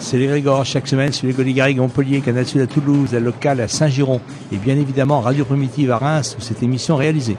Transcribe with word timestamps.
C'est 0.00 0.16
les 0.16 0.42
chaque 0.64 0.86
semaine 0.86 1.12
sur 1.12 1.26
les 1.26 1.32
Goligarigues 1.32 1.78
Montpellier, 1.78 2.20
Canal 2.20 2.46
Sud 2.46 2.60
à 2.60 2.66
Toulouse, 2.66 3.12
la 3.12 3.20
locale 3.20 3.60
à 3.60 3.68
Saint-Giron 3.68 4.20
et 4.52 4.56
bien 4.56 4.76
évidemment 4.76 5.20
Radio 5.20 5.44
Primitive 5.44 5.90
à 5.90 5.98
Reims 5.98 6.36
où 6.38 6.42
cette 6.42 6.62
émission 6.62 6.96
est 6.96 7.04
réalisée. 7.04 7.36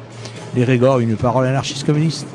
Les 0.56 0.64
Grégor, 0.64 1.00
une 1.00 1.16
parole 1.16 1.48
anarchiste 1.48 1.86
communiste. 1.86 2.28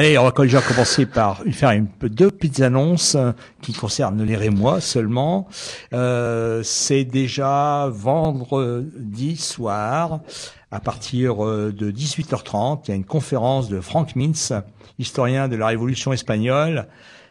Allez, 0.00 0.16
on 0.16 0.24
va 0.24 0.30
déjà 0.30 0.62
commencer 0.62 1.04
par 1.04 1.42
faire 1.52 1.78
deux 2.00 2.30
petites 2.30 2.60
annonces 2.60 3.16
euh, 3.16 3.32
qui 3.60 3.74
concernent 3.74 4.24
les 4.24 4.34
Rémois 4.34 4.80
seulement. 4.80 5.46
Euh, 5.92 6.62
c'est 6.62 7.04
déjà 7.04 7.86
vendredi 7.92 9.36
soir 9.36 10.20
à 10.70 10.80
partir 10.80 11.44
euh, 11.44 11.70
de 11.76 11.90
18h30. 11.90 12.84
Il 12.86 12.88
y 12.88 12.92
a 12.92 12.94
une 12.94 13.04
conférence 13.04 13.68
de 13.68 13.82
Frank 13.82 14.16
Mintz, 14.16 14.54
historien 14.98 15.48
de 15.48 15.56
la 15.56 15.66
Révolution 15.66 16.14
espagnole. 16.14 16.86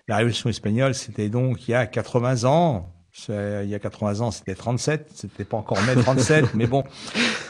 La 0.08 0.18
Révolution 0.18 0.48
espagnole, 0.48 0.94
c'était 0.94 1.30
donc 1.30 1.68
il 1.68 1.72
y 1.72 1.74
a 1.74 1.88
80 1.88 2.44
ans, 2.44 2.92
il 3.28 3.70
y 3.70 3.76
a 3.76 3.80
80 3.80 4.22
ans, 4.22 4.32
c'était 4.32 4.56
37, 4.56 5.12
c'était 5.14 5.44
pas 5.44 5.58
encore 5.58 5.82
mai 5.82 5.96
37, 5.96 6.46
mais 6.54 6.68
bon, 6.68 6.84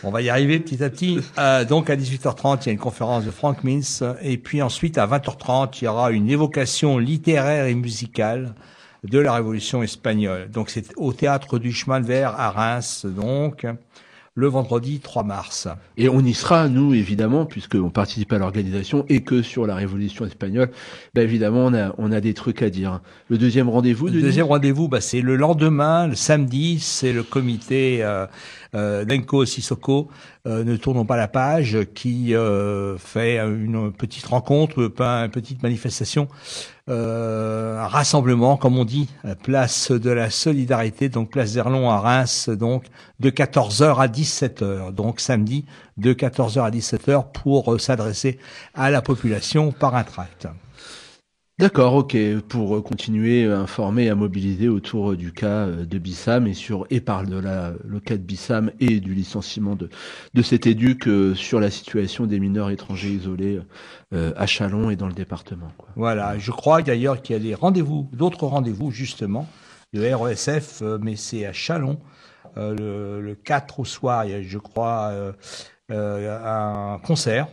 on 0.03 0.11
va 0.11 0.21
y 0.21 0.29
arriver 0.29 0.59
petit 0.59 0.83
à 0.83 0.89
petit. 0.89 1.19
Euh, 1.37 1.65
donc 1.65 1.89
à 1.89 1.95
18h30, 1.95 2.63
il 2.63 2.65
y 2.67 2.69
a 2.69 2.71
une 2.73 2.79
conférence 2.79 3.25
de 3.25 3.31
Frank 3.31 3.63
Mintz, 3.63 4.03
et 4.21 4.37
puis 4.37 4.61
ensuite 4.61 4.97
à 4.97 5.07
20h30, 5.07 5.79
il 5.81 5.85
y 5.85 5.87
aura 5.87 6.11
une 6.11 6.29
évocation 6.29 6.97
littéraire 6.97 7.65
et 7.65 7.75
musicale 7.75 8.55
de 9.03 9.19
la 9.19 9.33
Révolution 9.33 9.83
espagnole. 9.83 10.49
Donc 10.49 10.69
c'est 10.69 10.85
au 10.97 11.13
théâtre 11.13 11.59
du 11.59 11.71
chemin 11.71 11.99
de 12.01 12.05
verre 12.05 12.39
à 12.39 12.51
Reims, 12.51 13.05
donc 13.05 13.65
le 14.39 14.47
vendredi 14.47 14.99
3 14.99 15.23
mars. 15.23 15.67
Et 15.97 16.07
on 16.07 16.21
y 16.21 16.33
sera, 16.33 16.69
nous, 16.69 16.93
évidemment, 16.93 17.45
puisqu'on 17.45 17.89
participe 17.89 18.31
à 18.31 18.37
l'organisation 18.37 19.05
et 19.09 19.21
que 19.21 19.41
sur 19.41 19.67
la 19.67 19.75
Révolution 19.75 20.25
espagnole, 20.25 20.71
bah, 21.13 21.21
évidemment, 21.21 21.65
on 21.65 21.73
a, 21.73 21.93
on 21.97 22.11
a 22.13 22.21
des 22.21 22.33
trucs 22.33 22.61
à 22.61 22.69
dire. 22.69 23.01
Le 23.27 23.37
deuxième 23.37 23.67
rendez-vous 23.67 24.07
Le 24.07 24.21
deuxième 24.21 24.45
rendez-vous, 24.45 24.87
bah, 24.87 25.01
c'est 25.01 25.19
le 25.19 25.35
lendemain, 25.35 26.07
le 26.07 26.15
samedi, 26.15 26.79
c'est 26.79 27.11
le 27.11 27.23
comité 27.23 27.99
euh, 28.01 28.27
euh, 28.75 29.45
Sissoko, 29.45 30.09
euh, 30.47 30.63
ne 30.63 30.75
tournons 30.75 31.05
pas 31.05 31.17
la 31.17 31.27
page, 31.27 31.77
qui 31.93 32.35
euh, 32.35 32.97
fait 32.97 33.37
une 33.37 33.91
petite 33.91 34.25
rencontre, 34.25 34.79
une 34.79 35.29
petite 35.29 35.63
manifestation, 35.63 36.27
euh, 36.89 37.79
un 37.79 37.87
rassemblement, 37.87 38.57
comme 38.57 38.77
on 38.77 38.85
dit, 38.85 39.09
place 39.43 39.91
de 39.91 40.09
la 40.09 40.29
solidarité, 40.29 41.09
donc 41.09 41.29
place 41.29 41.53
d'Erlon 41.53 41.89
à 41.89 41.99
Reims, 41.99 42.49
donc 42.49 42.85
de 43.19 43.29
14h 43.29 43.97
à 43.97 44.07
17h, 44.07 44.93
donc 44.93 45.19
samedi 45.19 45.65
de 45.97 46.13
14h 46.13 46.63
à 46.63 46.71
17h 46.71 47.31
pour 47.31 47.79
s'adresser 47.79 48.39
à 48.73 48.89
la 48.91 49.01
population 49.01 49.71
par 49.71 49.95
un 49.95 50.03
tract. 50.03 50.47
D'accord, 51.59 51.93
ok, 51.95 52.15
pour 52.47 52.77
euh, 52.77 52.81
continuer 52.81 53.45
à 53.51 53.59
informer, 53.59 54.09
à 54.09 54.15
mobiliser 54.15 54.69
autour 54.69 55.11
euh, 55.11 55.17
du 55.17 55.33
cas 55.33 55.67
euh, 55.67 55.85
de 55.85 55.97
Bissam 55.97 56.47
et 56.47 56.53
sur 56.53 56.87
et 56.89 57.01
parle 57.01 57.27
de 57.27 57.37
la 57.37 57.73
le 57.85 57.99
cas 57.99 58.15
de 58.15 58.21
Bissam 58.21 58.71
et 58.79 59.01
du 59.01 59.13
licenciement 59.13 59.75
de 59.75 59.89
de 60.33 60.41
cet 60.41 60.67
éduc 60.67 61.09
sur 61.35 61.59
la 61.59 61.69
situation 61.69 62.27
des 62.27 62.39
mineurs 62.39 62.69
étrangers 62.69 63.09
isolés 63.09 63.59
à 64.13 64.45
Chalon 64.45 64.89
et 64.89 64.95
dans 64.95 65.07
le 65.07 65.13
département. 65.13 65.67
Voilà, 65.97 66.37
je 66.37 66.51
crois 66.51 66.81
d'ailleurs 66.81 67.21
qu'il 67.21 67.35
y 67.35 67.39
a 67.39 67.41
des 67.41 67.55
rendez-vous, 67.55 68.07
d'autres 68.13 68.47
rendez-vous 68.47 68.91
justement 68.91 69.45
de 69.91 70.01
RESF, 70.13 70.81
mais 71.01 71.17
c'est 71.17 71.45
à 71.45 71.51
Chalon. 71.51 71.99
Le, 72.55 73.19
le 73.19 73.35
4 73.35 73.81
au 73.81 73.85
soir, 73.85 74.23
il 74.23 74.31
y 74.31 74.33
a, 74.33 74.41
je 74.41 74.57
crois 74.57 75.11
un 75.89 76.99
concert 77.03 77.47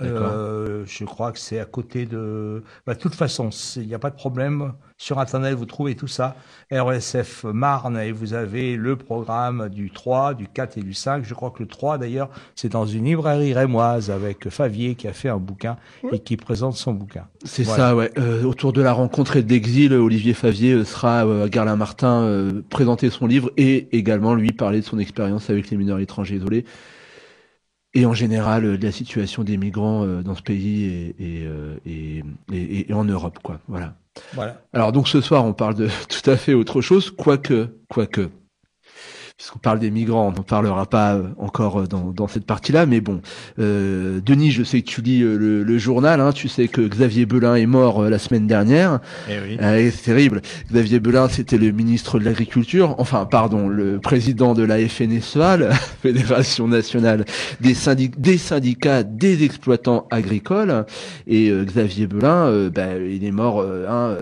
euh, 0.00 0.84
je 0.86 1.04
crois 1.04 1.32
que 1.32 1.38
c'est 1.38 1.58
à 1.58 1.64
côté 1.64 2.06
de. 2.06 2.62
Bah, 2.86 2.94
de 2.94 2.98
toute 2.98 3.14
façon, 3.14 3.50
il 3.76 3.86
n'y 3.86 3.94
a 3.94 3.98
pas 3.98 4.10
de 4.10 4.16
problème. 4.16 4.72
Sur 4.96 5.18
Internet, 5.18 5.54
vous 5.54 5.66
trouvez 5.66 5.96
tout 5.96 6.06
ça. 6.06 6.36
RSF 6.72 7.44
Marne, 7.44 7.98
et 7.98 8.12
vous 8.12 8.34
avez 8.34 8.76
le 8.76 8.96
programme 8.96 9.68
du 9.68 9.90
3, 9.90 10.34
du 10.34 10.46
4 10.46 10.78
et 10.78 10.82
du 10.82 10.94
5. 10.94 11.24
Je 11.24 11.34
crois 11.34 11.50
que 11.50 11.62
le 11.62 11.68
3, 11.68 11.98
d'ailleurs, 11.98 12.30
c'est 12.54 12.70
dans 12.70 12.86
une 12.86 13.04
librairie 13.04 13.52
rémoise 13.52 14.10
avec 14.10 14.48
Favier 14.48 14.94
qui 14.94 15.08
a 15.08 15.12
fait 15.12 15.28
un 15.28 15.38
bouquin 15.38 15.76
et 16.12 16.20
qui 16.20 16.36
présente 16.36 16.76
son 16.76 16.92
bouquin. 16.92 17.26
C'est 17.44 17.64
ça, 17.64 17.96
ouais. 17.96 18.12
Euh, 18.16 18.44
autour 18.44 18.72
de 18.72 18.80
la 18.80 18.92
rencontre 18.92 19.36
et 19.36 19.42
d'exil, 19.42 19.92
Olivier 19.92 20.34
Favier 20.34 20.72
euh, 20.72 20.84
sera 20.84 21.26
euh, 21.26 21.46
à 21.46 21.48
Garlin-Martin 21.48 22.22
euh, 22.22 22.62
présenter 22.70 23.10
son 23.10 23.26
livre 23.26 23.50
et 23.56 23.88
également, 23.96 24.34
lui, 24.34 24.52
parler 24.52 24.80
de 24.80 24.84
son 24.84 24.98
expérience 24.98 25.50
avec 25.50 25.68
les 25.70 25.76
mineurs 25.76 25.98
étrangers 25.98 26.36
isolés 26.36 26.64
et 27.94 28.06
en 28.06 28.14
général 28.14 28.64
euh, 28.64 28.78
de 28.78 28.84
la 28.84 28.92
situation 28.92 29.44
des 29.44 29.56
migrants 29.56 30.04
euh, 30.04 30.22
dans 30.22 30.34
ce 30.34 30.42
pays 30.42 31.14
et, 31.18 31.44
euh, 31.44 31.76
et, 31.86 32.22
et, 32.52 32.90
et, 32.90 32.92
en 32.92 33.04
Europe, 33.04 33.38
quoi. 33.42 33.60
Voilà. 33.68 33.94
Voilà. 34.34 34.60
Alors 34.72 34.92
donc 34.92 35.08
ce 35.08 35.20
soir, 35.20 35.44
on 35.44 35.52
parle 35.54 35.74
de 35.74 35.88
tout 36.08 36.30
à 36.30 36.36
fait 36.36 36.54
autre 36.54 36.80
chose, 36.80 37.10
quoique, 37.10 37.68
quoique 37.88 38.28
puisqu'on 39.42 39.58
parle 39.58 39.80
des 39.80 39.90
migrants, 39.90 40.28
on 40.28 40.30
n'en 40.30 40.44
parlera 40.44 40.86
pas 40.86 41.14
euh, 41.14 41.24
encore 41.36 41.80
euh, 41.80 41.86
dans, 41.88 42.12
dans 42.12 42.28
cette 42.28 42.46
partie-là, 42.46 42.86
mais 42.86 43.00
bon. 43.00 43.20
Euh, 43.58 44.20
Denis, 44.24 44.52
je 44.52 44.62
sais 44.62 44.82
que 44.82 44.86
tu 44.88 45.02
lis 45.02 45.18
le, 45.18 45.64
le 45.64 45.78
journal, 45.78 46.20
hein, 46.20 46.30
tu 46.30 46.46
sais 46.46 46.68
que 46.68 46.80
Xavier 46.80 47.26
Belin 47.26 47.56
est 47.56 47.66
mort 47.66 48.02
la 48.02 48.20
semaine 48.20 48.46
dernière. 48.46 49.00
Eh 49.28 49.32
oui. 49.44 49.90
c'est 49.90 50.04
terrible. 50.04 50.42
Xavier 50.70 51.00
Belin, 51.00 51.28
c'était 51.28 51.58
le 51.58 51.72
ministre 51.72 52.20
de 52.20 52.24
l'Agriculture, 52.24 52.94
enfin, 52.98 53.24
pardon, 53.24 53.66
le 53.66 53.98
président 53.98 54.54
de 54.54 54.62
la 54.62 54.78
FNSEA, 54.78 55.56
la 55.56 55.74
Fédération 56.02 56.68
nationale 56.68 57.24
des, 57.60 57.74
des 58.16 58.38
syndicats 58.38 59.02
des 59.02 59.42
exploitants 59.42 60.06
agricoles. 60.12 60.86
Et 61.26 61.50
Xavier 61.50 62.06
Belin, 62.06 62.68
ben, 62.68 63.04
il 63.04 63.24
est 63.24 63.32
mort, 63.32 63.66
hein, 63.88 64.16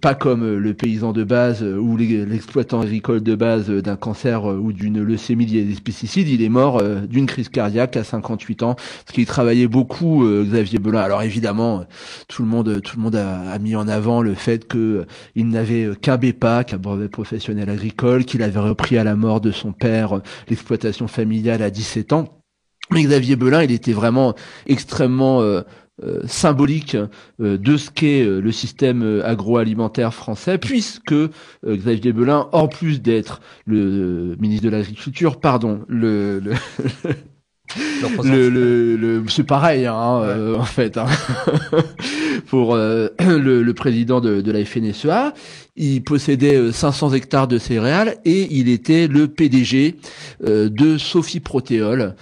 pas 0.00 0.14
comme 0.14 0.56
le 0.56 0.72
paysan 0.72 1.12
de 1.12 1.24
base 1.24 1.62
ou 1.62 1.98
l'exploitant 1.98 2.80
agricole 2.80 3.22
de 3.22 3.34
base 3.34 3.68
d'un 3.68 3.97
cancer 3.98 4.50
euh, 4.50 4.56
ou 4.56 4.72
d'une 4.72 5.02
leucémie 5.02 5.46
liée 5.46 5.62
à 5.62 5.64
des 5.64 5.80
pesticides, 5.80 6.28
il 6.28 6.42
est 6.42 6.48
mort 6.48 6.78
euh, 6.78 7.00
d'une 7.00 7.26
crise 7.26 7.48
cardiaque 7.48 7.96
à 7.96 8.04
58 8.04 8.62
ans, 8.62 8.74
parce 8.74 9.12
qu'il 9.12 9.26
travaillait 9.26 9.68
beaucoup, 9.68 10.24
euh, 10.24 10.44
Xavier 10.44 10.78
Belin. 10.78 11.00
Alors 11.00 11.22
évidemment, 11.22 11.84
tout 12.28 12.42
le 12.42 12.48
monde, 12.48 13.16
a, 13.16 13.58
mis 13.58 13.76
en 13.76 13.88
avant 13.88 14.22
le 14.22 14.34
fait 14.34 14.66
que 14.66 15.06
il 15.34 15.48
n'avait 15.48 15.90
qu'un 16.00 16.16
BEPA, 16.16 16.64
qu'un 16.64 16.78
brevet 16.78 17.08
professionnel 17.08 17.68
agricole, 17.68 18.24
qu'il 18.24 18.42
avait 18.42 18.60
repris 18.60 18.96
à 18.98 19.04
la 19.04 19.16
mort 19.16 19.40
de 19.40 19.50
son 19.50 19.72
père 19.72 20.20
l'exploitation 20.48 21.08
familiale 21.08 21.62
à 21.62 21.70
17 21.70 22.12
ans. 22.12 22.40
Mais 22.90 23.02
Xavier 23.02 23.36
Belin, 23.36 23.62
il 23.62 23.72
était 23.72 23.92
vraiment 23.92 24.34
extrêmement 24.66 25.42
symbolique 26.26 26.96
euh, 27.40 27.58
de 27.58 27.76
ce 27.76 27.90
qu'est 27.90 28.24
euh, 28.24 28.40
le 28.40 28.52
système 28.52 29.22
agroalimentaire 29.24 30.14
français, 30.14 30.58
puisque 30.58 31.14
Xavier 31.66 32.12
Belin, 32.12 32.48
en 32.52 32.68
plus 32.68 33.02
d'être 33.02 33.40
le 33.66 34.36
ministre 34.38 34.64
de 34.64 34.70
l'Agriculture, 34.70 35.40
pardon, 35.40 35.80
le, 35.88 36.40
le, 36.40 36.52
le, 38.48 38.96
le 38.96 39.24
c'est 39.28 39.44
pareil 39.44 39.86
hein, 39.86 40.20
euh, 40.22 40.56
en 40.56 40.64
fait 40.64 40.96
hein. 40.96 41.06
pour 42.46 42.74
euh, 42.74 43.08
le, 43.20 43.62
le, 43.62 43.74
président 43.74 44.20
de, 44.20 44.40
de 44.40 44.52
la 44.52 44.64
FNSEA 44.64 45.34
il 45.76 46.02
possédait 46.02 46.72
500 46.72 47.12
hectares 47.12 47.48
de 47.48 47.58
céréales 47.58 48.16
et 48.24 48.48
il 48.50 48.68
était 48.68 49.06
le 49.06 49.28
PDG 49.28 49.96
de 50.40 50.98
Sophie 50.98 51.40
Protéol 51.40 52.14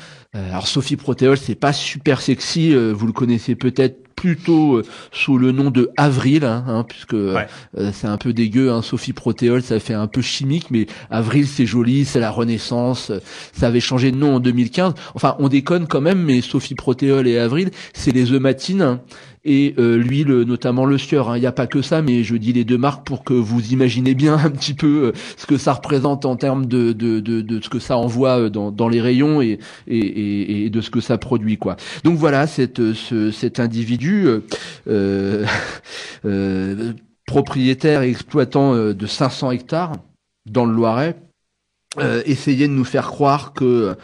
alors 0.51 0.69
Sophie 0.69 0.97
Protéol 0.97 1.37
c'est 1.37 1.55
pas 1.55 1.73
super 1.73 2.21
sexy 2.21 2.75
vous 2.75 3.07
le 3.07 3.13
connaissez 3.13 3.55
peut-être 3.55 4.07
plutôt 4.17 4.77
euh, 4.77 4.83
sous 5.13 5.39
le 5.39 5.53
nom 5.53 5.71
de 5.71 5.91
Avril, 5.97 6.45
hein, 6.45 6.65
hein 6.67 6.85
puisque 6.89 7.15
euh, 7.15 7.45
c'est 7.93 8.09
un 8.09 8.17
peu 8.17 8.33
dégueu. 8.33 8.73
Hein, 8.73 8.83
Sophie 8.83 9.13
Protéol, 9.13 9.63
ça 9.63 9.79
fait 9.79 9.95
un 9.95 10.09
peu 10.09 10.23
chimique, 10.23 10.71
mais 10.71 10.87
Avril 11.11 11.47
c'est 11.47 11.67
joli, 11.67 12.05
c'est 12.05 12.19
la 12.19 12.31
Renaissance. 12.31 13.13
Ça 13.53 13.69
avait 13.69 13.81
changé 13.81 14.11
de 14.11 14.17
nom 14.17 14.37
en 14.37 14.41
2015. 14.41 14.95
Enfin, 15.15 15.37
on 15.39 15.49
déconne 15.49 15.87
quand 15.87 16.01
même, 16.01 16.23
mais 16.23 16.41
Sophie 16.41 16.75
Protéol 16.75 17.29
et 17.29 17.39
Avril, 17.39 17.71
c'est 17.93 18.11
les 18.11 18.33
œufs 18.33 18.41
matines 18.41 18.99
et 19.47 19.75
euh, 19.79 19.97
l'huile, 19.97 20.43
notamment 20.43 20.85
le 20.85 20.99
sieur. 20.99 21.31
Hein. 21.31 21.39
Il 21.39 21.41
n'y 21.41 21.47
a 21.47 21.53
pas 21.53 21.69
que 21.69 21.81
ça, 21.81 22.03
mais 22.03 22.25
je 22.25 22.37
dis 22.37 22.53
les 22.53 22.65
deux 22.65 22.77
marques 22.77 23.07
pour 23.07 23.23
que 23.25 23.33
vous 23.33 23.73
imaginez 23.73 24.15
bien 24.15 24.35
un 24.45 24.51
petit 24.51 24.75
peu 24.75 25.05
euh, 25.05 25.13
ce 25.37 25.47
que 25.47 25.57
ça 25.57 25.73
représente 25.73 26.27
en 26.27 26.37
termes 26.37 26.67
de, 26.67 26.93
de, 26.93 27.21
de, 27.21 27.41
de 27.41 27.61
ce 27.63 27.71
que 27.71 27.79
ça 27.79 27.97
envoie 27.97 28.41
euh, 28.41 28.51
dans, 28.51 28.73
dans 28.73 28.89
les 28.89 29.01
rayons 29.01 29.41
et, 29.41 29.59
et, 29.87 30.65
et, 30.67 30.71
de 30.71 30.81
ce 30.81 30.91
que 30.91 31.01
ça 31.01 31.17
produit. 31.17 31.57
quoi. 31.57 31.77
Donc 32.03 32.19
voilà, 32.19 32.47
cette, 32.47 32.93
ce, 32.93 33.31
cet 33.31 33.61
individu 33.61 34.27
euh, 34.89 35.47
propriétaire 37.27 38.03
et 38.03 38.11
exploitant 38.11 38.75
de 38.75 39.07
500 39.07 39.53
hectares 39.53 39.93
dans 40.51 40.65
le 40.67 40.75
Loiret 40.75 41.17
essayait 42.25 42.69
de 42.69 42.73
nous 42.73 42.85
faire 42.85 43.07
croire 43.07 43.53
que 43.53 43.97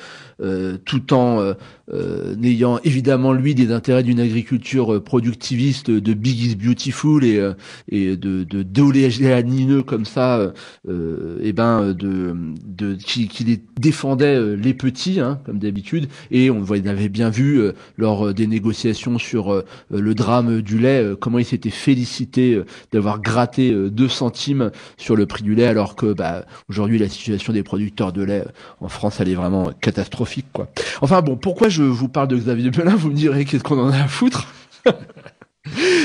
tout 0.84 1.12
en 1.12 1.54
euh, 1.92 2.34
n'ayant 2.36 2.78
évidemment 2.84 3.32
lui 3.32 3.54
des 3.54 3.72
intérêts 3.72 4.02
d'une 4.02 4.20
agriculture 4.20 4.94
euh, 4.94 5.00
productiviste 5.00 5.90
de 5.90 6.14
Big 6.14 6.40
is 6.42 6.56
Beautiful 6.56 7.24
et, 7.24 7.38
euh, 7.38 7.54
et 7.90 8.16
de, 8.16 8.44
de 8.44 9.80
comme 9.82 10.04
ça, 10.04 10.52
euh, 10.88 11.38
et 11.42 11.52
ben 11.52 11.92
de, 11.92 12.34
de 12.64 12.94
qui, 12.94 13.28
qui 13.28 13.44
les 13.44 13.60
défendait 13.78 14.56
les 14.56 14.74
petits 14.74 15.20
hein, 15.20 15.40
comme 15.44 15.58
d'habitude 15.58 16.08
et 16.30 16.50
on 16.50 16.62
avait 16.70 17.08
bien 17.08 17.30
vu 17.30 17.60
lors 17.96 18.32
des 18.32 18.46
négociations 18.46 19.18
sur 19.18 19.62
le 19.90 20.14
drame 20.14 20.62
du 20.62 20.78
lait 20.78 21.12
comment 21.20 21.38
il 21.38 21.44
s'était 21.44 21.70
félicité 21.70 22.60
d'avoir 22.92 23.20
gratté 23.20 23.72
2 23.72 24.08
centimes 24.08 24.70
sur 24.96 25.16
le 25.16 25.26
prix 25.26 25.42
du 25.42 25.54
lait 25.54 25.66
alors 25.66 25.96
que 25.96 26.12
bah, 26.12 26.44
aujourd'hui 26.68 26.98
la 26.98 27.08
situation 27.08 27.52
des 27.52 27.62
producteurs 27.62 28.12
de 28.12 28.22
lait 28.22 28.44
en 28.80 28.88
France 28.88 29.20
elle 29.20 29.28
est 29.28 29.34
vraiment 29.34 29.70
catastrophique 29.80 30.46
quoi. 30.52 30.68
Enfin 31.00 31.22
bon 31.22 31.36
pourquoi 31.36 31.68
je 31.68 31.81
vous 31.82 32.08
parle 32.08 32.29
de 32.29 32.37
Xavier 32.37 32.70
Belin, 32.70 32.94
vous 32.94 33.11
me 33.11 33.14
direz 33.14 33.44
qu'est-ce 33.44 33.64
qu'on 33.64 33.79
en 33.79 33.90
a 33.90 33.99
à 33.99 34.08
foutre 34.08 34.49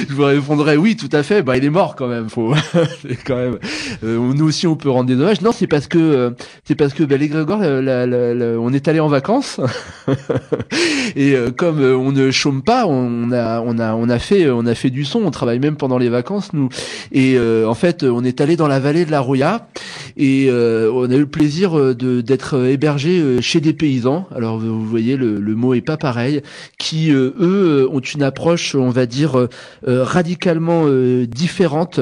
je 0.07 0.13
vous 0.13 0.23
répondrai 0.23 0.77
oui, 0.77 0.95
tout 0.95 1.09
à 1.11 1.23
fait. 1.23 1.41
Bah, 1.41 1.57
il 1.57 1.65
est 1.65 1.71
mort 1.71 1.95
quand 1.95 2.07
même. 2.07 2.29
Faut, 2.29 2.53
quand 3.25 3.35
même. 3.35 3.57
Euh, 4.03 4.33
nous 4.33 4.47
aussi, 4.47 4.67
on 4.67 4.75
peut 4.75 4.89
rendre 4.89 5.07
des 5.07 5.15
dommages. 5.15 5.41
Non, 5.41 5.51
c'est 5.51 5.67
parce 5.67 5.87
que 5.87 5.97
euh, 5.97 6.29
c'est 6.63 6.75
parce 6.75 6.93
que 6.93 7.03
bah, 7.03 7.17
les 7.17 7.27
Grégoire, 7.27 7.61
on 7.61 8.73
est 8.73 8.87
allé 8.87 8.99
en 8.99 9.07
vacances 9.07 9.59
et 11.15 11.33
euh, 11.33 11.51
comme 11.51 11.79
on 11.81 12.11
ne 12.11 12.29
chôme 12.29 12.61
pas, 12.61 12.85
on 12.85 13.31
a 13.31 13.61
on 13.61 13.79
a 13.79 13.95
on 13.95 14.09
a 14.09 14.19
fait 14.19 14.49
on 14.49 14.65
a 14.65 14.75
fait 14.75 14.91
du 14.91 15.05
son. 15.05 15.23
On 15.23 15.31
travaille 15.31 15.59
même 15.59 15.75
pendant 15.75 15.97
les 15.97 16.09
vacances, 16.09 16.53
nous. 16.53 16.69
Et 17.11 17.37
en 17.39 17.73
fait, 17.73 18.03
on 18.03 18.23
est 18.23 18.41
allé 18.41 18.55
dans 18.57 18.67
la 18.67 18.79
vallée 18.79 19.05
de 19.05 19.11
la 19.11 19.19
Roya 19.19 19.67
et 20.17 20.49
on 20.51 21.09
a 21.09 21.15
eu 21.15 21.19
le 21.19 21.27
plaisir 21.27 21.95
de 21.95 22.21
d'être 22.21 22.65
hébergé 22.65 23.41
chez 23.41 23.61
des 23.61 23.73
paysans. 23.73 24.27
Alors 24.35 24.59
vous 24.59 24.85
voyez, 24.85 25.15
le, 25.15 25.39
le 25.39 25.55
mot 25.55 25.73
est 25.73 25.81
pas 25.81 25.97
pareil. 25.97 26.41
Qui 26.77 27.11
eux 27.11 27.87
ont 27.91 27.99
une 27.99 28.23
approche, 28.23 28.75
on 28.75 28.89
va 28.89 29.05
dire 29.05 29.47
euh, 29.87 30.03
radicalement 30.03 30.83
euh, 30.85 31.25
différente 31.27 31.99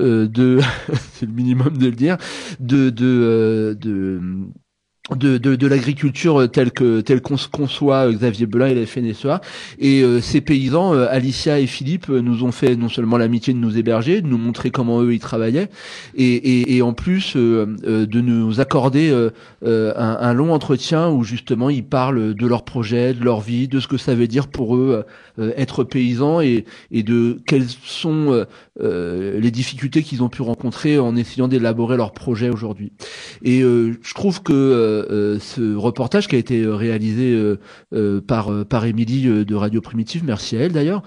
euh, 0.00 0.26
de, 0.26 0.60
c'est 1.14 1.26
le 1.26 1.32
minimum 1.32 1.76
de 1.76 1.86
le 1.86 1.92
dire, 1.92 2.16
de 2.60 2.90
de, 2.90 3.76
de 3.80 4.20
de, 5.10 5.36
de, 5.36 5.56
de 5.56 5.66
l'agriculture 5.66 6.48
telle 6.50 6.70
que 6.70 7.00
telle 7.00 7.20
qu'on 7.20 7.36
se 7.36 7.48
conçoit 7.48 8.10
Xavier 8.12 8.46
Belin 8.46 8.66
et 8.68 8.74
la 8.74 8.86
FNSEA 8.86 9.40
et 9.80 10.04
ces 10.20 10.40
paysans 10.40 10.92
Alicia 10.92 11.58
et 11.58 11.66
Philippe 11.66 12.08
nous 12.08 12.44
ont 12.44 12.52
fait 12.52 12.76
non 12.76 12.88
seulement 12.88 13.16
l'amitié 13.16 13.52
de 13.52 13.58
nous 13.58 13.76
héberger 13.76 14.22
de 14.22 14.28
nous 14.28 14.38
montrer 14.38 14.70
comment 14.70 15.02
eux 15.02 15.12
ils 15.12 15.18
travaillaient 15.18 15.68
et, 16.14 16.34
et, 16.34 16.76
et 16.76 16.82
en 16.82 16.92
plus 16.92 17.34
de 17.34 18.20
nous 18.20 18.60
accorder 18.60 19.10
un, 19.66 19.92
un, 19.96 20.32
long 20.34 20.52
entretien 20.52 21.10
où 21.10 21.24
justement 21.24 21.68
ils 21.68 21.84
parlent 21.84 22.34
de 22.34 22.46
leur 22.46 22.64
projet 22.64 23.12
de 23.12 23.24
leur 23.24 23.40
vie 23.40 23.66
de 23.66 23.80
ce 23.80 23.88
que 23.88 23.96
ça 23.96 24.14
veut 24.14 24.28
dire 24.28 24.46
pour 24.46 24.76
eux 24.76 25.04
euh, 25.38 25.52
être 25.56 25.82
paysans 25.82 26.42
et, 26.42 26.66
et 26.90 27.02
de 27.02 27.38
quelles 27.46 27.68
sont 27.68 28.32
euh, 28.32 28.44
euh, 28.82 29.40
les 29.40 29.50
difficultés 29.50 30.02
qu'ils 30.02 30.22
ont 30.22 30.28
pu 30.28 30.42
rencontrer 30.42 30.98
en 30.98 31.16
essayant 31.16 31.48
d'élaborer 31.48 31.96
leur 31.96 32.12
projet 32.12 32.50
aujourd'hui. 32.50 32.92
Et 33.42 33.60
je 33.60 34.14
trouve 34.14 34.42
que 34.42 34.52
ce 35.40 35.74
reportage 35.76 36.28
qui 36.28 36.36
a 36.36 36.38
été 36.38 36.66
réalisé 36.66 37.56
par 38.26 38.50
par 38.66 38.84
Émilie 38.84 39.44
de 39.44 39.54
Radio 39.54 39.80
Primitive, 39.80 40.22
merci 40.24 40.56
à 40.56 40.60
elle 40.60 40.72
d'ailleurs, 40.72 41.02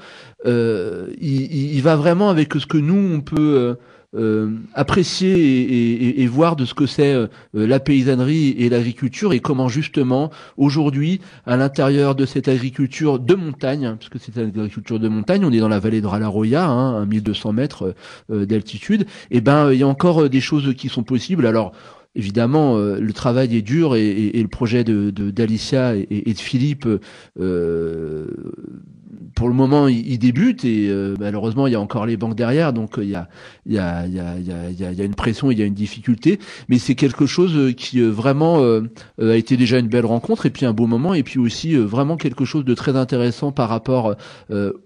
il, 0.45 1.05
il, 1.21 1.81
va 1.81 1.95
vraiment 1.95 2.29
avec 2.29 2.53
ce 2.53 2.65
que 2.65 2.77
nous 2.77 3.15
on 3.15 3.21
peut 3.21 3.75
euh, 4.15 4.49
apprécier 4.73 5.33
et, 5.33 6.21
et, 6.23 6.27
voir 6.27 6.55
de 6.55 6.63
ce 6.63 6.73
que 6.73 6.85
c'est 6.85 7.13
euh, 7.13 7.27
la 7.53 7.81
paysannerie 7.81 8.55
et 8.57 8.69
l'agriculture 8.69 9.33
et 9.33 9.41
comment 9.41 9.67
justement 9.67 10.31
aujourd'hui 10.55 11.19
à 11.45 11.57
l'intérieur 11.57 12.15
de 12.15 12.25
cette 12.25 12.47
agriculture 12.47 13.19
de 13.19 13.35
montagne, 13.35 13.85
hein, 13.85 13.97
puisque 13.99 14.19
c'est 14.19 14.41
une 14.41 14.57
agriculture 14.57 15.01
de 15.01 15.09
montagne, 15.09 15.43
on 15.43 15.51
est 15.51 15.59
dans 15.59 15.67
la 15.67 15.79
vallée 15.79 15.99
de 15.99 16.07
Ralaroya, 16.07 16.65
hein, 16.65 17.01
à 17.01 17.05
1200 17.05 17.51
mètres 17.51 17.93
euh, 18.31 18.45
d'altitude, 18.45 19.01
et 19.31 19.37
eh 19.37 19.41
ben 19.41 19.73
il 19.73 19.79
y 19.79 19.83
a 19.83 19.87
encore 19.87 20.29
des 20.29 20.41
choses 20.41 20.73
qui 20.75 20.87
sont 20.87 21.03
possibles. 21.03 21.45
Alors 21.45 21.73
évidemment, 22.15 22.77
le 22.77 23.13
travail 23.13 23.55
est 23.55 23.61
dur 23.61 23.95
et, 23.95 24.31
le 24.33 24.47
projet 24.47 24.83
de 24.83 25.11
d'Alicia 25.11 25.95
et, 25.95 26.33
de 26.33 26.39
Philippe 26.39 26.87
euh, 27.39 28.27
pour 29.35 29.49
le 29.49 29.53
moment, 29.53 29.87
il, 29.87 30.17
débute 30.17 30.63
et 30.63 30.87
euh, 30.89 31.15
malheureusement, 31.19 31.67
il 31.67 31.73
y 31.73 31.75
a 31.75 31.81
encore 31.81 32.05
les 32.05 32.15
banques 32.15 32.35
derrière, 32.35 32.71
donc 32.71 32.97
euh, 32.97 33.03
il 33.03 33.09
y 33.09 33.15
a, 33.15 33.27
il 33.65 33.73
il 33.73 34.53
il 34.79 34.93
il 34.93 35.05
une 35.05 35.15
pression, 35.15 35.51
il 35.51 35.59
y 35.59 35.61
a 35.61 35.65
une 35.65 35.73
difficulté, 35.73 36.39
mais 36.69 36.79
c'est 36.79 36.95
quelque 36.95 37.25
chose 37.25 37.55
euh, 37.55 37.71
qui 37.73 38.01
vraiment 38.01 38.61
a 39.19 39.35
été 39.35 39.57
déjà 39.57 39.79
une 39.79 39.87
belle 39.87 40.05
rencontre 40.05 40.45
et 40.45 40.49
puis 40.49 40.65
un 40.65 40.73
beau 40.73 40.87
moment 40.87 41.13
et 41.13 41.23
puis 41.23 41.39
aussi 41.39 41.75
vraiment 41.75 42.17
quelque 42.17 42.45
chose 42.45 42.63
de 42.63 42.73
très 42.73 42.95
intéressant 42.95 43.51
par 43.51 43.69
rapport 43.69 44.15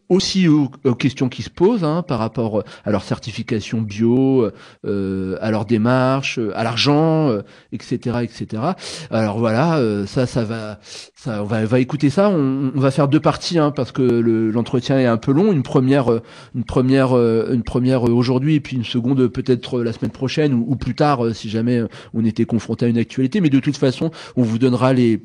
aussi 0.09 0.47
aux, 0.47 0.69
questions 0.95 1.29
qui 1.29 1.43
se 1.43 1.49
posent, 1.49 1.83
hein, 1.83 2.03
par 2.07 2.19
rapport 2.19 2.63
à 2.83 2.91
leur 2.91 3.03
certification 3.03 3.81
bio, 3.81 4.49
à 4.85 5.51
leur 5.51 5.65
démarche, 5.65 6.39
à 6.55 6.63
l'argent, 6.63 7.31
etc., 7.71 8.17
etc. 8.23 8.63
Alors 9.11 9.39
voilà, 9.39 9.79
ça, 10.07 10.25
ça 10.25 10.43
va, 10.43 10.79
ça, 11.15 11.43
on 11.43 11.45
va, 11.45 11.65
va 11.65 11.79
écouter 11.79 12.09
ça. 12.09 12.29
On, 12.29 12.71
on 12.75 12.79
va 12.79 12.91
faire 12.91 13.07
deux 13.07 13.19
parties 13.19 13.59
hein, 13.59 13.71
parce 13.71 13.91
que 13.91 14.01
le 14.01 14.49
l'entretien 14.51 14.99
est 14.99 15.05
un 15.05 15.17
peu 15.17 15.31
long. 15.31 15.51
Une 15.51 15.63
première, 15.63 16.11
euh, 16.11 16.21
une 16.55 16.63
première, 16.63 17.15
euh, 17.17 17.51
une 17.53 17.63
première 17.63 18.07
euh, 18.07 18.11
aujourd'hui 18.11 18.55
et 18.55 18.59
puis 18.59 18.75
une 18.75 18.83
seconde 18.83 19.27
peut-être 19.27 19.81
la 19.81 19.93
semaine 19.93 20.11
prochaine 20.11 20.53
ou, 20.53 20.75
plus 20.75 20.95
tard 20.95 21.35
si 21.35 21.49
jamais 21.49 21.81
on 22.13 22.23
était 22.25 22.45
confronté 22.45 22.85
à 22.85 22.87
une 22.89 22.97
actualité. 22.97 23.41
Mais 23.41 23.49
de 23.49 23.59
toute 23.59 23.77
façon, 23.77 24.11
on 24.35 24.43
vous 24.43 24.57
donnera 24.57 24.93
les 24.93 25.21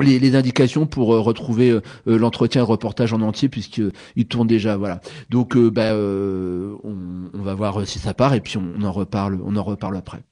les, 0.00 0.36
indications 0.36 0.86
pour 0.86 1.08
retrouver 1.08 1.78
l'entretien, 2.06 2.62
le 2.62 2.66
reportage 2.66 3.12
en 3.12 3.20
entier 3.20 3.48
puisqu'il 3.48 4.26
tourne 4.26 4.46
déjà. 4.46 4.76
Voilà. 4.76 5.00
Donc, 5.30 5.56
bah, 5.56 5.94
on, 5.94 7.30
on, 7.34 7.42
va 7.42 7.54
voir 7.54 7.86
si 7.86 7.98
ça 7.98 8.14
part 8.14 8.34
et 8.34 8.40
puis 8.40 8.56
on, 8.56 8.82
en 8.82 8.92
reparle. 8.92 9.40
On 9.44 9.56
en 9.56 9.62
reparle 9.62 9.96
après. 9.96 10.22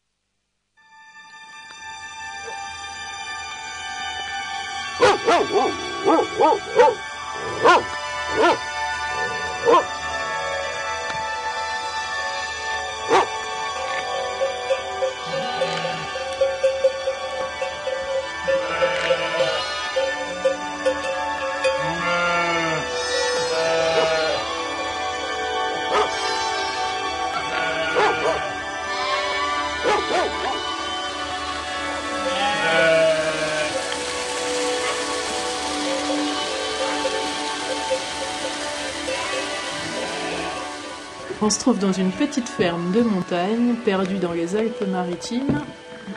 On 41.42 41.49
se 41.49 41.59
trouve 41.59 41.78
dans 41.78 41.92
une 41.92 42.11
petite 42.11 42.50
ferme 42.50 42.92
de 42.92 43.00
montagne, 43.00 43.75
perdue 43.82 44.18
dans 44.18 44.32
les 44.32 44.56
Alpes-Maritimes, 44.56 45.62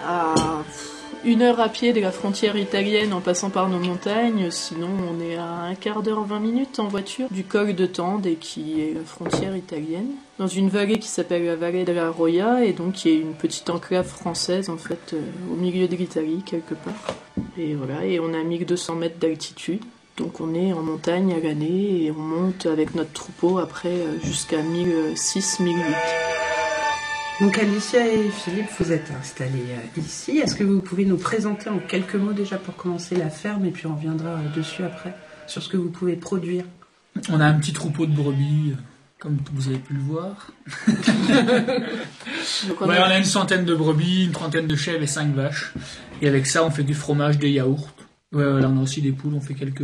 à 0.05 0.33
une 1.23 1.41
heure 1.41 1.61
à 1.61 1.69
pied 1.69 1.93
de 1.93 2.01
la 2.01 2.11
frontière 2.11 2.57
italienne 2.57 3.13
en 3.13 3.21
passant 3.21 3.49
par 3.49 3.69
nos 3.69 3.79
montagnes. 3.79 4.51
Sinon, 4.51 4.89
on 5.09 5.21
est 5.21 5.37
à 5.37 5.45
un 5.45 5.75
quart 5.75 6.03
d'heure, 6.03 6.25
20 6.25 6.39
minutes 6.41 6.79
en 6.79 6.89
voiture 6.89 7.27
du 7.31 7.45
col 7.45 7.73
de 7.73 7.85
Tende 7.85 8.27
qui 8.41 8.81
est 8.81 8.93
la 8.93 9.05
frontière 9.05 9.55
italienne. 9.55 10.09
Dans 10.39 10.47
une 10.47 10.67
vallée 10.67 10.99
qui 10.99 11.07
s'appelle 11.07 11.45
la 11.45 11.55
vallée 11.55 11.85
de 11.85 11.93
la 11.93 12.11
Roya 12.11 12.65
et 12.65 12.73
donc 12.73 12.93
qui 12.93 13.09
est 13.09 13.17
une 13.17 13.33
petite 13.33 13.69
enclave 13.69 14.07
française 14.07 14.69
en 14.69 14.77
fait 14.77 15.13
euh, 15.13 15.21
au 15.49 15.55
milieu 15.55 15.87
de 15.87 15.95
l'Italie 15.95 16.43
quelque 16.45 16.73
part. 16.73 17.15
Et 17.57 17.75
voilà, 17.75 18.03
et 18.03 18.19
on 18.19 18.33
a 18.33 18.43
1200 18.43 18.95
mètres 18.95 19.19
d'altitude. 19.19 19.79
Donc 20.17 20.39
on 20.41 20.53
est 20.53 20.71
en 20.73 20.83
montagne 20.83 21.33
à 21.33 21.39
l'année 21.43 22.03
et 22.03 22.11
on 22.11 22.19
monte 22.19 22.67
avec 22.67 22.93
notre 22.93 23.11
troupeau 23.13 23.57
après 23.57 23.89
euh, 23.89 24.19
jusqu'à 24.23 24.61
1006-1008. 24.61 25.73
Donc 27.41 27.57
Alicia 27.57 28.05
et 28.07 28.29
Philippe, 28.29 28.67
vous 28.79 28.91
êtes 28.91 29.09
installés 29.19 29.65
euh, 29.71 29.99
ici. 29.99 30.37
Est-ce 30.37 30.53
que 30.55 30.63
vous 30.63 30.81
pouvez 30.81 31.05
nous 31.05 31.17
présenter 31.17 31.69
en 31.69 31.79
quelques 31.79 32.13
mots 32.15 32.33
déjà 32.33 32.57
pour 32.57 32.75
commencer 32.75 33.15
la 33.15 33.29
ferme 33.31 33.65
et 33.65 33.71
puis 33.71 33.87
on 33.87 33.95
reviendra 33.95 34.29
euh, 34.29 34.55
dessus 34.55 34.83
après 34.83 35.15
sur 35.47 35.63
ce 35.63 35.69
que 35.69 35.77
vous 35.77 35.89
pouvez 35.89 36.15
produire? 36.15 36.63
On 37.29 37.39
a 37.39 37.45
un 37.45 37.53
petit 37.59 37.73
troupeau 37.73 38.05
de 38.05 38.11
brebis, 38.15 38.71
euh, 38.73 38.75
comme 39.17 39.37
vous 39.51 39.67
avez 39.67 39.79
pu 39.79 39.93
le 39.93 39.99
voir. 40.01 40.51
Donc 42.67 42.81
on 42.81 42.87
Ouais, 42.87 42.97
a- 42.97 43.07
on 43.07 43.11
a 43.11 43.17
une 43.17 43.23
centaine 43.25 43.65
de 43.65 43.73
brebis, 43.73 44.25
une 44.25 44.31
trentaine 44.31 44.67
de 44.67 44.75
chèvres 44.75 45.01
et 45.03 45.07
cinq 45.07 45.33
vaches. 45.33 45.73
Et 46.21 46.27
avec 46.27 46.45
ça, 46.45 46.63
on 46.63 46.69
fait 46.69 46.83
du 46.83 46.93
fromage, 46.93 47.39
des 47.39 47.49
yaourts. 47.49 47.89
Ouais, 48.33 48.49
voilà, 48.49 48.69
on 48.69 48.77
a 48.79 48.81
aussi 48.81 49.01
des 49.01 49.11
poules, 49.11 49.33
on 49.35 49.41
fait 49.41 49.53
quelques, 49.53 49.83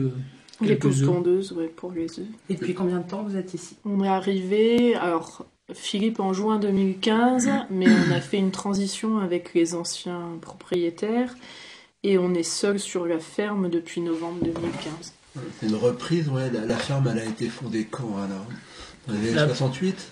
les 0.61 0.75
poules 0.75 1.05
pondeuses 1.05 1.51
ouais, 1.53 1.67
pour 1.67 1.91
les 1.91 2.19
œufs. 2.19 2.25
Et 2.49 2.55
depuis 2.55 2.73
combien 2.73 2.97
de 2.99 3.07
temps 3.07 3.23
vous 3.23 3.35
êtes 3.37 3.53
ici? 3.53 3.75
On 3.85 4.03
est 4.03 4.07
arrivé, 4.07 4.95
alors 4.95 5.45
Philippe 5.73 6.19
en 6.19 6.33
juin 6.33 6.57
2015, 6.59 7.49
mais 7.69 7.85
on 7.87 8.11
a 8.11 8.19
fait 8.21 8.37
une 8.37 8.51
transition 8.51 9.19
avec 9.19 9.53
les 9.53 9.75
anciens 9.75 10.23
propriétaires 10.41 11.35
et 12.03 12.17
on 12.17 12.33
est 12.33 12.43
seul 12.43 12.79
sur 12.79 13.05
la 13.05 13.19
ferme 13.19 13.69
depuis 13.69 14.01
novembre 14.01 14.43
2015. 14.43 15.13
C'est 15.59 15.67
une 15.67 15.75
reprise, 15.75 16.27
ouais. 16.29 16.49
La, 16.51 16.65
la 16.65 16.75
ferme, 16.77 17.07
elle 17.11 17.19
a 17.19 17.25
été 17.25 17.47
fondée 17.49 17.85
quand 17.89 18.17
alors? 18.17 18.47
Dans 19.07 19.13
les 19.13 19.19
années 19.27 19.35
La- 19.35 19.47
68 19.47 20.11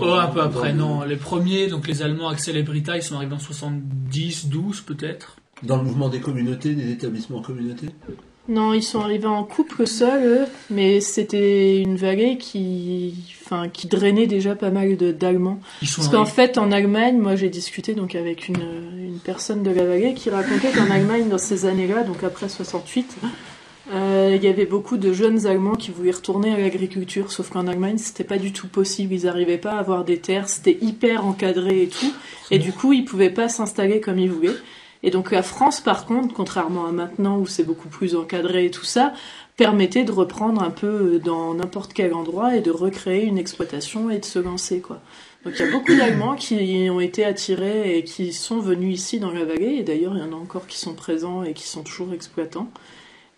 Oh, 0.00 0.04
un 0.14 0.28
peu 0.28 0.40
après, 0.40 0.72
non. 0.72 1.02
le- 1.02 1.08
Les 1.08 1.16
premiers, 1.16 1.68
donc 1.68 1.86
les 1.86 2.00
Allemands, 2.02 2.28
Axel 2.28 2.56
et 2.56 2.62
Brita, 2.62 2.96
ils 2.96 3.02
sont 3.02 3.16
arrivés 3.16 3.34
en 3.34 3.38
70, 3.38 4.46
12 4.48 4.80
peut-être. 4.80 5.36
Dans 5.62 5.76
le 5.76 5.84
mouvement 5.84 6.08
des 6.08 6.20
communautés, 6.20 6.74
des 6.74 6.92
établissements 6.92 7.40
communautés 7.40 7.88
Non, 8.48 8.74
ils 8.74 8.82
sont 8.82 9.00
arrivés 9.00 9.26
en 9.26 9.42
couple 9.42 9.86
seuls, 9.86 10.46
mais 10.70 11.00
c'était 11.00 11.80
une 11.80 11.96
vallée 11.96 12.36
qui, 12.36 13.14
enfin, 13.42 13.68
qui 13.68 13.86
drainait 13.86 14.26
déjà 14.26 14.54
pas 14.54 14.70
mal 14.70 14.96
d'Allemands. 14.96 15.60
Parce 15.80 16.08
qu'en 16.08 16.26
fait, 16.26 16.58
en 16.58 16.72
Allemagne, 16.72 17.18
moi 17.18 17.36
j'ai 17.36 17.48
discuté 17.48 17.94
donc 17.94 18.14
avec 18.14 18.48
une, 18.48 18.62
une 18.98 19.18
personne 19.18 19.62
de 19.62 19.70
la 19.70 19.86
vallée 19.86 20.12
qui 20.12 20.28
racontait 20.28 20.72
qu'en 20.72 20.90
Allemagne, 20.90 21.28
dans 21.28 21.38
ces 21.38 21.64
années-là, 21.64 22.02
donc 22.02 22.22
après 22.22 22.50
68, 22.50 23.16
euh, 23.92 24.32
il 24.34 24.42
y 24.42 24.48
avait 24.48 24.66
beaucoup 24.66 24.96
de 24.96 25.12
jeunes 25.12 25.46
Allemands 25.46 25.76
qui 25.76 25.90
voulaient 25.90 26.10
retourner 26.10 26.52
à 26.52 26.58
l'agriculture, 26.58 27.30
sauf 27.30 27.50
qu'en 27.50 27.66
Allemagne, 27.66 27.98
c'était 27.98 28.24
pas 28.24 28.38
du 28.38 28.52
tout 28.52 28.66
possible. 28.66 29.14
Ils 29.14 29.24
n'arrivaient 29.24 29.58
pas 29.58 29.72
à 29.72 29.78
avoir 29.78 30.04
des 30.04 30.18
terres, 30.18 30.48
c'était 30.48 30.76
hyper 30.80 31.24
encadré 31.24 31.82
et 31.82 31.88
tout, 31.88 32.12
et 32.50 32.58
du 32.58 32.72
coup, 32.72 32.92
ils 32.92 33.04
pouvaient 33.04 33.30
pas 33.30 33.48
s'installer 33.48 34.00
comme 34.00 34.18
ils 34.18 34.30
voulaient. 34.30 34.56
Et 35.06 35.10
donc 35.10 35.30
la 35.30 35.42
France, 35.44 35.80
par 35.80 36.04
contre, 36.04 36.34
contrairement 36.34 36.84
à 36.86 36.90
maintenant 36.92 37.38
où 37.38 37.46
c'est 37.46 37.62
beaucoup 37.62 37.88
plus 37.88 38.16
encadré 38.16 38.66
et 38.66 38.70
tout 38.72 38.84
ça, 38.84 39.14
permettait 39.56 40.02
de 40.02 40.10
reprendre 40.10 40.60
un 40.62 40.70
peu 40.70 41.20
dans 41.24 41.54
n'importe 41.54 41.92
quel 41.94 42.12
endroit 42.12 42.56
et 42.56 42.60
de 42.60 42.72
recréer 42.72 43.22
une 43.24 43.38
exploitation 43.38 44.10
et 44.10 44.18
de 44.18 44.24
se 44.24 44.40
lancer, 44.40 44.80
quoi. 44.80 45.00
Donc 45.44 45.54
il 45.56 45.64
y 45.64 45.68
a 45.68 45.70
beaucoup 45.70 45.94
d'Allemands 45.96 46.34
qui 46.34 46.88
ont 46.90 46.98
été 46.98 47.24
attirés 47.24 47.96
et 47.96 48.02
qui 48.02 48.32
sont 48.32 48.58
venus 48.58 48.98
ici 48.98 49.20
dans 49.20 49.30
la 49.30 49.44
vallée, 49.44 49.76
et 49.78 49.84
d'ailleurs 49.84 50.14
il 50.16 50.20
y 50.20 50.24
en 50.24 50.32
a 50.32 50.36
encore 50.36 50.66
qui 50.66 50.76
sont 50.76 50.94
présents 50.94 51.44
et 51.44 51.52
qui 51.52 51.68
sont 51.68 51.84
toujours 51.84 52.12
exploitants. 52.12 52.68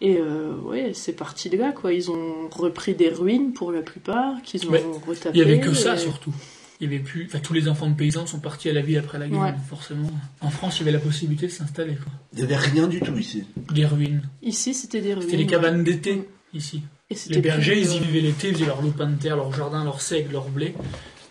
Et 0.00 0.16
euh, 0.18 0.54
ouais, 0.64 0.92
c'est 0.94 1.12
parti 1.12 1.50
de 1.50 1.58
là, 1.58 1.72
quoi. 1.72 1.92
Ils 1.92 2.10
ont 2.10 2.48
repris 2.50 2.94
des 2.94 3.10
ruines 3.10 3.52
pour 3.52 3.72
la 3.72 3.82
plupart, 3.82 4.40
qu'ils 4.42 4.66
ont 4.66 4.72
retapé. 5.06 5.36
Il 5.36 5.40
y 5.40 5.42
avait 5.42 5.60
que 5.60 5.74
ça 5.74 5.94
et- 5.96 5.98
surtout. 5.98 6.32
Il 6.80 6.84
y 6.84 6.94
avait 6.94 7.02
plus, 7.02 7.26
enfin, 7.26 7.40
tous 7.40 7.52
les 7.54 7.66
enfants 7.68 7.88
de 7.88 7.94
paysans 7.96 8.26
sont 8.26 8.38
partis 8.38 8.68
à 8.68 8.72
la 8.72 8.82
ville 8.82 8.98
après 8.98 9.18
la 9.18 9.28
guerre, 9.28 9.40
Ouais. 9.40 9.54
forcément. 9.68 10.10
En 10.40 10.50
France, 10.50 10.76
il 10.76 10.80
y 10.80 10.82
avait 10.82 10.92
la 10.92 11.00
possibilité 11.00 11.46
de 11.46 11.52
s'installer, 11.52 11.96
quoi. 11.96 12.12
Il 12.32 12.38
n'y 12.38 12.44
avait 12.44 12.56
rien 12.56 12.86
du 12.86 13.00
tout 13.00 13.16
ici. 13.18 13.44
Des 13.72 13.84
ruines. 13.84 14.22
Ici, 14.42 14.74
c'était 14.74 15.00
des 15.00 15.12
ruines. 15.14 15.24
C'était 15.24 15.36
les 15.38 15.46
cabanes 15.46 15.82
d'été, 15.82 16.28
ici. 16.54 16.82
Et 17.10 17.16
Les 17.30 17.40
bergers, 17.40 17.72
plus, 17.72 17.80
ils 17.82 17.94
y 17.94 17.96
euh, 17.96 18.00
vivaient 18.02 18.20
l'été, 18.20 18.48
ils 18.48 18.54
faisaient 18.54 18.66
leur 18.66 18.80
lopin 18.82 19.06
de 19.08 19.16
terre, 19.16 19.34
leur 19.36 19.52
jardin, 19.52 19.82
leur 19.82 20.00
seigle, 20.00 20.32
leur 20.32 20.48
blé, 20.50 20.74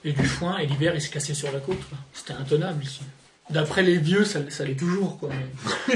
et 0.03 0.11
du 0.11 0.25
foin, 0.25 0.57
et 0.57 0.65
l'hiver, 0.67 0.93
ils 0.95 1.01
se 1.01 1.09
cassaient 1.09 1.33
sur 1.33 1.51
la 1.51 1.59
côte, 1.59 1.79
quoi. 1.87 1.97
C'était 2.13 2.33
intenable, 2.33 2.83
ici. 2.83 3.01
D'après 3.49 3.81
les 3.81 3.97
vieux, 3.97 4.25
ça, 4.25 4.39
ça 4.49 4.65
l'est 4.65 4.75
toujours, 4.75 5.17
quoi. 5.19 5.29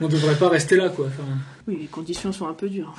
On 0.00 0.08
devrait 0.08 0.34
pas 0.36 0.48
rester 0.48 0.76
là, 0.76 0.88
quoi. 0.88 1.06
Enfin, 1.06 1.28
Oui, 1.66 1.78
les 1.82 1.86
conditions 1.86 2.32
sont 2.32 2.46
un 2.48 2.54
peu 2.54 2.68
dures. 2.68 2.94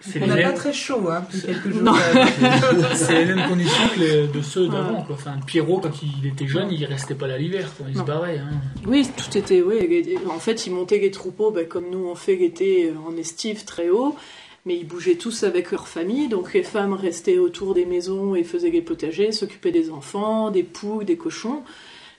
c'est 0.00 0.20
On 0.22 0.26
n'a 0.26 0.36
pas 0.36 0.52
très 0.52 0.72
chaud, 0.72 1.08
hein, 1.08 1.22
depuis 1.32 1.46
quelques 1.46 1.70
jours. 1.72 1.96
C'est 2.94 3.24
les 3.24 3.34
mêmes 3.34 3.48
conditions 3.48 3.88
que 3.94 4.00
les- 4.00 4.26
de 4.28 4.42
ceux 4.42 4.68
d'avant, 4.68 5.02
quoi. 5.02 5.14
Enfin, 5.14 5.36
Pierrot, 5.46 5.80
quand 5.80 5.92
il 6.02 6.26
était 6.26 6.46
jeune, 6.48 6.68
il 6.72 6.84
restait 6.84 7.14
pas 7.14 7.26
là 7.26 7.38
l'hiver, 7.38 7.72
quoi. 7.76 7.86
Il 7.88 7.96
Non. 7.96 8.02
se 8.02 8.06
barrait, 8.06 8.38
hein. 8.38 8.50
Oui, 8.86 9.06
tout 9.16 9.36
était. 9.38 9.62
Les- 9.62 10.18
en 10.28 10.38
fait, 10.38 10.66
ils 10.66 10.72
montaient 10.72 10.98
les 10.98 11.10
troupeaux 11.10 11.50
bah, 11.50 11.64
comme 11.64 11.86
nous 11.90 12.06
on 12.06 12.14
fait 12.14 12.36
l'été 12.36 12.88
euh, 12.90 12.94
en 13.08 13.16
estive 13.16 13.64
très 13.64 13.88
haut, 13.90 14.16
mais 14.66 14.76
ils 14.76 14.86
bougeaient 14.86 15.16
tous 15.16 15.42
avec 15.44 15.70
leur 15.70 15.86
famille. 15.88 16.28
Donc 16.28 16.54
les 16.54 16.62
femmes 16.62 16.92
restaient 16.92 17.38
autour 17.38 17.74
des 17.74 17.86
maisons 17.86 18.34
et 18.34 18.42
faisaient 18.44 18.70
les 18.70 18.82
potagers, 18.82 19.30
s'occupaient 19.32 19.72
des 19.72 19.90
enfants, 19.90 20.50
des 20.50 20.62
poules, 20.64 21.04
des 21.04 21.16
cochons. 21.16 21.62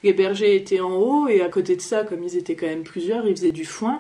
Les 0.06 0.14
bergers 0.14 0.56
étaient 0.56 0.80
en 0.80 0.94
haut 0.96 1.28
et 1.28 1.42
à 1.42 1.50
côté 1.50 1.76
de 1.76 1.82
ça, 1.82 2.04
comme 2.04 2.24
ils 2.24 2.38
étaient 2.38 2.56
quand 2.56 2.68
même 2.68 2.84
plusieurs, 2.84 3.28
ils 3.28 3.36
faisaient 3.36 3.52
du 3.52 3.66
foin. 3.66 4.00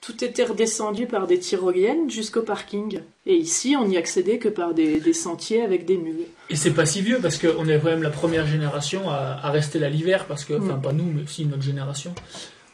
Tout 0.00 0.22
était 0.22 0.44
redescendu 0.44 1.06
par 1.06 1.26
des 1.26 1.38
tyroliennes 1.38 2.10
jusqu'au 2.10 2.42
parking. 2.42 2.98
Et 3.24 3.36
ici, 3.36 3.74
on 3.80 3.86
n'y 3.86 3.96
accédait 3.96 4.36
que 4.38 4.48
par 4.50 4.74
des, 4.74 5.00
des 5.00 5.12
sentiers 5.14 5.62
avec 5.62 5.86
des 5.86 5.96
mules. 5.96 6.26
Et 6.50 6.56
c'est 6.56 6.72
pas 6.72 6.84
si 6.84 7.00
vieux 7.00 7.20
parce 7.22 7.38
qu'on 7.38 7.66
est 7.68 7.78
quand 7.78 7.86
même 7.86 8.02
la 8.02 8.10
première 8.10 8.46
génération 8.46 9.08
à, 9.08 9.38
à 9.42 9.50
rester 9.50 9.78
là 9.78 9.88
l'hiver 9.88 10.26
parce 10.26 10.44
que, 10.44 10.52
enfin 10.54 10.76
Mm. 10.76 10.82
pas 10.82 10.92
nous, 10.92 11.10
mais 11.14 11.22
aussi 11.22 11.46
notre 11.46 11.62
génération. 11.62 12.12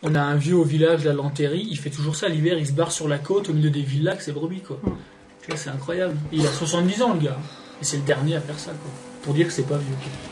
On 0.03 0.15
a 0.17 0.21
un 0.23 0.35
vieux 0.37 0.57
au 0.57 0.65
village, 0.65 1.05
la 1.05 1.13
Lantérie, 1.13 1.69
il 1.71 1.77
fait 1.79 1.91
toujours 1.91 2.17
ça 2.17 2.29
l'hiver, 2.29 2.57
il 2.59 2.67
se 2.67 2.73
barre 2.73 2.91
sur 2.91 3.07
la 3.07 3.19
côte 3.19 3.51
au 3.51 3.53
milieu 3.53 3.71
des 3.71 3.83
villas 3.83 4.13
avec 4.15 4.23
ses 4.23 4.33
brebis 4.33 4.63
quoi. 4.63 4.81
Mm. 4.83 5.55
C'est 5.55 5.71
incroyable. 5.71 6.17
Il 6.33 6.45
a 6.47 6.51
70 6.51 7.03
ans 7.03 7.13
le 7.15 7.21
gars. 7.21 7.39
Et 7.81 7.85
c'est 7.85 7.99
le 7.99 8.03
dernier 8.05 8.37
à 8.37 8.41
faire 8.41 8.59
ça 8.59 8.71
quoi. 8.73 8.91
Pour 9.23 9.35
dire 9.35 9.47
que 9.47 9.53
c'est 9.53 9.69
pas 9.69 9.77
vieux. 9.77 9.95
quoi. 10.03 10.30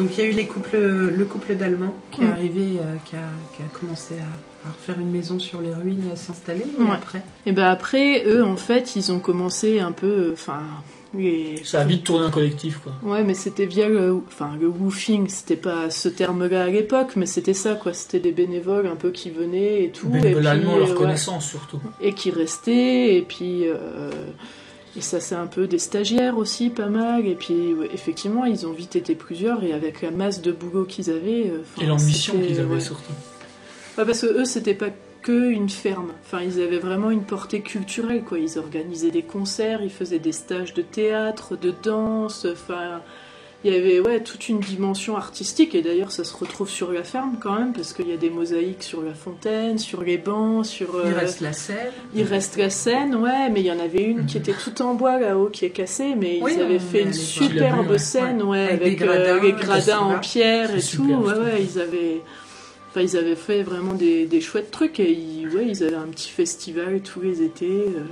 Donc 0.00 0.16
il 0.16 0.24
y 0.24 0.26
a 0.26 0.30
eu 0.30 0.32
les 0.34 0.46
couples, 0.46 0.76
le 0.78 1.24
couple 1.26 1.54
d'Allemands 1.54 1.94
qui 2.10 2.22
est 2.22 2.24
Mm. 2.24 2.30
arrivé, 2.32 2.62
euh, 2.80 2.96
qui, 3.04 3.16
a, 3.16 3.28
qui 3.56 3.62
a 3.62 3.78
commencé 3.78 4.14
à, 4.14 4.68
à 4.68 4.72
refaire 4.72 4.98
une 4.98 5.10
maison 5.10 5.38
sur 5.38 5.60
les 5.60 5.72
ruines 5.74 6.02
et 6.08 6.12
à 6.12 6.16
s'installer. 6.16 6.64
Et 6.78 6.82
Ouais. 6.82 6.90
après 6.92 7.22
Et 7.46 7.52
ben 7.52 7.64
après, 7.70 8.24
eux, 8.26 8.42
en 8.44 8.56
fait, 8.56 8.96
ils 8.96 9.12
ont 9.12 9.20
commencé 9.20 9.78
un 9.80 9.92
peu. 9.92 10.30
Enfin. 10.32 10.60
les- 11.12 11.60
Ça 11.64 11.80
a 11.80 11.84
vite 11.84 12.04
tourné 12.04 12.24
un 12.26 12.30
collectif 12.30 12.78
quoi. 12.78 12.92
Ouais, 13.02 13.24
mais 13.24 13.34
c'était 13.34 13.66
via 13.66 13.88
le, 13.88 14.14
enfin, 14.28 14.52
le 14.60 14.68
woofing, 14.68 15.26
c'était 15.28 15.56
pas 15.56 15.90
ce 15.90 16.08
terme-là 16.08 16.62
à 16.64 16.68
l'époque, 16.68 17.16
mais 17.16 17.26
c'était 17.26 17.52
ça, 17.52 17.74
quoi. 17.74 17.92
C'était 17.92 18.20
des 18.20 18.30
bénévoles 18.32 18.86
un 18.86 18.94
peu 18.96 19.10
qui 19.10 19.28
venaient 19.30 19.82
et 19.84 19.90
tout. 19.90 20.06
et 20.06 20.20
Bénévoles 20.20 20.38
puis, 20.42 20.46
allemands, 20.48 20.76
euh, 20.76 20.80
leur 20.80 20.90
ouais. 20.90 20.94
connaissance 20.94 21.46
surtout. 21.48 21.80
Et 22.00 22.14
qui 22.14 22.30
restaient, 22.30 23.16
et 23.16 23.22
puis. 23.22 23.66
euh, 23.68 24.10
et 24.96 25.00
ça, 25.00 25.20
c'est 25.20 25.34
un 25.36 25.46
peu 25.46 25.66
des 25.66 25.78
stagiaires 25.78 26.36
aussi, 26.36 26.70
pas 26.70 26.88
mal. 26.88 27.26
Et 27.26 27.34
puis, 27.36 27.74
ouais, 27.74 27.88
effectivement, 27.94 28.44
ils 28.44 28.66
ont 28.66 28.72
vite 28.72 28.96
été 28.96 29.14
plusieurs, 29.14 29.62
et 29.62 29.72
avec 29.72 30.02
la 30.02 30.10
masse 30.10 30.42
de 30.42 30.52
boulot 30.52 30.84
qu'ils 30.84 31.10
avaient. 31.10 31.48
euh, 31.50 31.62
Et 31.80 31.86
l'ambition 31.86 32.34
qu'ils 32.38 32.58
avaient 32.60 32.74
ouais. 32.74 32.80
surtout. 32.80 33.12
Ouais, 33.98 34.04
parce 34.04 34.20
que 34.22 34.26
eux, 34.26 34.44
c'était 34.44 34.74
pas 34.74 34.90
que 35.22 35.50
une 35.50 35.68
ferme. 35.68 36.12
Enfin, 36.24 36.40
ils 36.42 36.60
avaient 36.62 36.78
vraiment 36.78 37.10
une 37.10 37.24
portée 37.24 37.60
culturelle, 37.60 38.24
quoi. 38.24 38.38
Ils 38.38 38.58
organisaient 38.58 39.10
des 39.10 39.22
concerts, 39.22 39.82
ils 39.82 39.90
faisaient 39.90 40.18
des 40.18 40.32
stages 40.32 40.72
de 40.74 40.82
théâtre, 40.82 41.56
de 41.56 41.72
danse. 41.82 42.46
Enfin, 42.50 43.02
il 43.62 43.72
y 43.72 43.76
avait 43.76 44.00
ouais 44.00 44.20
toute 44.22 44.48
une 44.48 44.60
dimension 44.60 45.16
artistique. 45.16 45.74
Et 45.74 45.82
d'ailleurs, 45.82 46.12
ça 46.12 46.24
se 46.24 46.34
retrouve 46.34 46.68
sur 46.70 46.92
la 46.92 47.04
ferme 47.04 47.36
quand 47.40 47.58
même, 47.58 47.72
parce 47.72 47.92
qu'il 47.92 48.08
y 48.08 48.12
a 48.12 48.16
des 48.16 48.30
mosaïques 48.30 48.82
sur 48.82 49.02
la 49.02 49.12
fontaine, 49.14 49.78
sur 49.78 50.02
les 50.02 50.16
bancs, 50.16 50.64
sur. 50.64 50.88
il 51.04 51.12
euh, 51.12 51.14
reste 51.18 51.40
la 51.40 51.52
scène. 51.52 51.92
il 52.14 52.22
reste 52.24 52.56
la 52.56 52.70
scène, 52.70 53.14
ouais, 53.16 53.50
mais 53.50 53.60
il 53.60 53.66
y 53.66 53.72
en 53.72 53.78
avait 53.78 54.02
une 54.02 54.24
qui 54.26 54.38
était 54.38 54.54
tout 54.54 54.80
en 54.82 54.94
bois 54.94 55.18
là-haut, 55.18 55.48
qui 55.50 55.64
est 55.66 55.70
cassée, 55.70 56.14
mais 56.16 56.38
Oui, 56.42 56.52
ils 56.56 56.62
avaient 56.62 56.78
fait 56.78 57.02
une 57.02 57.12
superbe 57.12 57.84
vu, 57.86 57.90
ouais. 57.92 57.98
scène, 57.98 58.42
ouais, 58.42 58.68
Avec 58.68 58.82
avec, 58.82 58.98
des 59.00 59.04
euh, 59.08 59.40
les 59.40 59.52
gradins 59.52 59.98
en 59.98 60.18
pierre 60.18 60.70
et 60.70 60.80
tout. 60.80 60.80
super, 60.80 61.20
ouais, 61.20 61.34
ouais, 61.34 61.62
ils 61.62 61.78
avaient, 61.80 62.20
enfin, 62.90 63.02
ils 63.02 63.16
avaient 63.16 63.36
fait 63.36 63.62
vraiment 63.62 63.92
des, 63.92 64.24
des 64.26 64.40
chouettes 64.40 64.70
trucs 64.70 65.00
et 65.00 65.10
ils, 65.12 65.48
ouais, 65.54 65.66
ils 65.68 65.82
avaient 65.84 65.96
un 65.96 66.08
petit 66.08 66.30
festival 66.30 67.00
tous 67.02 67.20
les 67.20 67.42
étés. 67.42 67.66
euh, 67.94 68.04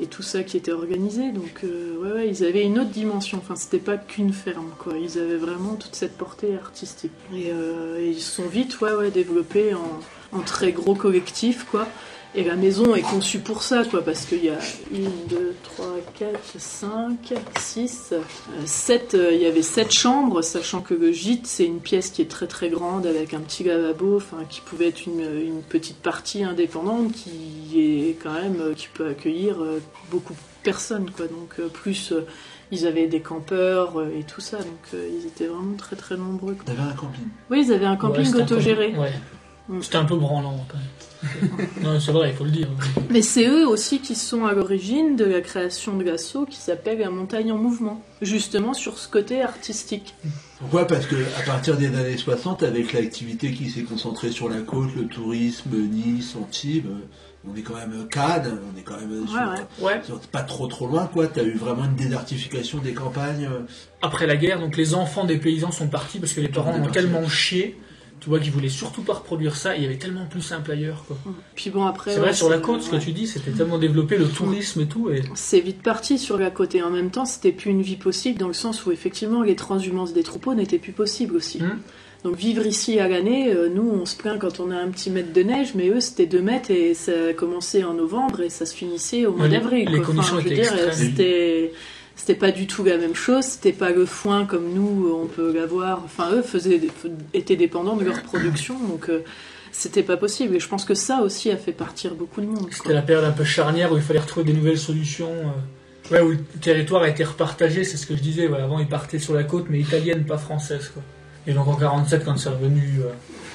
et 0.00 0.06
tout 0.06 0.22
ça 0.22 0.42
qui 0.42 0.56
était 0.56 0.72
organisé, 0.72 1.32
donc 1.32 1.60
euh, 1.64 2.14
ouais, 2.14 2.28
ils 2.28 2.44
avaient 2.44 2.64
une 2.64 2.78
autre 2.78 2.90
dimension. 2.90 3.38
Enfin, 3.38 3.56
c'était 3.56 3.78
pas 3.78 3.96
qu'une 3.96 4.32
ferme, 4.32 4.70
quoi. 4.78 4.94
Ils 4.98 5.18
avaient 5.18 5.36
vraiment 5.36 5.74
toute 5.74 5.94
cette 5.94 6.16
portée 6.16 6.56
artistique. 6.56 7.12
Et, 7.34 7.50
euh, 7.50 8.00
ils 8.06 8.20
se 8.20 8.36
sont 8.36 8.46
vite, 8.46 8.80
ouais, 8.80 8.92
ouais, 8.92 9.10
développés 9.10 9.74
en, 9.74 10.38
en 10.38 10.40
très 10.42 10.72
gros 10.72 10.94
collectif, 10.94 11.64
quoi. 11.70 11.88
Et 12.34 12.44
la 12.44 12.56
maison 12.56 12.94
est 12.94 13.00
conçue 13.02 13.38
pour 13.38 13.62
ça, 13.62 13.84
quoi, 13.84 14.04
parce 14.04 14.26
qu'il 14.26 14.44
y 14.44 14.50
a 14.50 14.58
une, 14.92 15.10
deux, 15.28 15.56
trois, 15.64 15.96
quatre, 16.18 16.58
cinq, 16.58 17.32
six, 17.58 18.10
euh, 18.12 18.20
sept. 18.66 19.14
euh, 19.14 19.32
il 19.32 19.40
y 19.40 19.46
avait 19.46 19.62
sept 19.62 19.90
chambres, 19.90 20.42
sachant 20.42 20.82
que 20.82 20.92
le 20.92 21.10
gîte 21.10 21.46
c'est 21.46 21.64
une 21.64 21.80
pièce 21.80 22.10
qui 22.10 22.20
est 22.20 22.30
très 22.30 22.46
très 22.46 22.68
grande 22.68 23.06
avec 23.06 23.32
un 23.32 23.40
petit 23.40 23.64
lavabo, 23.64 24.16
enfin 24.18 24.44
qui 24.48 24.60
pouvait 24.60 24.88
être 24.88 25.06
une, 25.06 25.22
une 25.22 25.62
petite 25.62 25.96
partie 25.96 26.44
indépendante 26.44 27.12
qui 27.12 28.08
est 28.10 28.18
quand 28.22 28.34
même 28.34 28.60
euh, 28.60 28.74
qui 28.74 28.88
peut 28.92 29.08
accueillir 29.08 29.62
euh, 29.62 29.80
beaucoup 30.10 30.34
de 30.34 30.38
personnes, 30.62 31.10
quoi. 31.10 31.26
Donc 31.28 31.54
euh, 31.58 31.68
plus 31.68 32.12
ils 32.70 32.86
avaient 32.86 33.06
des 33.06 33.22
campeurs 33.22 34.02
et 34.14 34.22
tout 34.24 34.42
ça, 34.42 34.58
donc 34.58 34.66
euh, 34.92 35.08
ils 35.18 35.26
étaient 35.26 35.46
vraiment 35.46 35.76
très 35.78 35.96
très 35.96 36.18
nombreux. 36.18 36.52
quoi. 36.52 36.64
T'avais 36.66 36.82
un 36.82 36.92
camping. 36.94 37.24
Oui, 37.50 37.64
ils 37.66 37.72
avaient 37.72 37.86
un 37.86 37.96
camping 37.96 38.18
Ouais, 38.20 38.24
c'était 38.26 38.40
un 38.40 38.44
autogéré. 38.44 38.94
Ouais. 38.98 39.12
Mm. 39.70 39.82
C'était 39.82 39.96
un 39.96 40.04
peu 40.04 40.16
branlant 40.16 40.66
quand 40.68 40.76
même. 40.76 40.86
non, 41.82 41.98
c'est 42.00 42.12
vrai, 42.12 42.30
il 42.30 42.36
faut 42.36 42.44
le 42.44 42.50
dire. 42.50 42.68
Mais 43.10 43.22
c'est 43.22 43.46
eux 43.46 43.66
aussi 43.66 44.00
qui 44.00 44.14
sont 44.14 44.44
à 44.46 44.52
l'origine 44.52 45.16
de 45.16 45.24
la 45.24 45.40
création 45.40 45.96
de 45.96 46.04
l'assaut 46.04 46.46
qui 46.46 46.56
s'appelle 46.58 46.98
La 47.00 47.10
Montagne 47.10 47.50
en 47.52 47.58
Mouvement, 47.58 48.02
justement 48.22 48.72
sur 48.74 48.98
ce 48.98 49.08
côté 49.08 49.42
artistique. 49.42 50.14
Pourquoi? 50.60 50.86
Parce 50.86 51.06
que 51.06 51.16
à 51.38 51.42
partir 51.44 51.76
des 51.76 51.86
années 51.88 52.16
60, 52.16 52.62
avec 52.62 52.92
l'activité 52.92 53.52
qui 53.52 53.68
s'est 53.70 53.82
concentrée 53.82 54.30
sur 54.30 54.48
la 54.48 54.60
côte, 54.60 54.90
le 54.96 55.06
tourisme, 55.06 55.70
Nice, 55.76 56.34
Antibes, 56.40 56.86
on 57.48 57.56
est 57.56 57.62
quand 57.62 57.74
même 57.76 58.06
Cannes, 58.10 58.58
on 58.74 58.78
est 58.78 58.82
quand 58.82 58.98
même 59.00 59.26
sur, 59.26 59.36
Ouais, 59.36 59.94
Ouais. 59.94 60.00
sur- 60.04 60.20
pas 60.20 60.42
trop 60.42 60.66
trop 60.66 60.86
loin 60.86 61.06
quoi. 61.06 61.26
T'as 61.28 61.44
eu 61.44 61.54
vraiment 61.56 61.84
une 61.84 61.94
désertification 61.94 62.78
des 62.78 62.92
campagnes. 62.92 63.46
euh, 63.50 63.60
Après 64.02 64.26
la 64.26 64.36
guerre, 64.36 64.60
donc 64.60 64.76
les 64.76 64.94
enfants 64.94 65.24
des 65.24 65.38
paysans 65.38 65.70
sont 65.72 65.88
partis 65.88 66.18
parce 66.18 66.32
que 66.32 66.40
les 66.40 66.48
parents 66.48 66.74
ont 66.78 66.86
tellement 66.90 67.28
chié. 67.28 67.78
Tu 68.20 68.28
vois 68.28 68.40
qu'ils 68.40 68.50
voulaient 68.52 68.68
surtout 68.68 69.02
pas 69.02 69.14
reproduire 69.14 69.56
ça. 69.56 69.76
Il 69.76 69.82
y 69.82 69.86
avait 69.86 69.96
tellement 69.96 70.26
plus 70.26 70.42
simple 70.42 70.70
ailleurs. 70.72 71.04
Quoi. 71.06 71.16
Puis 71.54 71.70
bon, 71.70 71.84
après. 71.86 72.12
C'est 72.12 72.18
vrai 72.18 72.28
ouais, 72.30 72.34
sur 72.34 72.50
la 72.50 72.58
côte, 72.58 72.82
ce 72.82 72.90
que 72.90 72.96
tu 72.96 73.12
dis, 73.12 73.26
c'était 73.26 73.50
tellement 73.52 73.78
développé 73.78 74.16
le 74.16 74.26
tourisme 74.26 74.80
et 74.80 74.86
tout. 74.86 75.10
Et 75.10 75.22
C'est 75.34 75.60
vite 75.60 75.82
parti 75.82 76.18
sur 76.18 76.38
la 76.38 76.50
côte 76.50 76.74
et 76.74 76.82
en 76.82 76.90
même 76.90 77.10
temps, 77.10 77.24
c'était 77.24 77.52
plus 77.52 77.70
une 77.70 77.82
vie 77.82 77.96
possible 77.96 78.38
dans 78.38 78.48
le 78.48 78.54
sens 78.54 78.84
où 78.86 78.92
effectivement 78.92 79.42
les 79.42 79.56
transhumances 79.56 80.12
des 80.12 80.22
troupeaux 80.22 80.54
n'étaient 80.54 80.78
plus 80.78 80.92
possibles 80.92 81.36
aussi. 81.36 81.58
Hmm. 81.62 81.78
Donc 82.24 82.34
vivre 82.34 82.66
ici 82.66 82.98
à 82.98 83.06
l'année, 83.06 83.54
euh, 83.54 83.68
nous 83.72 83.88
on 83.88 84.04
se 84.04 84.16
plaint 84.16 84.40
quand 84.40 84.58
on 84.58 84.72
a 84.72 84.76
un 84.76 84.88
petit 84.88 85.08
mètre 85.08 85.32
de 85.32 85.40
neige, 85.44 85.76
mais 85.76 85.88
eux 85.88 86.00
c'était 86.00 86.26
2 86.26 86.42
mètres 86.42 86.72
et 86.72 86.92
ça 86.94 87.12
a 87.30 87.32
commencé 87.32 87.84
en 87.84 87.94
novembre 87.94 88.40
et 88.40 88.48
ça 88.50 88.66
se 88.66 88.74
finissait 88.74 89.24
au 89.24 89.32
mois 89.34 89.44
Ouais, 89.44 89.50
d'avril. 89.50 89.88
les 89.88 89.98
quoi. 89.98 90.06
conditions 90.14 90.34
veux 90.34 90.40
étaient 90.40 90.54
dire, 90.56 90.74
extrêmes. 90.74 91.68
C'était 92.18 92.34
pas 92.34 92.50
du 92.50 92.66
tout 92.66 92.84
la 92.84 92.98
même 92.98 93.14
chose, 93.14 93.44
c'était 93.44 93.72
pas 93.72 93.90
le 93.90 94.04
foin 94.04 94.44
comme 94.44 94.74
nous 94.74 95.08
on 95.22 95.26
peut 95.26 95.52
l'avoir. 95.54 96.02
Enfin 96.04 96.30
eux 96.32 96.44
étaient 97.32 97.56
dépendants 97.56 97.96
de 97.96 98.04
leur 98.04 98.20
production, 98.22 98.78
donc 98.78 99.08
euh, 99.08 99.20
c'était 99.72 100.02
pas 100.02 100.16
possible. 100.16 100.56
Et 100.56 100.60
je 100.60 100.68
pense 100.68 100.84
que 100.84 100.94
ça 100.94 101.22
aussi 101.22 101.50
a 101.50 101.56
fait 101.56 101.72
partir 101.72 102.14
beaucoup 102.14 102.40
de 102.40 102.46
monde. 102.46 102.68
c'était 102.70 102.92
la 102.92 103.02
période 103.02 103.24
un 103.24 103.32
peu 103.32 103.44
charnière 103.44 103.92
où 103.92 103.96
il 103.96 104.02
fallait 104.02 104.18
retrouver 104.18 104.44
des 104.44 104.52
nouvelles 104.52 104.78
solutions. 104.78 105.32
euh, 106.12 106.22
où 106.22 106.30
le 106.30 106.38
territoire 106.60 107.02
a 107.02 107.08
été 107.08 107.22
repartagé, 107.22 107.84
c'est 107.84 107.96
ce 107.96 108.06
que 108.06 108.16
je 108.16 108.20
disais. 108.20 108.46
avant, 108.52 108.80
ils 108.80 108.88
partaient 108.88 109.20
sur 109.20 109.34
la 109.34 109.44
côte, 109.44 109.66
mais 109.70 109.78
italienne, 109.78 110.24
pas 110.24 110.38
française. 110.38 110.90
Quoi. 110.92 111.02
Et 111.46 111.52
donc 111.52 111.68
en 111.68 111.76
47, 111.76 112.24
quand 112.24 112.36
c'est 112.36 112.48
revenu 112.48 113.00
euh, 113.00 113.10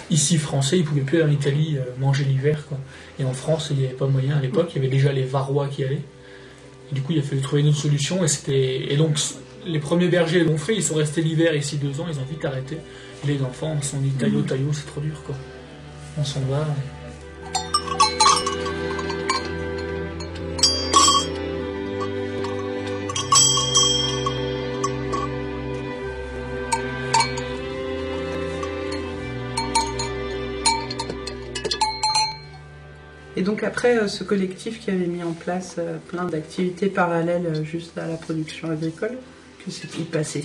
ici 0.10 0.38
français, 0.38 0.80
ils 0.80 0.86
pouvaient 0.86 1.02
plus 1.02 1.22
aller 1.22 1.32
en 1.32 1.34
Italie 1.34 1.78
euh, 1.78 1.84
manger 2.00 2.24
l'hiver. 2.24 2.64
Et 3.20 3.26
en 3.26 3.34
France, 3.34 3.68
il 3.72 3.78
n'y 3.78 3.86
avait 3.86 3.94
pas 3.94 4.08
moyen 4.08 4.38
à 4.38 4.42
l'époque. 4.42 4.72
Il 4.72 4.76
y 4.78 4.80
avait 4.80 4.96
déjà 4.96 5.12
les 5.12 5.24
Varois 5.24 5.68
qui 5.68 5.84
allaient. 5.84 6.02
Du 6.92 7.02
coup, 7.02 7.14
il 7.14 7.20
a 7.20 7.24
fallu 7.24 7.42
trouver 7.42 7.62
une 7.62 7.70
autre 7.70 7.78
solution. 7.78 8.24
Et, 8.24 8.28
c'était... 8.28 8.92
et 8.92 8.98
donc, 8.98 9.18
les 9.66 9.80
premiers 9.80 10.08
bergers 10.08 10.44
l'ont 10.44 10.58
fait. 10.58 10.76
Ils 10.76 10.84
sont 10.84 10.96
restés 10.96 11.22
l'hiver 11.22 11.56
ici 11.56 11.78
deux 11.78 12.00
ans. 12.00 12.06
Ils 12.10 12.20
ont 12.20 12.26
vite 12.30 12.44
arrêté. 12.46 12.78
Les 13.26 13.42
enfants, 13.42 13.76
ils 13.78 13.84
se 13.84 13.92
sont 13.92 14.00
dit 14.00 14.10
taillot, 14.12 14.42
taillot, 14.42 14.74
c'est 14.74 14.86
trop 14.86 15.02
dur. 15.02 15.22
Quoi. 15.26 15.36
On 16.18 16.24
s'en 16.24 16.42
va. 16.42 16.68
Et 17.03 17.03
donc 33.44 33.64
après, 33.64 33.98
euh, 33.98 34.08
ce 34.08 34.24
collectif 34.24 34.80
qui 34.80 34.92
avait 34.92 35.08
mis 35.08 35.24
en 35.24 35.34
place 35.34 35.76
euh, 35.78 35.98
plein 36.08 36.26
d'activités 36.26 36.88
parallèles 36.88 37.46
euh, 37.48 37.64
juste 37.64 37.98
à 37.98 38.08
la 38.08 38.16
production 38.16 38.70
agricole, 38.70 39.18
que 39.64 39.72
s'est-il 39.72 40.06
passé? 40.06 40.44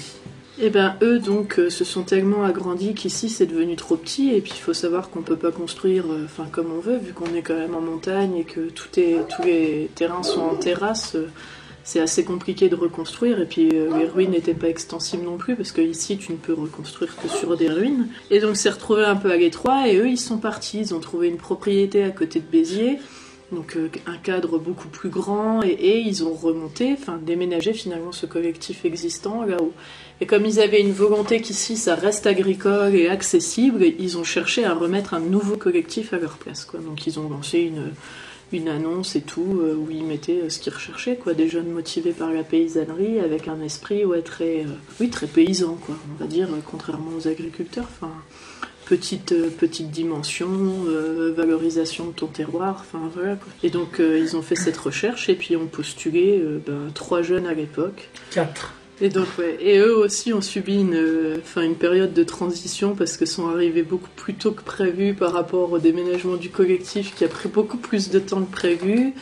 Eh 0.60 0.70
ben 0.70 0.96
eux 1.02 1.20
donc 1.20 1.60
se 1.68 1.84
sont 1.84 2.02
tellement 2.02 2.42
agrandis 2.42 2.92
qu'ici 2.92 3.28
c'est 3.28 3.46
devenu 3.46 3.76
trop 3.76 3.96
petit 3.96 4.34
et 4.34 4.40
puis 4.40 4.54
il 4.56 4.60
faut 4.60 4.74
savoir 4.74 5.08
qu'on 5.08 5.22
peut 5.22 5.36
pas 5.36 5.52
construire 5.52 6.04
comme 6.50 6.72
on 6.76 6.80
veut 6.80 6.96
vu 6.96 7.12
qu'on 7.12 7.32
est 7.32 7.42
quand 7.42 7.54
même 7.54 7.76
en 7.76 7.80
montagne 7.80 8.34
et 8.38 8.42
que 8.42 8.68
tout 8.68 8.88
est, 8.98 9.18
tous 9.28 9.44
les 9.44 9.88
terrains 9.94 10.24
sont 10.24 10.40
en 10.40 10.56
terrasse 10.56 11.16
c'est 11.88 12.00
assez 12.00 12.22
compliqué 12.22 12.68
de 12.68 12.76
reconstruire 12.76 13.40
et 13.40 13.46
puis 13.46 13.70
euh, 13.72 13.88
les 13.98 14.04
ruines 14.04 14.32
n'étaient 14.32 14.52
pas 14.52 14.68
extensibles 14.68 15.24
non 15.24 15.38
plus 15.38 15.56
parce 15.56 15.72
que 15.72 15.80
ici 15.80 16.18
tu 16.18 16.32
ne 16.32 16.36
peux 16.36 16.52
reconstruire 16.52 17.16
que 17.16 17.28
sur 17.28 17.56
des 17.56 17.70
ruines 17.70 18.08
et 18.30 18.40
donc 18.40 18.58
c'est 18.58 18.68
retrouvé 18.68 19.04
un 19.04 19.16
peu 19.16 19.32
à 19.32 19.38
l'étroit 19.38 19.88
et 19.88 19.96
eux 19.96 20.06
ils 20.06 20.20
sont 20.20 20.36
partis 20.36 20.80
ils 20.80 20.94
ont 20.94 21.00
trouvé 21.00 21.28
une 21.28 21.38
propriété 21.38 22.04
à 22.04 22.10
côté 22.10 22.40
de 22.40 22.44
Béziers 22.44 22.98
donc 23.52 23.76
euh, 23.76 23.88
un 24.06 24.18
cadre 24.18 24.58
beaucoup 24.58 24.88
plus 24.88 25.08
grand 25.08 25.62
et, 25.62 25.68
et 25.68 26.00
ils 26.00 26.24
ont 26.24 26.34
remonté, 26.34 26.92
enfin 26.92 27.18
déménagé 27.22 27.72
finalement 27.72 28.12
ce 28.12 28.26
collectif 28.26 28.84
existant 28.84 29.42
là-haut. 29.44 29.72
Et 30.20 30.26
comme 30.26 30.44
ils 30.44 30.60
avaient 30.60 30.82
une 30.82 30.92
volonté 30.92 31.40
qu'ici 31.40 31.78
ça 31.78 31.94
reste 31.94 32.26
agricole 32.26 32.94
et 32.94 33.08
accessible, 33.08 33.86
ils 33.98 34.18
ont 34.18 34.24
cherché 34.24 34.66
à 34.66 34.74
remettre 34.74 35.14
un 35.14 35.20
nouveau 35.20 35.56
collectif 35.56 36.12
à 36.12 36.18
leur 36.18 36.36
place. 36.36 36.66
Quoi. 36.66 36.80
Donc 36.80 37.06
ils 37.06 37.18
ont 37.18 37.30
lancé 37.30 37.60
une, 37.60 37.92
une 38.52 38.68
annonce 38.68 39.16
et 39.16 39.20
tout 39.20 39.60
euh, 39.60 39.74
où 39.74 39.90
ils 39.90 40.04
mettaient 40.04 40.40
euh, 40.42 40.48
ce 40.48 40.58
qu'ils 40.58 40.72
recherchaient, 40.72 41.16
quoi, 41.16 41.34
des 41.34 41.48
jeunes 41.48 41.70
motivés 41.70 42.12
par 42.12 42.32
la 42.32 42.42
paysannerie 42.42 43.20
avec 43.20 43.48
un 43.48 43.60
esprit 43.60 44.04
ouais, 44.04 44.22
très, 44.22 44.64
euh, 44.64 44.74
oui, 45.00 45.10
très 45.10 45.26
paysan, 45.26 45.74
quoi, 45.74 45.96
on 46.14 46.22
va 46.22 46.26
dire, 46.26 46.48
contrairement 46.70 47.10
aux 47.16 47.28
agriculteurs. 47.28 47.88
Petite 48.86 49.34
petite 49.58 49.90
dimension, 49.90 50.48
valorisation 51.36 52.06
de 52.06 52.12
ton 52.12 52.26
terroir, 52.26 52.76
enfin 52.80 53.10
voilà. 53.12 53.36
Et 53.62 53.68
donc 53.68 54.00
ils 54.00 54.34
ont 54.34 54.40
fait 54.40 54.56
cette 54.56 54.78
recherche 54.78 55.28
et 55.28 55.34
puis 55.34 55.56
ont 55.56 55.66
postulé 55.66 56.42
ben, 56.66 56.90
trois 56.94 57.20
jeunes 57.20 57.46
à 57.46 57.52
l'époque. 57.52 58.08
Quatre. 58.30 58.72
Et 59.00 59.10
donc 59.10 59.26
ouais, 59.38 59.56
et 59.60 59.78
eux 59.78 59.96
aussi 59.96 60.32
ont 60.32 60.40
subi 60.40 60.80
une 60.80 60.96
euh, 60.96 61.36
enfin 61.40 61.62
une 61.62 61.76
période 61.76 62.12
de 62.12 62.24
transition 62.24 62.96
parce 62.96 63.16
que 63.16 63.26
sont 63.26 63.48
arrivés 63.48 63.84
beaucoup 63.84 64.10
plus 64.16 64.34
tôt 64.34 64.50
que 64.50 64.62
prévu 64.62 65.14
par 65.14 65.32
rapport 65.32 65.70
au 65.70 65.78
déménagement 65.78 66.34
du 66.34 66.50
collectif 66.50 67.14
qui 67.14 67.24
a 67.24 67.28
pris 67.28 67.48
beaucoup 67.48 67.76
plus 67.76 68.10
de 68.10 68.18
temps 68.18 68.42
que 68.42 68.50
prévu. 68.50 69.14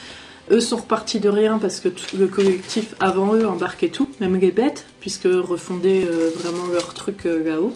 Eux 0.50 0.60
sont 0.60 0.76
repartis 0.76 1.20
de 1.20 1.28
rien 1.28 1.58
parce 1.58 1.80
que 1.80 1.90
tout 1.90 2.16
le 2.16 2.26
collectif 2.26 2.94
avant 3.00 3.34
eux 3.34 3.46
embarquait 3.46 3.88
tout, 3.88 4.08
même 4.20 4.36
les 4.36 4.52
bêtes, 4.52 4.86
puisque 5.00 5.24
refondaient 5.24 6.06
euh, 6.06 6.30
vraiment 6.36 6.68
leur 6.72 6.94
truc 6.94 7.26
euh, 7.26 7.44
là-haut. 7.44 7.74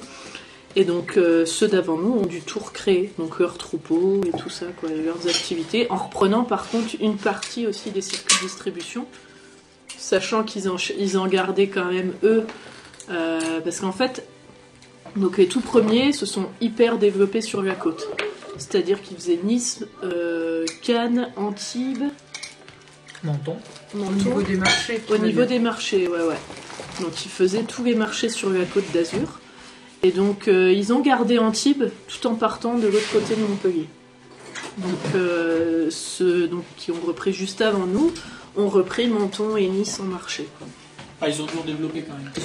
Et 0.76 0.84
donc 0.84 1.18
ceux 1.46 1.66
d'avant 1.66 1.98
nous 1.98 2.12
ont 2.12 2.26
dû 2.26 2.42
tout 2.42 2.60
recréer, 2.60 3.12
donc 3.18 3.40
leurs 3.40 3.58
troupeaux 3.58 4.20
et 4.24 4.30
tout 4.30 4.50
ça, 4.50 4.66
leurs 5.04 5.26
activités, 5.26 5.90
en 5.90 5.96
reprenant 5.96 6.44
par 6.44 6.70
contre 6.70 6.94
une 7.00 7.16
partie 7.16 7.66
aussi 7.66 7.90
des 7.90 8.00
circuits 8.00 8.36
de 8.36 8.42
distribution, 8.44 9.04
sachant 10.00 10.42
qu'ils 10.42 10.68
en, 10.68 10.76
ils 10.98 11.18
en 11.18 11.26
gardaient 11.26 11.68
quand 11.68 11.84
même 11.84 12.12
eux, 12.22 12.44
euh, 13.10 13.60
parce 13.60 13.80
qu'en 13.80 13.92
fait, 13.92 14.26
donc 15.14 15.38
les 15.38 15.46
tout 15.46 15.60
premiers 15.60 16.12
se 16.12 16.26
sont 16.26 16.46
hyper 16.60 16.98
développés 16.98 17.42
sur 17.42 17.62
la 17.62 17.74
côte. 17.74 18.08
C'est-à-dire 18.56 19.02
qu'ils 19.02 19.16
faisaient 19.16 19.40
Nice, 19.44 19.84
euh, 20.02 20.64
Cannes, 20.82 21.30
Antibes, 21.36 22.04
Menton. 23.22 23.56
Au 23.94 24.12
niveau 24.12 24.42
des 24.42 24.56
marchés 24.56 25.02
Au 25.10 25.18
niveau 25.18 25.44
des 25.44 25.58
marchés, 25.58 26.08
ouais, 26.08 26.22
ouais. 26.22 26.38
Donc 27.00 27.24
ils 27.24 27.30
faisaient 27.30 27.62
tous 27.62 27.84
les 27.84 27.94
marchés 27.94 28.28
sur 28.28 28.50
la 28.50 28.64
côte 28.64 28.90
d'Azur. 28.92 29.40
Et 30.02 30.10
donc 30.10 30.48
euh, 30.48 30.72
ils 30.72 30.92
ont 30.92 31.00
gardé 31.00 31.38
Antibes 31.38 31.84
tout 32.08 32.26
en 32.26 32.34
partant 32.34 32.78
de 32.78 32.86
l'autre 32.86 33.12
côté 33.12 33.34
de 33.36 33.42
Montpellier. 33.42 33.86
Donc 34.78 35.14
euh, 35.14 35.88
ceux 35.90 36.48
donc, 36.48 36.64
qui 36.78 36.90
ont 36.90 37.00
repris 37.06 37.32
juste 37.32 37.60
avant 37.60 37.86
nous 37.86 38.12
ont 38.56 38.68
repris 38.68 39.06
Menton 39.08 39.56
et 39.56 39.66
Nice 39.68 39.98
en 40.00 40.04
marché. 40.04 40.48
quoi. 40.58 40.66
Ah, 41.22 41.28
ils 41.28 41.40
ont 41.42 41.46
dû 41.46 41.52
développer 41.66 42.02
quand 42.02 42.14
même. 42.14 42.30
Que... 42.34 42.40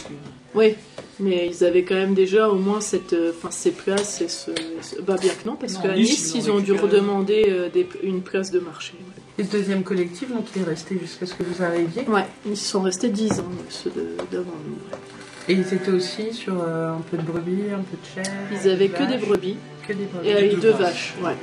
Oui, 0.53 0.75
mais 1.19 1.47
ils 1.49 1.63
avaient 1.63 1.83
quand 1.83 1.95
même 1.95 2.13
déjà 2.13 2.49
au 2.49 2.55
moins 2.55 2.81
cette, 2.81 3.13
euh, 3.13 3.31
enfin, 3.37 3.49
ces 3.51 3.71
places 3.71 4.21
et 4.21 4.27
ce, 4.27 4.51
ce- 4.81 5.01
Bah 5.01 5.15
bien 5.19 5.31
que 5.33 5.47
non, 5.47 5.55
parce 5.55 5.77
qu'à 5.77 5.93
Nice, 5.95 6.33
Nice, 6.33 6.33
ils 6.35 6.51
ont 6.51 6.59
dû 6.59 6.73
redemander 6.73 7.45
euh, 7.47 7.69
des- 7.69 7.87
une 8.03 8.21
place 8.21 8.51
de 8.51 8.59
marché. 8.59 8.93
Et 9.37 9.43
le 9.43 9.47
deuxième 9.49 9.83
collectif, 9.83 10.29
donc 10.29 10.45
il 10.55 10.61
est 10.61 10.65
resté 10.65 10.97
jusqu'à 11.01 11.25
ce 11.25 11.33
que 11.35 11.43
vous 11.43 11.61
arriviez? 11.63 12.03
Ouais, 12.07 12.25
ils 12.45 12.57
sont 12.57 12.81
restés 12.81 13.09
10 13.09 13.39
ans, 13.39 13.45
ceux 13.69 13.91
d'avant 14.31 14.51
nous. 14.67 14.77
Et 15.47 15.53
ils 15.53 15.73
étaient 15.73 15.91
aussi 15.91 16.33
sur 16.33 16.61
euh, 16.61 16.93
un 16.95 17.01
peu 17.11 17.17
de 17.17 17.21
brebis, 17.23 17.69
un 17.73 17.79
peu 17.83 17.97
de 17.97 18.23
chèvre. 18.25 18.35
Ils 18.51 18.69
avaient 18.69 18.89
que 18.89 19.03
des 19.03 19.17
brebis 19.17 19.55
Que 19.87 19.93
des 19.93 20.05
brebis. 20.05 20.27
et 20.29 20.33
avec 20.33 20.51
deux 20.55 20.61
deux 20.61 20.71
vaches. 20.71 21.13
vaches, 21.21 21.23
ouais. 21.23 21.35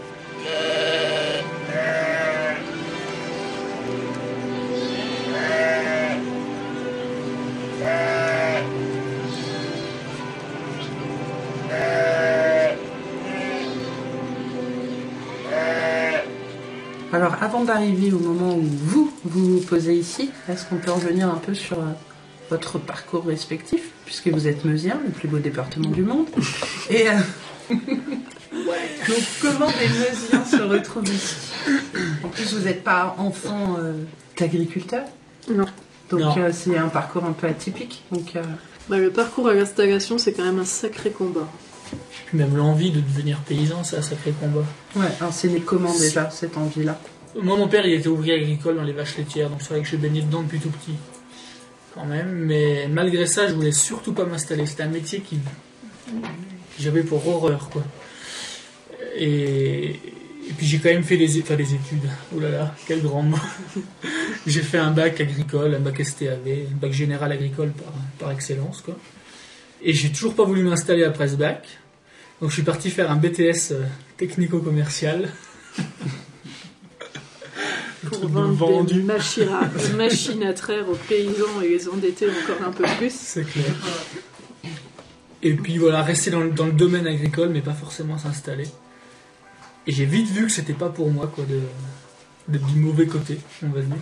Alors 17.12 17.36
avant 17.42 17.62
d'arriver 17.62 18.10
au 18.10 18.18
moment 18.18 18.54
où 18.54 18.62
vous 18.62 19.12
vous 19.24 19.60
posez 19.60 19.94
ici, 19.94 20.30
est-ce 20.48 20.64
qu'on 20.64 20.76
peut 20.76 20.90
revenir 20.90 21.28
un 21.28 21.36
peu 21.36 21.52
sur 21.52 21.78
euh, 21.78 21.92
votre 22.48 22.78
parcours 22.78 23.26
respectif, 23.26 23.90
puisque 24.06 24.28
vous 24.28 24.48
êtes 24.48 24.64
meusien, 24.64 24.98
le 25.04 25.10
plus 25.10 25.28
beau 25.28 25.38
département 25.38 25.90
du 25.90 26.02
monde. 26.02 26.26
Et 26.88 27.08
euh, 27.08 27.12
donc 27.70 29.22
comment 29.42 29.66
des 29.66 29.88
meusiens 29.88 30.44
se 30.44 30.62
retrouvent 30.62 31.08
ici? 31.08 31.36
En 32.24 32.28
plus, 32.28 32.54
vous 32.54 32.64
n'êtes 32.64 32.82
pas 32.82 33.14
enfant 33.18 33.76
euh, 33.78 33.92
d'agriculteur? 34.38 35.04
Non. 35.50 35.66
Donc 36.18 36.36
euh, 36.36 36.50
c'est 36.52 36.76
un 36.76 36.88
parcours 36.88 37.24
un 37.24 37.32
peu 37.32 37.46
atypique. 37.46 38.02
Donc 38.10 38.36
euh, 38.36 38.42
Bah, 38.88 38.98
le 38.98 39.10
parcours 39.10 39.48
à 39.48 39.54
l'installation, 39.54 40.18
c'est 40.18 40.32
quand 40.32 40.44
même 40.44 40.58
un 40.58 40.64
sacré 40.64 41.10
combat. 41.10 41.48
Puis 42.26 42.38
même 42.38 42.56
l'envie 42.56 42.90
de 42.90 43.00
devenir 43.00 43.38
paysan, 43.40 43.84
c'est 43.84 43.96
un 43.96 44.02
sacré 44.02 44.32
combat. 44.32 44.64
ouais, 44.96 45.06
alors 45.20 45.32
c'est 45.32 45.48
né 45.48 45.60
comment 45.60 45.92
déjà 45.98 46.30
cette 46.30 46.56
envie-là 46.56 46.98
Moi, 47.40 47.56
mon 47.56 47.68
père, 47.68 47.86
il 47.86 47.94
était 47.94 48.08
ouvrier 48.08 48.34
agricole 48.34 48.76
dans 48.76 48.82
les 48.82 48.92
vaches 48.92 49.18
laitières, 49.18 49.50
donc 49.50 49.60
c'est 49.60 49.70
vrai 49.70 49.82
que 49.82 49.88
j'ai 49.88 49.98
baigné 49.98 50.22
dedans 50.22 50.42
depuis 50.42 50.58
tout 50.58 50.70
petit. 50.70 50.94
Quand 51.94 52.06
même, 52.06 52.30
mais 52.30 52.88
malgré 52.88 53.26
ça, 53.26 53.46
je 53.46 53.52
voulais 53.52 53.72
surtout 53.72 54.14
pas 54.14 54.24
m'installer. 54.24 54.64
C'était 54.64 54.84
un 54.84 54.88
métier 54.88 55.20
qui, 55.20 55.36
que 56.06 56.82
j'avais 56.82 57.02
pour 57.02 57.26
horreur, 57.28 57.68
quoi. 57.68 57.82
Et, 59.14 60.00
et 60.52 60.54
puis 60.54 60.66
j'ai 60.66 60.78
quand 60.80 60.90
même 60.90 61.02
fait 61.02 61.16
des, 61.16 61.40
enfin, 61.40 61.54
des 61.56 61.72
études. 61.74 62.04
Oh 62.36 62.40
là 62.40 62.50
là, 62.50 62.74
quel 62.86 63.00
grand 63.00 63.22
mot. 63.22 63.38
j'ai 64.46 64.60
fait 64.60 64.76
un 64.76 64.90
bac 64.90 65.18
agricole, 65.18 65.74
un 65.74 65.80
bac 65.80 66.04
STAV, 66.04 66.46
un 66.72 66.76
bac 66.76 66.92
général 66.92 67.32
agricole 67.32 67.70
par, 67.70 67.92
par 68.18 68.30
excellence, 68.32 68.82
quoi. 68.82 68.98
Et 69.82 69.94
j'ai 69.94 70.10
toujours 70.12 70.34
pas 70.34 70.44
voulu 70.44 70.62
m'installer 70.62 71.04
après 71.04 71.28
ce 71.28 71.36
bac. 71.36 71.66
Donc 72.42 72.50
je 72.50 72.54
suis 72.54 72.62
parti 72.64 72.90
faire 72.90 73.10
un 73.10 73.16
BTS 73.16 73.72
euh, 73.72 73.82
technico-commercial. 74.18 75.30
Pour 78.06 78.28
vendre 78.28 78.52
vendu. 78.54 78.94
des 78.94 79.02
machines 79.02 79.48
à, 79.48 79.64
des 79.66 79.92
machines 79.94 80.42
à 80.42 80.52
traire 80.52 80.88
aux 80.88 80.96
paysans 80.96 81.62
et 81.64 81.68
les 81.68 81.88
endetter 81.88 82.26
encore 82.28 82.66
un 82.66 82.72
peu 82.72 82.84
plus. 82.98 83.12
C'est 83.14 83.44
clair. 83.44 83.64
Et 85.42 85.54
puis 85.54 85.78
voilà, 85.78 86.02
rester 86.02 86.30
dans, 86.30 86.40
le- 86.40 86.50
dans 86.50 86.66
le 86.66 86.72
domaine 86.72 87.06
agricole, 87.06 87.50
mais 87.50 87.60
pas 87.60 87.72
forcément 87.74 88.18
s'installer. 88.18 88.66
Et 89.86 89.92
j'ai 89.92 90.04
vite 90.04 90.28
vu 90.28 90.46
que 90.46 90.52
c'était 90.52 90.72
pas 90.74 90.88
pour 90.88 91.10
moi, 91.10 91.30
quoi, 91.34 91.44
de, 91.44 91.60
d'être 92.48 92.66
du 92.66 92.78
mauvais 92.78 93.06
côté, 93.06 93.38
on 93.62 93.68
va 93.70 93.80
dire. 93.80 93.96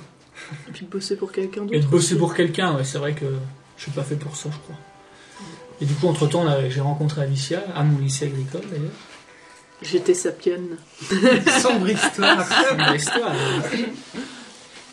Et 0.68 0.72
puis 0.72 0.86
de 0.86 0.90
bosser 0.90 1.16
pour 1.16 1.32
quelqu'un 1.32 1.62
d'autre. 1.62 1.74
Et 1.74 1.80
de 1.80 1.86
bosser 1.86 2.12
aussi. 2.12 2.18
pour 2.18 2.34
quelqu'un, 2.34 2.76
ouais, 2.76 2.84
c'est 2.84 2.98
vrai 2.98 3.14
que 3.14 3.26
je 3.76 3.82
suis 3.82 3.92
pas 3.92 4.02
fait 4.02 4.16
pour 4.16 4.36
ça, 4.36 4.50
je 4.52 4.58
crois. 4.58 4.76
Et 5.80 5.86
du 5.86 5.94
coup, 5.94 6.06
entre 6.08 6.26
temps, 6.26 6.44
j'ai 6.68 6.80
rencontré 6.80 7.22
Alicia, 7.22 7.62
à 7.74 7.82
mon 7.82 7.98
lycée 7.98 8.26
agricole 8.26 8.62
d'ailleurs. 8.70 8.90
J'étais 9.82 10.12
sapienne. 10.12 10.76
Sombre 11.62 11.88
histoire. 11.88 12.46
Histoire. 12.94 13.32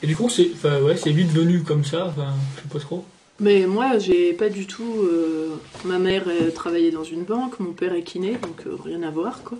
Et 0.01 0.07
du 0.07 0.15
coup, 0.15 0.29
c'est, 0.29 0.51
ouais, 0.63 0.95
c'est 0.95 1.11
vite 1.11 1.29
venu 1.31 1.63
comme 1.63 1.83
ça, 1.83 2.05
enfin, 2.07 2.33
je 2.55 2.61
sais 2.61 2.67
pas 2.69 2.79
trop. 2.79 3.05
Mais 3.39 3.65
moi, 3.67 3.97
j'ai 3.97 4.31
pas 4.33 4.49
du 4.49 4.65
tout. 4.65 5.01
euh, 5.03 5.59
ma 5.85 5.99
mère 5.99 6.23
travaillait 6.55 6.91
dans 6.91 7.03
une 7.03 7.23
banque, 7.23 7.59
mon 7.59 7.73
père 7.73 7.93
est 7.93 8.03
kiné, 8.03 8.37
donc 8.41 8.65
euh, 8.65 8.77
rien 8.83 9.03
à 9.03 9.11
voir 9.11 9.43
quoi. 9.43 9.57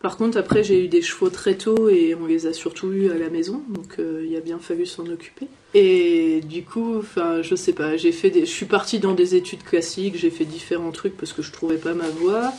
Par 0.00 0.16
contre, 0.16 0.38
après, 0.38 0.62
j'ai 0.62 0.84
eu 0.84 0.88
des 0.88 1.02
chevaux 1.02 1.28
très 1.28 1.56
tôt 1.56 1.88
et 1.88 2.14
on 2.14 2.26
les 2.26 2.46
a 2.46 2.52
surtout 2.52 2.92
eus 2.92 3.10
à 3.10 3.18
la 3.18 3.30
maison, 3.30 3.62
donc 3.68 3.96
euh, 3.98 4.24
il 4.28 4.36
a 4.36 4.40
bien 4.40 4.58
fallu 4.60 4.86
s'en 4.86 5.06
occuper. 5.06 5.48
Et 5.74 6.40
du 6.48 6.62
coup, 6.62 6.98
enfin, 6.98 7.42
je 7.42 7.56
sais 7.56 7.72
pas, 7.72 7.96
j'ai 7.96 8.12
fait 8.12 8.30
des, 8.30 8.40
je 8.40 8.50
suis 8.50 8.66
partie 8.66 9.00
dans 9.00 9.14
des 9.14 9.34
études 9.34 9.64
classiques, 9.64 10.16
j'ai 10.16 10.30
fait 10.30 10.44
différents 10.44 10.92
trucs 10.92 11.16
parce 11.16 11.32
que 11.32 11.42
je 11.42 11.50
trouvais 11.50 11.78
pas 11.78 11.94
ma 11.94 12.08
voie. 12.08 12.52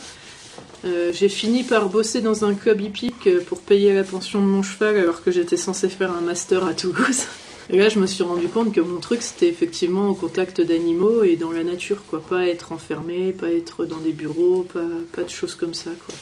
Euh, 0.84 1.12
j'ai 1.14 1.30
fini 1.30 1.62
par 1.62 1.88
bosser 1.88 2.20
dans 2.20 2.44
un 2.44 2.54
club 2.54 2.80
hippique 2.80 3.26
euh, 3.26 3.40
pour 3.46 3.60
payer 3.60 3.94
la 3.94 4.04
pension 4.04 4.40
de 4.40 4.46
mon 4.46 4.62
cheval 4.62 4.98
alors 4.98 5.22
que 5.22 5.30
j'étais 5.30 5.56
censée 5.56 5.88
faire 5.88 6.12
un 6.12 6.20
master 6.20 6.64
à 6.64 6.74
Toulouse. 6.74 7.24
Et 7.72 7.78
là, 7.78 7.88
je 7.88 8.00
me 8.00 8.06
suis 8.06 8.24
rendu 8.24 8.48
compte 8.48 8.74
que 8.74 8.80
mon 8.80 8.98
truc, 8.98 9.22
c'était 9.22 9.48
effectivement 9.48 10.08
au 10.08 10.14
contact 10.14 10.60
d'animaux 10.60 11.22
et 11.22 11.36
dans 11.36 11.52
la 11.52 11.62
nature, 11.62 12.02
quoi. 12.08 12.20
Pas 12.20 12.46
être 12.48 12.72
enfermé, 12.72 13.32
pas 13.32 13.50
être 13.50 13.86
dans 13.86 13.98
des 13.98 14.12
bureaux, 14.12 14.66
pas, 14.72 14.84
pas 15.12 15.22
de 15.22 15.28
choses 15.28 15.54
comme 15.54 15.72
ça, 15.72 15.90
quoi. 16.04 16.14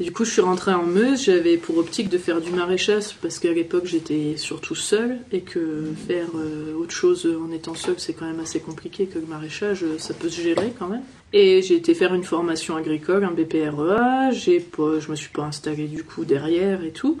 Du 0.00 0.12
coup, 0.12 0.24
je 0.24 0.30
suis 0.30 0.40
rentrée 0.40 0.72
en 0.72 0.86
Meuse. 0.86 1.24
J'avais 1.24 1.58
pour 1.58 1.76
optique 1.76 2.08
de 2.08 2.16
faire 2.16 2.40
du 2.40 2.50
maraîchage 2.50 3.16
parce 3.20 3.38
qu'à 3.38 3.52
l'époque, 3.52 3.84
j'étais 3.84 4.38
surtout 4.38 4.74
seule 4.74 5.18
et 5.30 5.42
que 5.42 5.92
faire 6.08 6.28
euh, 6.36 6.72
autre 6.74 6.92
chose 6.92 7.28
en 7.38 7.52
étant 7.52 7.74
seule, 7.74 7.96
c'est 7.98 8.14
quand 8.14 8.24
même 8.24 8.40
assez 8.40 8.60
compliqué. 8.60 9.04
Que 9.04 9.18
le 9.18 9.26
maraîchage, 9.26 9.84
euh, 9.84 9.98
ça 9.98 10.14
peut 10.14 10.30
se 10.30 10.40
gérer 10.40 10.72
quand 10.78 10.88
même. 10.88 11.02
Et 11.32 11.62
j'ai 11.62 11.76
été 11.76 11.94
faire 11.94 12.12
une 12.14 12.24
formation 12.24 12.74
agricole, 12.76 13.22
un 13.24 13.30
BPREA. 13.30 14.32
J'ai 14.32 14.58
pas, 14.58 14.98
je 14.98 15.10
me 15.10 15.16
suis 15.16 15.28
pas 15.28 15.42
installée 15.44 15.86
du 15.86 16.02
coup 16.02 16.24
derrière 16.24 16.82
et 16.84 16.90
tout. 16.90 17.18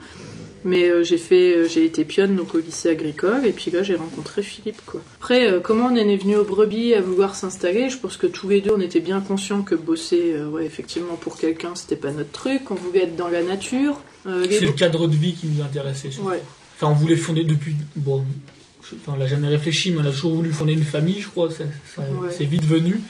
Mais 0.64 0.90
euh, 0.90 1.02
j'ai 1.04 1.16
fait, 1.16 1.54
euh, 1.56 1.68
j'ai 1.68 1.84
été 1.86 2.04
pionne 2.04 2.36
donc 2.36 2.54
au 2.54 2.58
lycée 2.58 2.90
agricole 2.90 3.46
et 3.46 3.52
puis 3.52 3.70
là 3.70 3.82
j'ai 3.82 3.94
rencontré 3.94 4.42
Philippe 4.42 4.82
quoi. 4.84 5.00
Après, 5.18 5.50
euh, 5.50 5.58
comment 5.60 5.86
on 5.86 5.94
est 5.96 6.16
venu 6.16 6.36
au 6.36 6.44
brebis 6.44 6.92
à 6.92 7.00
vouloir 7.00 7.34
s'installer? 7.34 7.88
Je 7.88 7.96
pense 7.96 8.18
que 8.18 8.26
tous 8.26 8.48
les 8.48 8.60
deux 8.60 8.72
on 8.76 8.80
était 8.80 9.00
bien 9.00 9.20
conscients 9.20 9.62
que 9.62 9.74
bosser, 9.74 10.34
ouais 10.52 10.66
effectivement 10.66 11.14
pour 11.14 11.38
quelqu'un 11.38 11.74
c'était 11.76 11.96
pas 11.96 12.10
notre 12.10 12.32
truc. 12.32 12.70
On 12.70 12.74
voulait 12.74 13.04
être 13.04 13.16
dans 13.16 13.28
la 13.28 13.42
nature. 13.42 14.00
Euh, 14.26 14.44
les 14.44 14.58
C'est 14.58 14.66
le 14.66 14.72
cadre 14.72 15.06
de 15.08 15.14
vie 15.16 15.32
qui 15.32 15.46
nous 15.46 15.62
intéressait. 15.62 16.10
surtout. 16.10 16.28
Ouais. 16.28 16.42
Enfin, 16.76 16.88
on 16.92 16.94
voulait 16.94 17.16
fonder 17.16 17.44
depuis. 17.44 17.74
Bon, 17.96 18.22
je- 18.82 18.96
enfin, 18.96 19.12
on 19.16 19.18
l'a 19.18 19.26
jamais 19.28 19.48
réfléchi, 19.48 19.92
mais 19.92 20.02
on 20.02 20.06
a 20.06 20.10
toujours 20.10 20.34
voulu 20.34 20.50
fonder 20.52 20.74
une 20.74 20.82
famille, 20.82 21.20
je 21.20 21.28
crois. 21.28 21.48
Ouais. 21.48 22.04
C'est 22.36 22.44
vite 22.44 22.64
venu. 22.64 23.00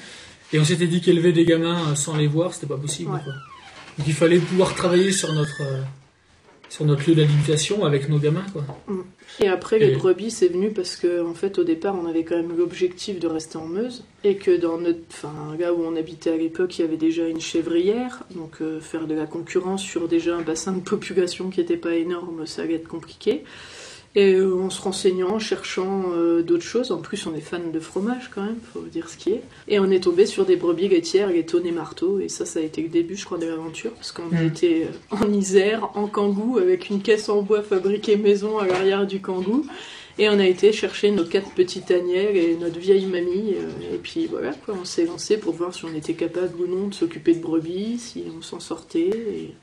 Et 0.53 0.59
on 0.59 0.65
s'était 0.65 0.87
dit 0.87 1.01
qu'élever 1.01 1.33
des 1.33 1.45
gamins 1.45 1.91
euh, 1.91 1.95
sans 1.95 2.17
les 2.17 2.27
voir, 2.27 2.53
c'était 2.55 2.67
pas 2.67 2.77
possible. 2.77 3.11
Ouais. 3.13 3.21
quoi. 3.23 3.33
Donc 3.99 4.07
il 4.07 4.15
fallait 4.15 4.39
pouvoir 4.39 4.75
travailler 4.75 5.13
sur 5.13 5.33
notre, 5.33 5.63
euh, 5.63 5.81
sur 6.69 6.85
notre 6.85 7.09
lieu 7.09 7.15
d'habitation 7.15 7.85
avec 7.85 8.09
nos 8.09 8.19
gamins. 8.19 8.45
Quoi. 8.53 8.65
Et 9.41 9.49
après, 9.49 9.79
les 9.79 9.91
Et- 9.93 9.97
brebis, 9.97 10.31
c'est 10.31 10.49
venu 10.49 10.71
parce 10.71 10.97
que, 10.97 11.25
en 11.25 11.35
fait, 11.35 11.59
au 11.59 11.65
départ, 11.65 11.97
on 12.01 12.07
avait 12.07 12.25
quand 12.25 12.37
même 12.37 12.57
l'objectif 12.57 13.19
de 13.21 13.27
rester 13.29 13.59
en 13.59 13.67
Meuse. 13.67 14.05
Et 14.25 14.37
que 14.37 14.57
dans 14.57 14.79
notre. 14.79 14.99
Enfin, 15.11 15.33
là 15.59 15.73
où 15.73 15.83
on 15.85 15.97
habitait 15.97 16.31
à 16.31 16.37
l'époque, 16.37 16.79
il 16.79 16.83
y 16.83 16.85
avait 16.85 16.97
déjà 16.97 17.27
une 17.29 17.41
chèvrière. 17.41 18.25
Donc, 18.35 18.57
euh, 18.61 18.81
faire 18.81 19.07
de 19.07 19.15
la 19.15 19.27
concurrence 19.27 19.83
sur 19.83 20.09
déjà 20.09 20.37
un 20.37 20.43
bassin 20.43 20.73
de 20.73 20.81
population 20.81 21.51
qui 21.51 21.61
n'était 21.61 21.77
pas 21.77 21.95
énorme, 21.95 22.47
ça 22.47 22.63
allait 22.63 22.75
être 22.75 22.89
compliqué. 22.89 23.45
Et 24.16 24.35
euh, 24.35 24.61
en 24.61 24.70
se 24.70 24.83
renseignant, 24.83 25.31
en 25.37 25.38
cherchant 25.38 26.03
euh, 26.12 26.42
d'autres 26.42 26.64
choses, 26.64 26.90
en 26.90 26.99
plus 26.99 27.27
on 27.29 27.35
est 27.37 27.40
fan 27.40 27.70
de 27.70 27.79
fromage 27.79 28.29
quand 28.35 28.42
même, 28.42 28.59
faut 28.73 28.81
dire 28.81 29.09
ce 29.09 29.16
qui 29.16 29.31
est. 29.31 29.42
Et 29.68 29.79
on 29.79 29.88
est 29.88 30.03
tombé 30.03 30.27
sur 30.27 30.44
des 30.44 30.57
brebis 30.57 30.88
laitières, 30.88 31.29
les 31.29 31.46
tonnes 31.46 31.66
et 31.66 31.70
marteaux, 31.73 32.18
et 32.18 32.29
ça, 32.29 32.44
ça 32.44 32.59
a 32.59 32.62
été 32.62 32.83
le 32.83 32.88
début, 32.88 33.14
je 33.14 33.25
crois, 33.25 33.38
de 33.38 33.46
l'aventure, 33.46 33.92
parce 33.92 34.11
qu'on 34.11 34.25
Mm. 34.31 34.46
était 34.49 34.87
euh, 35.12 35.16
en 35.16 35.33
Isère, 35.33 35.90
en 35.96 36.09
Kangoo, 36.09 36.59
avec 36.59 36.90
une 36.90 37.03
caisse 37.03 37.29
en 37.29 37.42
bois 37.42 37.62
fabriquée 37.62 38.16
maison 38.16 38.59
à 38.59 38.66
l'arrière 38.66 39.07
du 39.07 39.20
Kangoo. 39.20 39.64
Et 40.18 40.29
on 40.29 40.38
a 40.40 40.44
été 40.46 40.73
chercher 40.73 41.12
nos 41.12 41.25
quatre 41.25 41.53
petites 41.53 41.87
tanières 41.87 42.35
et 42.35 42.55
notre 42.61 42.79
vieille 42.81 43.07
mamie, 43.07 43.55
euh, 43.57 43.94
et 43.94 43.99
puis 43.99 44.27
voilà, 44.27 44.53
quoi, 44.53 44.75
on 44.79 44.85
s'est 44.85 45.07
lancé 45.07 45.38
pour 45.38 45.55
voir 45.55 45.73
si 45.73 45.85
on 45.85 45.94
était 45.94 46.14
capable 46.14 46.61
ou 46.61 46.66
non 46.66 46.88
de 46.88 46.94
s'occuper 46.94 47.33
de 47.35 47.40
brebis, 47.40 47.99
si 47.99 48.25
on 48.37 48.42
s'en 48.42 48.59
sortait. 48.61 49.09
Et 49.09 49.55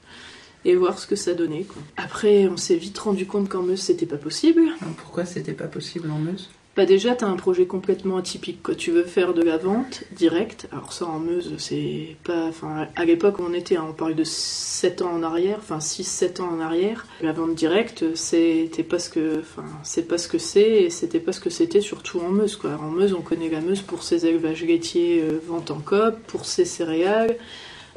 et 0.65 0.76
voir 0.76 1.00
ce 1.00 1.08
que 1.08 1.15
ça 1.15 1.34
donnait. 1.34 1.63
Quoi. 1.63 1.82
Après, 1.98 2.48
on 2.48 2.58
s'est 2.58 2.76
vite 2.76 2.98
rendu 2.98 3.26
compte 3.26 3.50
qu'en 3.50 3.62
Meuse, 3.62 3.82
c'était 3.82 4.06
pas 4.06 4.17
possible. 4.17 4.62
Pourquoi 4.98 5.26
c'était 5.26 5.54
pas 5.54 5.67
possible 5.67 6.10
en 6.12 6.20
Meuse? 6.20 6.50
Bah 6.78 6.86
déjà, 6.86 7.15
t'as 7.15 7.26
un 7.26 7.38
projet 7.38 7.65
complètement 7.65 8.17
atypique. 8.17 8.62
Quoi. 8.62 8.76
Tu 8.76 8.91
veux 8.91 9.04
faire 9.04 9.34
de 9.34 9.41
la 9.41 9.58
vente 9.58 10.04
directe. 10.12 10.67
Alors 10.72 10.93
ça, 10.93 11.08
en 11.08 11.17
Meuse, 11.17 11.56
c'est 11.58 12.15
pas... 12.24 12.46
Enfin, 12.46 12.88
à 12.96 13.04
l'époque 13.04 13.38
on 13.39 13.52
était, 13.52 13.78
hein, 13.78 13.88
on 13.89 13.93
parle 13.93 14.13
de 14.13 14.24
7 14.24 15.02
ans 15.02 15.12
en 15.12 15.24
arrière, 15.24 15.58
enfin 15.58 15.80
6-7 15.80 16.39
ans 16.39 16.50
en 16.56 16.60
arrière. 16.60 17.08
La 17.22 17.32
vente 17.32 17.56
directe, 17.56 18.06
c'était 18.13 18.84
pas 18.84 19.00
ce 19.00 19.10
que... 19.10 19.39
Enfin, 19.39 19.65
c'est 19.82 20.08
pas 20.08 20.20
ce 20.20 20.28
que 20.28 20.38
c'est, 20.38 20.84
et 20.84 20.89
c'était 20.91 21.20
pas 21.20 21.32
ce 21.32 21.39
que 21.39 21.50
c'était 21.50 21.82
surtout 21.82 22.20
en 22.20 22.30
Meuse. 22.30 22.58
Quoi. 22.58 22.78
En 22.80 22.91
Meuse, 22.91 23.15
on 23.15 23.22
connaît 23.22 23.50
la 23.50 23.62
Meuse 23.62 23.82
pour 23.82 24.04
ses 24.04 24.28
élevages 24.28 24.63
laitiers, 24.63 25.24
euh, 25.24 25.39
vente 25.48 25.72
en 25.72 25.80
coop, 25.80 26.13
pour 26.28 26.46
ses 26.46 26.65
céréales, 26.65 27.38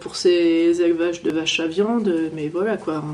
pour 0.01 0.17
ses 0.17 0.81
élevages 0.83 1.23
de 1.23 1.31
vaches 1.31 1.61
à 1.61 1.67
viande, 1.67 2.13
mais 2.35 2.49
voilà 2.49 2.77
quoi, 2.77 3.05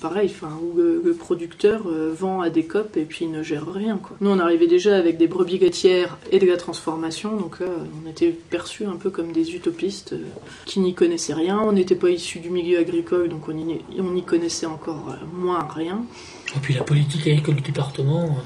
pareil, 0.00 0.30
enfin, 0.32 0.50
le, 0.76 1.14
producteur 1.14 1.82
euh, 1.86 2.12
vend 2.12 2.40
à 2.40 2.50
des 2.50 2.64
copes 2.64 2.96
et 2.96 3.04
puis 3.04 3.26
ne 3.26 3.42
gère 3.42 3.72
rien 3.72 3.98
quoi. 3.98 4.16
Nous 4.20 4.30
on 4.30 4.38
arrivait 4.38 4.66
déjà 4.66 4.96
avec 4.96 5.16
des 5.16 5.26
brebis 5.26 5.58
laitières 5.58 6.18
et 6.30 6.38
de 6.38 6.46
la 6.46 6.56
transformation, 6.56 7.36
donc 7.36 7.60
là 7.60 7.66
on 8.04 8.10
était 8.10 8.30
perçus 8.30 8.84
un 8.84 8.96
peu 8.96 9.10
comme 9.10 9.32
des 9.32 9.54
utopistes 9.54 10.12
euh, 10.12 10.24
qui 10.66 10.80
n'y 10.80 10.94
connaissaient 10.94 11.34
rien, 11.34 11.60
on 11.60 11.72
n'était 11.72 11.94
pas 11.94 12.10
issus 12.10 12.40
du 12.40 12.50
milieu 12.50 12.78
agricole 12.78 13.28
donc 13.28 13.48
on 13.48 13.56
y, 13.56 13.80
on 13.98 14.16
y 14.16 14.22
connaissait 14.22 14.66
encore 14.66 15.10
euh, 15.10 15.24
moins 15.32 15.66
rien. 15.68 16.04
Et 16.56 16.60
puis 16.60 16.74
la 16.74 16.82
politique 16.82 17.26
agricole 17.26 17.56
du 17.56 17.62
département. 17.62 18.36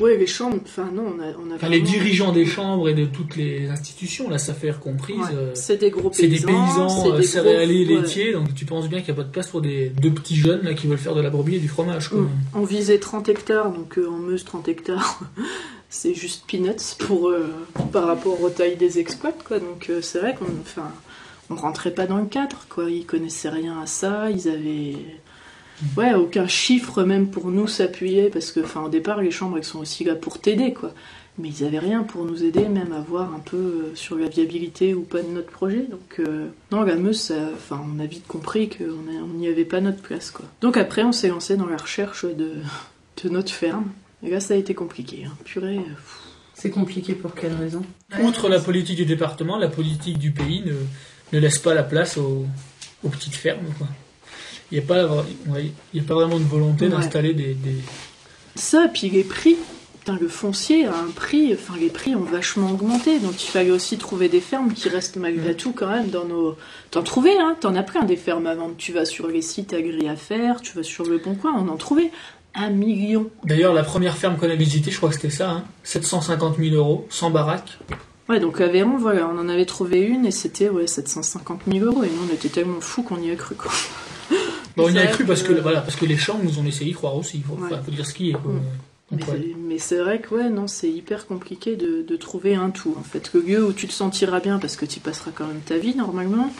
Ouais, 0.00 0.16
les 0.16 0.26
chambres, 0.28 0.58
enfin 0.64 0.90
non, 0.94 1.12
on 1.16 1.20
a, 1.20 1.26
on 1.44 1.50
a 1.50 1.56
Enfin, 1.56 1.68
les 1.68 1.80
dirigeants 1.80 2.30
des 2.32 2.46
chambres 2.46 2.88
et 2.88 2.94
de 2.94 3.04
toutes 3.04 3.34
les 3.36 3.68
institutions, 3.68 4.30
la 4.30 4.38
SAFER 4.38 4.74
comprise, 4.80 5.16
Ouais, 5.18 5.34
euh, 5.34 5.50
c'est 5.54 5.76
des 5.76 5.90
gros 5.90 6.10
c'est 6.12 6.28
paysans, 6.28 6.46
des 6.46 6.52
paysans 6.52 6.88
c'est 6.88 7.08
euh, 7.10 7.16
des 7.16 7.22
céréaliers, 7.24 7.84
gros- 7.84 7.94
ouais. 7.96 8.00
laitiers, 8.02 8.32
donc 8.32 8.54
tu 8.54 8.64
penses 8.64 8.88
bien 8.88 9.00
qu'il 9.00 9.12
n'y 9.12 9.18
a 9.20 9.22
pas 9.22 9.26
de 9.28 9.32
place 9.32 9.48
pour 9.48 9.60
des 9.60 9.88
deux 9.88 10.10
petits 10.12 10.36
jeunes 10.36 10.62
là, 10.62 10.74
qui 10.74 10.86
veulent 10.86 10.98
faire 10.98 11.16
de 11.16 11.20
la 11.20 11.30
brebis 11.30 11.56
et 11.56 11.58
du 11.58 11.68
fromage. 11.68 12.10
Quoi. 12.10 12.20
On 12.54 12.62
visait 12.64 12.98
30 12.98 13.28
hectares, 13.28 13.72
donc 13.72 13.98
euh, 13.98 14.06
en 14.08 14.18
Meuse 14.18 14.44
30 14.44 14.68
hectares, 14.68 15.20
c'est 15.90 16.14
juste 16.14 16.44
peanuts 16.48 16.94
pour, 17.00 17.28
euh, 17.30 17.48
par 17.92 18.06
rapport 18.06 18.40
aux 18.40 18.50
tailles 18.50 18.76
des 18.76 19.00
exploits, 19.00 19.32
quoi. 19.46 19.58
Donc 19.58 19.90
c'est 20.00 20.20
vrai 20.20 20.34
qu'on 20.38 20.44
enfin, 20.60 20.92
on 21.50 21.56
rentrait 21.56 21.92
pas 21.92 22.06
dans 22.06 22.18
le 22.18 22.26
cadre, 22.26 22.66
quoi. 22.68 22.88
Ils 22.90 23.04
connaissaient 23.06 23.48
rien 23.50 23.80
à 23.82 23.86
ça, 23.86 24.30
ils 24.30 24.48
avaient... 24.48 24.94
ouais, 25.96 26.14
aucun 26.14 26.46
chiffre 26.46 27.02
même 27.04 27.28
pour 27.30 27.48
nous 27.50 27.66
s'appuyer, 27.68 28.30
parce 28.30 28.52
que, 28.52 28.60
enfin, 28.60 28.82
au 28.82 28.88
départ, 28.88 29.20
les 29.22 29.30
chambres, 29.30 29.58
elles 29.58 29.64
sont 29.64 29.78
aussi 29.80 30.04
là 30.04 30.14
pour 30.14 30.40
t'aider, 30.40 30.72
quoi. 30.72 30.92
Mais 31.40 31.50
ils 31.50 31.64
avaient 31.64 31.78
rien 31.78 32.02
pour 32.02 32.24
nous 32.24 32.42
aider, 32.42 32.68
même 32.68 32.92
à 32.92 33.00
voir 33.00 33.32
un 33.32 33.38
peu 33.38 33.56
euh, 33.56 33.92
sur 33.94 34.16
la 34.18 34.26
viabilité 34.28 34.92
ou 34.94 35.02
pas 35.02 35.22
de 35.22 35.28
notre 35.28 35.50
projet. 35.52 35.86
Donc, 35.88 36.16
euh, 36.18 36.48
non, 36.72 36.82
la 36.82 36.96
Meuse, 36.96 37.20
ça- 37.20 37.50
enfin, 37.54 37.80
on 37.96 38.00
a 38.00 38.06
vite 38.06 38.26
compris 38.26 38.68
qu'on 38.68 39.28
n'y 39.36 39.46
avait 39.46 39.64
pas 39.64 39.80
notre 39.80 40.02
place, 40.02 40.32
quoi. 40.32 40.46
Donc 40.60 40.76
après, 40.76 41.04
on 41.04 41.12
s'est 41.12 41.28
lancé 41.28 41.56
dans 41.56 41.66
la 41.66 41.76
recherche 41.76 42.24
de, 42.24 42.54
de 43.22 43.28
notre 43.28 43.52
ferme. 43.52 43.84
Et 44.24 44.30
là, 44.30 44.40
ça 44.40 44.54
a 44.54 44.56
été 44.56 44.74
compliqué, 44.74 45.26
hein. 45.26 45.32
Purée. 45.44 45.76
euh, 45.78 45.82
pff. 45.94 46.18
C'est 46.54 46.70
compliqué 46.70 47.12
pour 47.14 47.36
quelle 47.36 47.54
raison? 47.54 47.82
Outre 48.20 48.48
la 48.48 48.58
politique 48.58 48.96
du 48.96 49.04
département, 49.06 49.58
la 49.58 49.68
politique 49.68 50.18
du 50.18 50.32
pays 50.32 50.60
ne, 50.66 50.72
ne 51.32 51.38
laisse 51.40 51.58
pas 51.60 51.72
la 51.72 51.84
place 51.84 52.16
aux, 52.18 52.46
aux 53.04 53.08
petites 53.10 53.36
fermes. 53.36 53.62
quoi. 53.78 53.86
Il 54.70 54.78
n'y 54.78 54.84
a, 54.84 54.86
pas- 54.86 55.06
ouais, 55.06 55.72
il 55.94 56.00
y 56.00 56.04
a 56.04 56.06
pas 56.06 56.14
vraiment 56.14 56.38
de 56.38 56.44
volonté 56.44 56.84
Ouais. 56.86 56.90
d'installer 56.90 57.32
des, 57.34 57.54
des- 57.54 57.82
Ça, 58.54 58.86
puis 58.92 59.08
les 59.08 59.24
prix. 59.24 59.56
Putain, 60.00 60.18
le 60.20 60.28
foncier 60.28 60.86
a 60.86 60.94
un 60.96 61.10
prix, 61.14 61.52
enfin 61.52 61.74
les 61.78 61.88
prix 61.90 62.14
ont 62.16 62.20
vachement 62.22 62.70
augmenté, 62.70 63.18
donc 63.18 63.42
il 63.44 63.48
fallait 63.48 63.70
aussi 63.70 63.98
trouver 63.98 64.30
des 64.30 64.40
fermes 64.40 64.72
qui 64.72 64.88
restent 64.88 65.16
malgré 65.16 65.54
tout 65.54 65.72
quand 65.72 65.88
même 65.88 66.08
dans 66.08 66.24
nos... 66.24 66.56
T'en 66.90 67.02
trouvais, 67.02 67.36
hein, 67.38 67.56
t'en 67.60 67.74
as 67.76 67.82
plein 67.82 68.04
des 68.04 68.16
fermes 68.16 68.46
à 68.46 68.54
vendre. 68.54 68.74
Tu 68.78 68.92
vas 68.92 69.04
sur 69.04 69.26
les 69.28 69.42
sites 69.42 69.74
agri 69.74 70.08
à 70.08 70.16
faire, 70.16 70.62
tu 70.62 70.74
vas 70.74 70.82
sur 70.82 71.04
le 71.04 71.18
Bon 71.18 71.34
Coin, 71.34 71.52
on 71.58 71.68
en 71.68 71.76
trouvait 71.76 72.10
un 72.54 72.70
million. 72.70 73.28
D'ailleurs, 73.44 73.74
la 73.74 73.82
première 73.82 74.16
ferme 74.16 74.38
qu'on 74.38 74.48
a 74.48 74.54
visitée, 74.54 74.90
je 74.90 74.96
crois 74.96 75.10
que 75.10 75.16
c'était 75.16 75.28
ça, 75.30 75.50
hein, 75.50 75.64
750 75.82 76.56
000 76.56 76.74
euros, 76.74 77.06
sans 77.10 77.28
baraque. 77.30 77.78
Ouais, 78.30 78.40
donc 78.40 78.62
à 78.62 78.66
Véron, 78.68 78.96
voilà, 78.96 79.28
on 79.28 79.38
en 79.38 79.48
avait 79.50 79.66
trouvé 79.66 80.00
une 80.00 80.24
et 80.24 80.30
c'était 80.30 80.70
ouais, 80.70 80.86
750 80.86 81.62
000 81.70 81.84
euros, 81.84 82.02
et 82.02 82.08
nous 82.08 82.28
on 82.30 82.34
était 82.34 82.48
tellement 82.48 82.80
fous 82.80 83.02
qu'on 83.02 83.20
y 83.20 83.30
a 83.30 83.36
cru 83.36 83.54
quoi. 83.56 83.70
Bon, 84.78 84.86
on 84.90 84.94
y 84.94 84.98
a 84.98 85.06
cru 85.08 85.24
parce 85.24 85.42
que, 85.42 85.52
voilà, 85.52 85.80
parce 85.82 85.96
que 85.96 86.06
les 86.06 86.16
champs 86.16 86.38
nous 86.42 86.58
ont 86.58 86.62
laissé 86.62 86.84
y 86.86 86.92
croire 86.92 87.16
aussi. 87.16 87.36
Il 87.38 87.42
faut, 87.44 87.52
Ouais. 87.54 87.68
enfin, 87.72 87.82
faut 87.84 87.90
dire 87.90 88.06
ce 88.06 88.14
qui 88.14 88.30
est. 88.30 88.32
quoi. 88.32 88.52
Mm. 88.52 88.60
Donc, 89.10 89.20
Mais, 89.20 89.32
ouais. 89.32 89.38
c'est- 89.40 89.56
mais 89.58 89.78
c'est 89.78 89.96
vrai 89.98 90.20
que 90.20 90.34
ouais, 90.34 90.50
non, 90.50 90.66
c'est 90.66 90.90
hyper 90.90 91.26
compliqué 91.26 91.76
de, 91.76 92.02
de 92.06 92.16
trouver 92.16 92.54
un 92.54 92.70
tout. 92.70 92.94
En 92.98 93.02
fait, 93.02 93.30
le 93.34 93.40
lieu 93.40 93.64
où 93.66 93.72
tu 93.72 93.86
te 93.88 93.92
sentiras 93.92 94.40
bien 94.40 94.58
parce 94.58 94.76
que 94.76 94.84
tu 94.86 95.00
passeras 95.00 95.30
quand 95.34 95.46
même 95.46 95.60
ta 95.64 95.76
vie 95.78 95.94
normalement. 95.94 96.52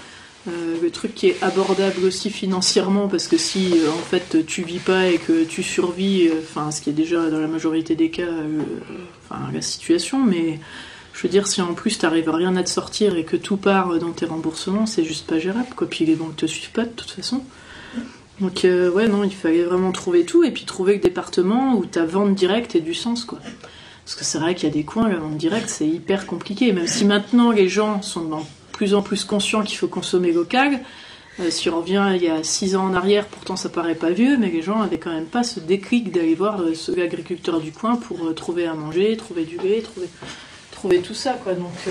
Euh, 0.49 0.77
le 0.81 0.91
truc 0.91 1.15
qui 1.15 1.27
est 1.27 1.43
abordable 1.43 2.05
aussi 2.05 2.31
financièrement 2.31 3.09
parce 3.09 3.27
que 3.29 3.37
si 3.37 3.73
euh, 3.81 3.91
en 3.91 3.99
fait 3.99 4.47
tu 4.47 4.63
vis 4.63 4.79
pas 4.79 5.09
et 5.09 5.19
que 5.19 5.45
tu 5.45 5.63
survis, 5.63 6.29
euh, 6.29 6.41
enfin 6.43 6.71
ce 6.71 6.81
qui 6.81 6.89
est 6.89 6.95
déjà 6.95 7.29
dans 7.29 7.41
la 7.41 7.49
majorité 7.49 7.97
des 7.97 8.09
cas, 8.11 8.23
euh, 8.23 8.63
enfin 9.29 9.41
la 9.53 9.61
situation, 9.61 10.25
mais 10.25 10.59
je 11.13 11.23
veux 11.25 11.29
dire 11.29 11.47
si 11.49 11.61
en 11.61 11.75
plus 11.75 11.99
t'arrives 11.99 12.29
à 12.31 12.37
rien 12.37 12.55
à 12.57 12.63
te 12.63 12.71
sortir 12.71 13.17
et 13.17 13.25
que 13.25 13.37
tout 13.37 13.57
part 13.59 13.99
dans 13.99 14.13
tes 14.13 14.25
remboursements, 14.27 14.87
c'est 14.87 15.05
juste 15.05 15.27
pas 15.27 15.39
gérable 15.41 15.69
quoi. 15.77 15.87
Puis 15.91 16.07
les 16.07 16.15
banques 16.15 16.37
te 16.37 16.47
suivent 16.47 16.71
pas 16.71 16.85
de 16.85 16.91
toute 16.93 17.11
façon. 17.11 17.43
Donc 18.41 18.65
euh, 18.65 18.91
ouais 18.91 19.09
non, 19.09 19.25
il 19.25 19.35
fallait 19.35 19.65
vraiment 19.65 19.91
trouver 19.91 20.25
tout 20.25 20.45
et 20.45 20.53
puis 20.53 20.65
trouver 20.65 20.95
le 20.95 21.01
département 21.01 21.75
où 21.77 21.85
ta 21.87 22.05
vente 22.05 22.35
directe 22.35 22.77
ait 22.77 22.81
du 22.81 22.95
sens 22.95 23.25
quoi. 23.25 23.41
Parce 24.05 24.15
que 24.15 24.25
c'est 24.25 24.39
vrai 24.39 24.55
qu'il 24.55 24.69
y 24.69 24.71
a 24.71 24.75
des 24.75 24.85
coins, 24.85 25.09
la 25.09 25.17
vente 25.17 25.37
directe 25.37 25.69
c'est 25.69 25.89
hyper 25.89 26.27
compliqué. 26.27 26.73
Même 26.73 26.87
si 26.87 27.05
maintenant 27.05 27.51
les 27.51 27.69
gens 27.69 28.01
sont 28.01 28.25
de 28.25 28.35
plus 28.73 28.95
en 28.95 29.03
plus 29.03 29.25
conscients 29.25 29.63
qu'il 29.63 29.77
faut 29.77 29.89
consommer 29.89 30.33
local. 30.33 30.81
euh, 31.41 31.51
si 31.51 31.69
on 31.69 31.79
revient 31.79 32.13
il 32.15 32.23
y 32.23 32.29
a 32.29 32.43
six 32.45 32.77
ans 32.77 32.87
en 32.87 32.95
arrière, 32.95 33.27
pourtant 33.27 33.57
ça 33.57 33.69
paraît 33.69 33.97
pas 33.97 34.11
vieux, 34.11 34.37
mais 34.39 34.51
les 34.51 34.63
gens 34.63 34.81
avaient 34.83 34.99
quand 34.99 35.13
même 35.13 35.27
pas 35.27 35.43
ce 35.43 35.59
déclic 35.59 36.13
d'aller 36.13 36.35
voir 36.35 36.61
euh, 36.61 36.75
ce 36.75 36.93
l'agriculteur 36.93 37.61
du 37.61 37.73
coin 37.73 37.97
pour 37.97 38.25
euh, 38.25 38.35
trouver 38.35 38.67
à 38.67 38.75
manger, 38.75 39.17
trouver 39.17 39.45
du 39.45 39.59
lait, 39.59 39.83
trouver, 39.83 40.09
trouver 40.71 41.01
tout 41.01 41.15
ça 41.15 41.33
quoi. 41.33 41.55
Donc 41.55 41.89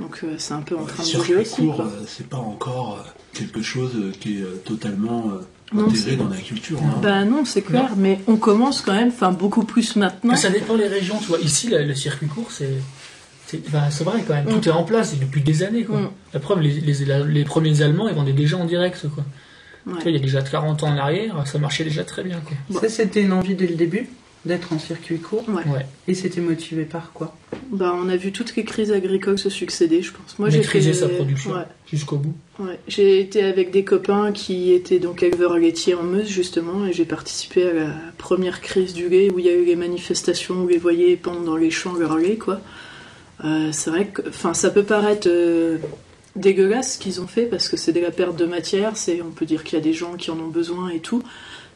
donc 0.00 0.20
euh, 0.24 0.34
c'est 0.38 0.54
un 0.54 0.60
peu 0.62 0.76
en 0.76 0.84
train 0.84 1.02
de 1.02 1.08
Sur 1.08 1.20
bouger 1.20 1.34
le 1.34 1.40
aussi. 1.40 1.54
cours, 1.56 1.80
euh, 1.80 2.04
c'est 2.06 2.26
pas 2.28 2.36
encore 2.38 2.98
euh, 3.04 3.08
quelque 3.32 3.62
chose 3.62 3.92
euh, 3.96 4.12
qui 4.18 4.38
est 4.38 4.64
totalement 4.64 5.30
euh, 5.32 5.80
intégré 5.86 6.16
dans 6.16 6.28
la 6.28 6.36
culture. 6.38 6.78
hein. 6.82 6.98
Bah 7.02 7.24
non, 7.24 7.44
c'est 7.44 7.62
clair, 7.62 7.90
mais 7.96 8.20
on 8.26 8.36
commence 8.36 8.80
quand 8.80 8.94
même, 8.94 9.08
enfin 9.08 9.32
beaucoup 9.32 9.64
plus 9.64 9.96
maintenant. 9.96 10.34
Ça 10.36 10.50
dépend 10.50 10.76
des 10.76 10.88
régions, 10.88 11.18
tu 11.18 11.26
vois. 11.26 11.38
Ici, 11.40 11.68
le 11.70 11.94
circuit 11.94 12.26
court, 12.28 12.50
c'est. 12.50 12.74
C'est 13.46 13.62
enfin, 13.66 13.84
c'est 13.90 14.04
vrai 14.04 14.22
quand 14.28 14.34
même, 14.34 14.44
Mm. 14.44 14.60
tout 14.60 14.68
est 14.68 14.72
en 14.72 14.84
place 14.84 15.14
et 15.14 15.16
depuis 15.16 15.40
des 15.40 15.62
années. 15.62 15.84
Quoi. 15.84 16.00
Mm. 16.02 16.10
La 16.34 16.40
preuve, 16.40 16.60
les, 16.60 16.80
les, 16.80 17.04
la- 17.06 17.24
les 17.24 17.44
premiers 17.44 17.80
Allemands, 17.80 18.06
ils 18.08 18.14
vendaient 18.14 18.34
déjà 18.34 18.58
en 18.58 18.66
direct. 18.66 19.06
Quoi. 19.14 19.24
Ouais. 19.86 19.94
Tu 19.96 20.02
vois, 20.02 20.10
il 20.10 20.14
y 20.16 20.18
a 20.18 20.22
déjà 20.22 20.42
40 20.42 20.82
ans 20.82 20.88
en 20.88 20.98
arrière, 20.98 21.34
ça 21.46 21.58
marchait 21.58 21.84
déjà 21.84 22.04
très 22.04 22.22
bien. 22.24 22.40
Quoi. 22.44 22.80
Ça, 22.82 22.90
c'était 22.90 23.22
une 23.22 23.32
envie 23.32 23.54
dès 23.54 23.66
le 23.66 23.74
début 23.74 24.06
d'être 24.44 24.72
en 24.72 24.78
circuit 24.78 25.18
court. 25.18 25.44
Ouais. 25.48 25.64
Ouais. 25.70 25.84
Et 26.06 26.14
c'était 26.14 26.40
motivé 26.40 26.84
par 26.84 27.12
quoi 27.12 27.36
Bah, 27.70 27.94
on 27.96 28.08
a 28.08 28.16
vu 28.16 28.32
toutes 28.32 28.54
les 28.56 28.64
crises 28.64 28.92
agricoles 28.92 29.38
se 29.38 29.50
succéder, 29.50 30.00
je 30.00 30.12
pense. 30.12 30.38
Moi, 30.38 30.48
j'ai 30.48 30.62
fait- 30.62 30.92
sa 30.92 31.08
production 31.08 31.50
Ouais, 31.52 31.64
jusqu'au 31.90 32.16
bout. 32.16 32.34
ouais. 32.60 32.78
J'ai 32.86 33.20
été 33.20 33.42
avec 33.42 33.70
des 33.70 33.84
copains 33.84 34.32
qui 34.32 34.72
étaient 34.72 35.00
donc 35.00 35.22
éleveurs 35.22 35.58
laitiers 35.58 35.94
en 35.94 36.02
Meuse, 36.04 36.28
justement, 36.28 36.86
et 36.86 36.92
j'ai 36.92 37.04
participé 37.04 37.68
à 37.68 37.72
la 37.74 37.90
première 38.16 38.60
crise 38.60 38.94
du 38.94 39.08
lait 39.08 39.30
où 39.30 39.38
il 39.38 39.44
y 39.46 39.50
a 39.50 39.54
eu 39.54 39.64
les 39.64 39.76
manifestations 39.76 40.62
où 40.62 40.68
les 40.68 40.78
voyez 40.78 41.16
pendre 41.16 41.42
dans 41.44 41.56
les 41.56 41.70
champs 41.70 41.94
leur 41.94 42.16
lait, 42.16 42.36
quoi. 42.36 42.60
Euh, 43.44 43.68
c'est 43.72 43.90
vrai 43.90 44.06
que, 44.06 44.22
enfin, 44.28 44.54
ça 44.54 44.70
peut 44.70 44.82
paraître 44.84 45.28
euh, 45.30 45.78
dégueulasse 46.36 46.94
ce 46.94 46.98
qu'ils 46.98 47.20
ont 47.20 47.26
fait 47.26 47.44
parce 47.46 47.68
que 47.68 47.76
c'est 47.76 47.92
de 47.92 48.00
la 48.00 48.10
perte 48.10 48.36
de 48.36 48.46
matière, 48.46 48.96
c'est, 48.96 49.20
on 49.22 49.30
peut 49.30 49.46
dire 49.46 49.62
qu'il 49.64 49.78
y 49.78 49.80
a 49.80 49.84
des 49.84 49.92
gens 49.92 50.14
qui 50.14 50.30
en 50.30 50.38
ont 50.38 50.48
besoin 50.48 50.88
et 50.90 51.00
tout. 51.00 51.22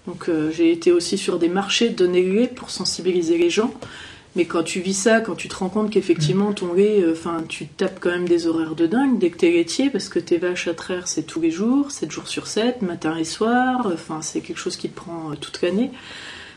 Donc, 0.07 0.29
euh, 0.29 0.51
j'ai 0.51 0.73
été 0.73 0.93
aussi 0.93 1.17
sur 1.17 1.39
des 1.39 1.49
marchés 1.49 1.89
de 1.89 1.95
donner 1.95 2.23
lait 2.23 2.49
pour 2.49 2.71
sensibiliser 2.71 3.39
les 3.39 3.51
gens. 3.51 3.73
Mais 4.35 4.47
quand 4.47 4.63
tu 4.63 4.81
vis 4.81 4.95
ça, 4.95 5.21
quand 5.21 5.35
tu 5.35 5.49
te 5.49 5.57
rends 5.57 5.69
compte 5.69 5.91
qu'effectivement 5.91 6.53
ton 6.53 6.73
lait, 6.73 7.03
euh, 7.03 7.13
enfin, 7.13 7.45
tu 7.49 7.67
tapes 7.67 7.99
quand 8.01 8.11
même 8.11 8.27
des 8.27 8.47
horaires 8.47 8.75
de 8.75 8.87
dingue 8.87 9.19
dès 9.19 9.29
que 9.29 9.37
t'es 9.37 9.51
laitier, 9.51 9.91
parce 9.91 10.09
que 10.09 10.19
tes 10.19 10.39
vaches 10.39 10.69
à 10.69 10.75
traire, 10.75 11.07
c'est 11.07 11.25
tous 11.25 11.41
les 11.41 11.51
jours, 11.51 11.91
7 11.91 12.11
jours 12.11 12.27
sur 12.29 12.47
7, 12.47 12.81
matin 12.81 13.17
et 13.19 13.25
soir, 13.25 13.91
enfin, 13.93 14.23
c'est 14.23 14.41
quelque 14.41 14.59
chose 14.59 14.77
qui 14.77 14.89
te 14.89 14.97
prend 14.97 15.33
euh, 15.33 15.35
toute 15.39 15.61
l'année. 15.61 15.91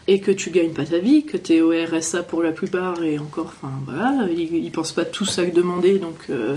Et 0.07 0.21
que 0.21 0.31
tu 0.31 0.51
gagnes 0.51 0.71
pas 0.71 0.85
ta 0.85 0.99
vie, 0.99 1.25
que 1.25 1.35
t'es 1.35 1.61
au 1.61 1.71
RSA 1.71 2.23
pour 2.23 2.43
la 2.43 2.51
plupart, 2.51 3.03
et 3.03 3.19
encore, 3.19 3.47
enfin, 3.57 3.73
voilà, 3.85 4.27
ils, 4.31 4.55
ils 4.55 4.71
pensent 4.71 4.93
pas 4.93 5.03
tous 5.03 5.39
à 5.39 5.43
le 5.43 5.51
demander, 5.51 5.97
donc, 5.99 6.17
euh, 6.29 6.55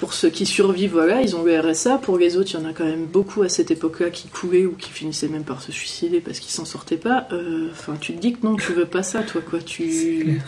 pour 0.00 0.14
ceux 0.14 0.30
qui 0.30 0.46
survivent, 0.46 0.92
voilà, 0.92 1.20
ils 1.20 1.36
ont 1.36 1.42
le 1.42 1.60
RSA. 1.60 1.98
Pour 1.98 2.16
les 2.16 2.38
autres, 2.38 2.52
il 2.54 2.60
y 2.60 2.62
en 2.64 2.66
a 2.66 2.72
quand 2.72 2.86
même 2.86 3.04
beaucoup 3.04 3.42
à 3.42 3.50
cette 3.50 3.70
époque-là 3.70 4.08
qui 4.08 4.28
coulaient 4.28 4.64
ou 4.64 4.72
qui 4.72 4.88
finissaient 4.88 5.28
même 5.28 5.44
par 5.44 5.60
se 5.60 5.72
suicider 5.72 6.20
parce 6.20 6.40
qu'ils 6.40 6.52
s'en 6.52 6.64
sortaient 6.64 6.96
pas. 6.96 7.28
Euh, 7.32 7.68
Enfin, 7.70 7.96
tu 8.00 8.14
te 8.14 8.18
dis 8.18 8.32
que 8.32 8.44
non, 8.44 8.56
tu 8.56 8.72
veux 8.72 8.86
pas 8.86 9.02
ça, 9.02 9.22
toi, 9.22 9.42
quoi. 9.42 9.60
Tu... 9.60 10.40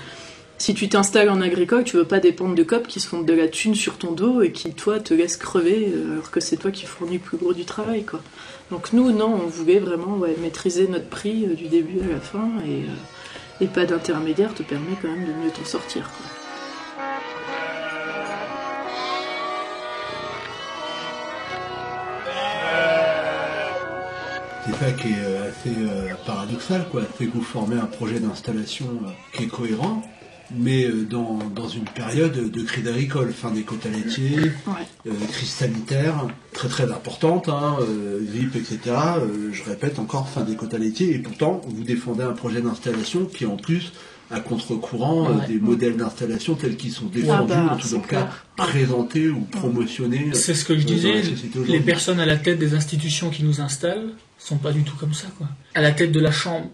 Si 0.56 0.74
tu 0.74 0.88
t'installes 0.88 1.28
en 1.28 1.42
agricole, 1.42 1.84
tu 1.84 1.96
veux 1.96 2.06
pas 2.06 2.18
dépendre 2.18 2.54
de 2.54 2.62
copes 2.62 2.86
qui 2.86 2.98
se 3.00 3.06
font 3.06 3.20
de 3.20 3.32
la 3.32 3.48
thune 3.48 3.74
sur 3.74 3.98
ton 3.98 4.12
dos 4.12 4.40
et 4.40 4.52
qui, 4.52 4.72
toi, 4.72 5.00
te 5.00 5.12
laissent 5.12 5.36
crever 5.36 5.92
euh, 5.94 6.14
alors 6.14 6.30
que 6.30 6.40
c'est 6.40 6.56
toi 6.56 6.70
qui 6.70 6.86
fournis 6.86 7.14
le 7.14 7.18
plus 7.18 7.36
gros 7.36 7.52
du 7.52 7.66
travail, 7.66 8.04
quoi. 8.04 8.22
Donc 8.70 8.94
nous, 8.94 9.12
non, 9.12 9.34
on 9.44 9.48
voulait 9.48 9.80
vraiment 9.80 10.16
ouais, 10.16 10.34
maîtriser 10.40 10.88
notre 10.88 11.08
prix 11.08 11.44
euh, 11.44 11.54
du 11.54 11.68
début 11.68 12.00
à 12.00 12.14
la 12.14 12.20
fin 12.20 12.48
et, 12.64 12.84
euh, 12.84 13.60
et 13.60 13.66
pas 13.66 13.84
d'intermédiaire 13.84 14.54
te 14.54 14.62
permet 14.62 14.96
quand 15.02 15.08
même 15.08 15.26
de 15.26 15.44
mieux 15.44 15.50
t'en 15.50 15.64
sortir, 15.66 16.08
quoi. 16.16 16.31
C'est 24.64 24.84
ça 24.84 24.92
qui 24.92 25.08
est 25.08 25.12
euh, 25.24 25.48
assez 25.50 25.74
euh, 25.76 26.14
paradoxal, 26.24 26.86
quoi. 26.90 27.02
C'est 27.18 27.26
que 27.26 27.32
vous 27.34 27.42
formez 27.42 27.76
un 27.76 27.86
projet 27.86 28.20
d'installation 28.20 28.86
euh, 29.04 29.08
qui 29.36 29.44
est 29.44 29.48
cohérent, 29.48 30.02
mais 30.56 30.86
dans, 31.10 31.38
dans 31.54 31.68
une 31.68 31.84
période 31.84 32.50
de 32.50 32.62
crise 32.62 32.86
agricole, 32.86 33.32
fin 33.32 33.50
des 33.50 33.62
quotas 33.62 33.88
laitiers, 33.90 34.38
Ouais. 34.66 34.86
euh, 35.08 35.10
crise 35.32 35.48
sanitaire 35.48 36.26
très 36.52 36.68
très 36.68 36.92
importante, 36.92 37.48
hein, 37.48 37.76
euh, 37.80 38.20
grippe, 38.32 38.54
etc. 38.54 38.78
Euh, 39.18 39.50
je 39.52 39.64
répète 39.64 39.98
encore, 39.98 40.28
fin 40.28 40.42
des 40.42 40.54
quotas 40.54 40.78
laitiers, 40.78 41.12
et 41.14 41.18
pourtant 41.18 41.60
vous 41.66 41.82
défendez 41.82 42.22
un 42.22 42.32
projet 42.32 42.60
d'installation 42.60 43.24
qui 43.24 43.44
est 43.44 43.48
en 43.48 43.56
plus 43.56 43.92
à 44.30 44.40
contre-courant 44.40 45.26
euh, 45.28 45.34
Ouais. 45.40 45.46
des 45.48 45.58
modèles 45.58 45.96
d'installation 45.96 46.54
tels 46.54 46.76
qu'ils 46.76 46.92
sont 46.92 47.06
défendus, 47.06 47.48
bah, 47.52 47.72
en 47.72 47.76
tout 47.76 48.00
cas 48.00 48.28
présentés 48.56 49.28
ou 49.28 49.40
promotionnés. 49.40 50.30
C'est 50.34 50.54
ce 50.54 50.64
que 50.64 50.78
je 50.78 50.84
disais, 50.86 51.20
les 51.66 51.80
personnes 51.80 52.20
à 52.20 52.26
la 52.26 52.36
tête 52.36 52.58
des 52.58 52.74
institutions 52.74 53.28
qui 53.30 53.42
nous 53.42 53.60
installent 53.60 54.10
sont 54.44 54.58
pas 54.58 54.72
du 54.72 54.82
tout 54.82 54.96
comme 54.96 55.14
ça. 55.14 55.28
Quoi. 55.38 55.48
À 55.74 55.80
la 55.80 55.92
tête 55.92 56.12
de 56.12 56.20
la 56.20 56.30
chambre, 56.30 56.66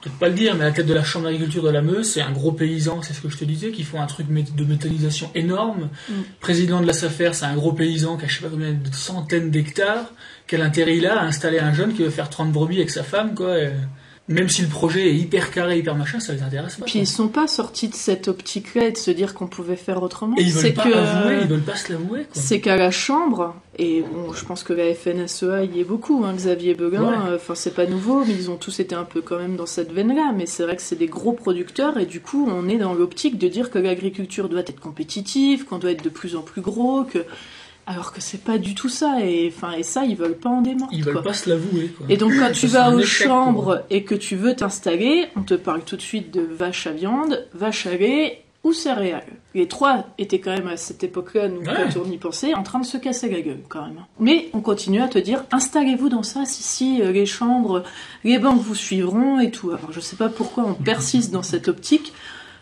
peut-être 0.00 0.18
pas 0.18 0.28
le 0.28 0.34
dire, 0.34 0.54
mais 0.54 0.62
à 0.62 0.68
la 0.68 0.72
tête 0.72 0.86
de 0.86 0.94
la 0.94 1.04
chambre 1.04 1.26
d'agriculture 1.26 1.62
de 1.62 1.70
la 1.70 1.82
Meuse, 1.82 2.10
c'est 2.10 2.22
un 2.22 2.32
gros 2.32 2.52
paysan, 2.52 3.02
c'est 3.02 3.12
ce 3.12 3.20
que 3.20 3.28
je 3.28 3.36
te 3.36 3.44
disais, 3.44 3.70
qui 3.70 3.82
font 3.82 4.00
un 4.00 4.06
truc 4.06 4.26
de 4.28 4.64
méthanisation 4.64 5.30
énorme. 5.34 5.90
Mm. 6.08 6.12
Président 6.40 6.80
de 6.80 6.86
la 6.86 6.92
SAFER, 6.92 7.30
c'est 7.32 7.44
un 7.44 7.54
gros 7.54 7.72
paysan 7.72 8.16
qui 8.16 8.24
a 8.24 8.28
je 8.28 8.36
sais 8.36 8.42
pas 8.42 8.48
combien 8.48 8.72
de 8.72 8.94
centaines 8.94 9.50
d'hectares. 9.50 10.12
Quel 10.46 10.62
intérêt 10.62 10.96
il 10.96 11.06
a 11.06 11.20
à 11.20 11.24
installer 11.24 11.58
un 11.58 11.72
jeune 11.72 11.94
qui 11.94 12.02
veut 12.02 12.10
faire 12.10 12.30
30 12.30 12.52
brebis 12.52 12.78
avec 12.78 12.90
sa 12.90 13.02
femme, 13.02 13.34
quoi. 13.34 13.58
et 13.58 13.72
même 14.30 14.48
si 14.48 14.62
le 14.62 14.68
projet 14.68 15.08
est 15.10 15.14
hyper 15.14 15.50
carré, 15.50 15.78
hyper 15.78 15.96
machin, 15.96 16.20
ça 16.20 16.32
les 16.32 16.42
intéresse 16.42 16.76
pas. 16.76 16.84
Puis 16.84 16.92
quoi. 16.94 17.00
ils 17.02 17.06
sont 17.06 17.28
pas 17.28 17.46
sortis 17.46 17.88
de 17.88 17.94
cette 17.94 18.28
optique-là 18.28 18.86
et 18.86 18.92
de 18.92 18.96
se 18.96 19.10
dire 19.10 19.34
qu'on 19.34 19.48
pouvait 19.48 19.76
faire 19.76 20.02
autrement. 20.02 20.36
Et 20.38 20.42
ils 20.42 20.52
C'est 20.52 20.68
veulent 20.68 20.74
pas 20.74 20.82
que 20.84 20.94
avouer, 20.94 21.38
ils 21.42 21.48
veulent 21.48 21.60
pas 21.60 21.76
se 21.76 21.92
l'avouer. 21.92 22.26
c'est 22.32 22.60
qu'à 22.60 22.76
la 22.76 22.90
chambre 22.90 23.54
et 23.78 24.02
bon, 24.02 24.32
je 24.32 24.44
pense 24.44 24.62
que 24.62 24.72
la 24.72 24.94
FNSEA 24.94 25.64
y 25.64 25.80
est 25.80 25.84
beaucoup. 25.84 26.24
Hein, 26.24 26.34
Xavier 26.34 26.74
Beguin, 26.74 27.02
Ouais. 27.02 27.30
euh, 27.30 27.36
enfin 27.36 27.54
c'est 27.54 27.74
pas 27.74 27.86
nouveau, 27.86 28.24
mais 28.24 28.34
ils 28.34 28.50
ont 28.50 28.56
tous 28.56 28.78
été 28.80 28.94
un 28.94 29.04
peu 29.04 29.20
quand 29.20 29.38
même 29.38 29.56
dans 29.56 29.66
cette 29.66 29.92
veine-là. 29.92 30.32
Mais 30.36 30.46
c'est 30.46 30.62
vrai 30.62 30.76
que 30.76 30.82
c'est 30.82 30.96
des 30.96 31.06
gros 31.08 31.32
producteurs 31.32 31.98
et 31.98 32.06
du 32.06 32.20
coup 32.20 32.48
on 32.50 32.68
est 32.68 32.78
dans 32.78 32.94
l'optique 32.94 33.36
de 33.38 33.48
dire 33.48 33.70
que 33.70 33.78
l'agriculture 33.78 34.48
doit 34.48 34.60
être 34.60 34.80
compétitive, 34.80 35.64
qu'on 35.64 35.78
doit 35.78 35.90
être 35.92 36.04
de 36.04 36.08
plus 36.10 36.36
en 36.36 36.42
plus 36.42 36.60
gros, 36.62 37.04
que 37.04 37.24
Alors 37.90 38.12
que 38.12 38.20
c'est 38.20 38.42
pas 38.44 38.56
du 38.58 38.74
tout 38.76 38.88
ça, 38.88 39.16
et 39.20 39.52
enfin 39.52 39.72
et 39.72 39.82
ça 39.82 40.04
ils 40.04 40.14
veulent 40.16 40.38
pas 40.38 40.48
en 40.50 40.60
démordre. 40.62 40.92
Ils 40.94 41.02
veulent 41.02 41.14
quoi. 41.14 41.22
pas 41.24 41.32
se 41.32 41.50
l'avouer. 41.50 41.92
Et 42.08 42.16
donc 42.16 42.32
quand 42.38 42.52
tu 42.52 42.68
vas 42.68 42.94
aux 42.94 43.02
chambres 43.02 43.82
et 43.90 44.04
que 44.04 44.14
tu 44.14 44.36
veux 44.36 44.54
t'installer, 44.54 45.26
on 45.36 45.42
te 45.42 45.54
parle 45.54 45.82
tout 45.82 45.96
de 45.96 46.02
suite 46.02 46.32
de 46.32 46.40
vache 46.42 46.86
à 46.86 46.92
viande, 46.92 47.46
vache 47.52 47.86
à 47.86 47.96
lait 47.96 48.42
ou 48.62 48.72
céréales. 48.74 49.24
Les 49.54 49.66
trois 49.66 50.04
étaient 50.18 50.38
quand 50.38 50.52
même 50.52 50.68
à 50.68 50.76
cette 50.76 51.02
époque-là, 51.02 51.48
nous, 51.48 51.60
Ouais. 51.60 51.72
quand 51.92 52.00
on 52.06 52.10
y 52.10 52.18
pensait, 52.18 52.52
en 52.54 52.62
train 52.62 52.78
de 52.78 52.84
se 52.84 52.98
casser 52.98 53.30
la 53.30 53.40
gueule 53.40 53.62
quand 53.68 53.82
même. 53.82 54.04
Mais 54.20 54.50
on 54.52 54.60
continue 54.60 55.00
à 55.00 55.08
te 55.08 55.18
dire, 55.18 55.44
installez-vous 55.50 56.10
dans 56.10 56.22
ça, 56.22 56.44
si 56.44 56.62
si, 56.62 57.00
euh, 57.02 57.10
les 57.10 57.24
chambres, 57.26 57.82
les 58.22 58.38
banques 58.38 58.60
vous 58.60 58.74
suivront 58.74 59.40
et 59.40 59.50
tout. 59.50 59.70
Alors 59.70 59.90
je 59.92 60.00
sais 60.00 60.16
pas 60.16 60.28
pourquoi 60.28 60.64
on 60.66 60.74
persiste 60.74 61.32
dans 61.32 61.42
cette 61.42 61.68
optique. 61.68 62.12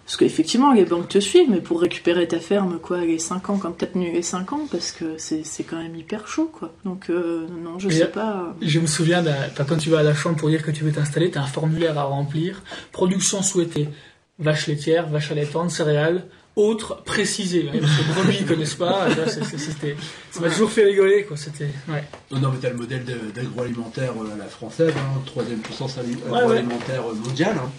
Parce 0.09 0.17
qu'effectivement, 0.17 0.73
les 0.73 0.87
banques 0.87 1.09
te 1.11 1.19
suivent, 1.21 1.51
mais 1.51 1.61
pour 1.61 1.83
récupérer 1.83 2.27
ta 2.27 2.41
ferme, 2.41 2.79
quoi, 2.79 3.03
les 3.05 3.19
5 3.19 3.51
ans, 3.51 3.59
quand 3.59 3.73
t'as 3.73 3.89
tenu 3.89 4.11
les 4.11 4.23
5 4.23 4.55
ans, 4.55 4.67
parce 4.73 4.91
que 4.91 5.19
c'est 5.19 5.45
c'est 5.45 5.65
quand 5.65 5.77
même 5.77 5.95
hyper 5.95 6.27
chaud, 6.27 6.51
quoi. 6.51 6.73
Donc, 6.87 7.11
euh, 7.11 7.47
non, 7.63 7.79
je 7.79 7.91
Et- 7.91 7.93
sais 7.93 8.07
pas. 8.07 8.55
Je 8.63 8.81
me 8.81 8.87
souviens, 8.87 9.23
quand 9.55 9.77
tu 9.77 9.91
vas 9.91 9.99
à 9.99 10.03
la 10.03 10.15
chambre 10.15 10.37
pour 10.37 10.49
dire 10.49 10.63
que 10.63 10.71
tu 10.71 10.83
veux 10.83 10.93
t'installer, 10.93 11.31
tu 11.31 11.37
as 11.37 11.43
un 11.43 11.47
formulaire 11.47 11.99
à 11.99 12.05
remplir. 12.05 12.63
Production 12.91 13.43
souhaitée. 13.43 13.91
Vache 14.39 14.67
laitière, 14.67 15.11
vache 15.11 15.31
allaitante, 15.31 15.71
céréales, 15.71 16.25
autres 16.57 17.03
précisées. 17.05 17.69
Parce 17.71 17.93
que 17.99 18.15
brebis, 18.15 18.39
ils 18.41 18.47
connaissent 18.47 18.77
pas. 18.77 19.09
Ça, 19.27 20.41
m'a 20.41 20.49
toujours 20.49 20.71
fait 20.71 20.85
rigoler, 20.85 21.25
quoi. 21.25 21.37
C'était, 21.37 21.69
ouais. 21.91 22.03
Non, 22.31 22.39
non, 22.39 22.49
mais 22.53 22.59
t'as 22.63 22.71
le 22.71 22.77
modèle 22.77 23.05
d'agroalimentaire 23.35 24.13
euh, 24.13 24.33
à 24.33 24.39
la 24.39 24.47
française, 24.47 24.95
hein, 24.97 25.21
troisième 25.27 25.59
puissance 25.59 25.99
agroalimentaire 25.99 27.03
mondiale, 27.27 27.57
hein, 27.63 27.71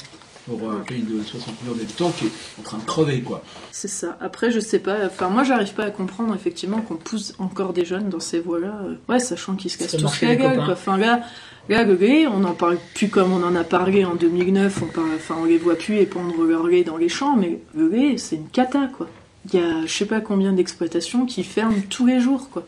pour 0.58 0.72
un 0.72 0.78
pays 0.80 1.02
de 1.04 1.22
60 1.24 1.62
millions 1.64 1.76
d'habitants 1.76 2.12
qui 2.12 2.26
est 2.26 2.32
en 2.60 2.64
train 2.64 2.78
de 2.78 2.84
crever, 2.86 3.22
quoi. 3.22 3.44
C'est 3.72 3.88
ça. 3.88 4.18
Après, 4.22 4.52
je 4.52 4.60
sais 4.60 4.80
pas. 4.80 5.06
Enfin, 5.06 5.30
moi, 5.30 5.44
j'arrive 5.44 5.74
pas 5.74 5.86
à 5.86 5.92
comprendre 5.92 6.34
effectivement 6.36 6.82
qu'on 6.82 6.96
pousse 6.96 7.34
encore 7.40 7.74
des 7.74 7.86
jeunes 7.86 8.10
dans 8.10 8.20
ces 8.20 8.40
voies-là. 8.40 8.80
euh, 8.86 8.96
Ouais, 9.08 9.20
sachant 9.20 9.56
qu'ils 9.56 9.72
se 9.72 9.78
cassent 9.78 9.98
tous 9.98 10.22
la 10.22 10.30
les 10.30 10.38
gueule. 10.38 10.56
Quoi. 10.56 10.74
Enfin, 10.74 10.98
là, 10.98 11.22
là, 11.70 11.84
le 11.84 11.96
lait, 11.96 12.28
on 12.28 12.44
en 12.44 12.54
parle 12.54 12.78
plus 12.96 13.10
comme 13.10 13.32
on 13.32 13.44
en 13.44 13.56
a 13.56 13.64
parlé 13.64 14.06
en 14.06 14.16
2009. 14.16 14.82
On 14.84 14.86
parle, 14.88 15.10
enfin, 15.16 15.36
on 15.40 15.46
les 15.46 15.58
voit 15.58 15.76
plus 15.76 15.98
épandre 15.98 16.34
leur 16.44 16.68
lait 16.68 16.84
dans 16.84 16.98
les 16.98 17.10
champs, 17.10 17.36
mais 17.36 17.60
le 17.76 17.88
lait, 17.90 18.18
c'est 18.18 18.36
une 18.38 18.50
cata, 18.50 18.90
quoi. 18.98 19.08
Il 19.54 19.60
y 19.60 19.64
a, 19.64 19.86
je 19.86 19.92
sais 19.92 20.06
pas 20.06 20.20
combien 20.20 20.52
d'exploitations 20.52 21.26
qui 21.26 21.44
ferment 21.44 21.82
tous 21.90 22.06
les 22.06 22.20
jours, 22.20 22.50
quoi. 22.50 22.66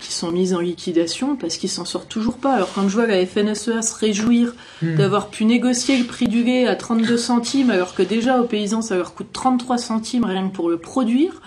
Qui 0.00 0.12
sont 0.12 0.32
mises 0.32 0.54
en 0.54 0.60
liquidation 0.60 1.36
parce 1.36 1.58
qu'ils 1.58 1.68
s'en 1.68 1.84
sortent 1.84 2.08
toujours 2.08 2.38
pas. 2.38 2.54
Alors, 2.54 2.72
quand 2.74 2.88
je 2.88 2.94
vois 2.94 3.06
la 3.06 3.24
FNSEA 3.26 3.82
se 3.82 3.94
réjouir 3.98 4.54
Hmm. 4.82 4.96
d'avoir 4.96 5.28
pu 5.28 5.44
négocier 5.44 5.98
le 5.98 6.04
prix 6.04 6.26
du 6.26 6.42
lait 6.42 6.66
à 6.66 6.74
32 6.74 7.18
centimes, 7.18 7.68
alors 7.70 7.94
que 7.94 8.02
déjà 8.02 8.40
aux 8.40 8.46
paysans 8.46 8.80
ça 8.80 8.96
leur 8.96 9.12
coûte 9.14 9.28
33 9.30 9.76
centimes 9.76 10.24
rien 10.24 10.48
que 10.48 10.54
pour 10.54 10.70
le 10.70 10.78
produire. 10.78 11.42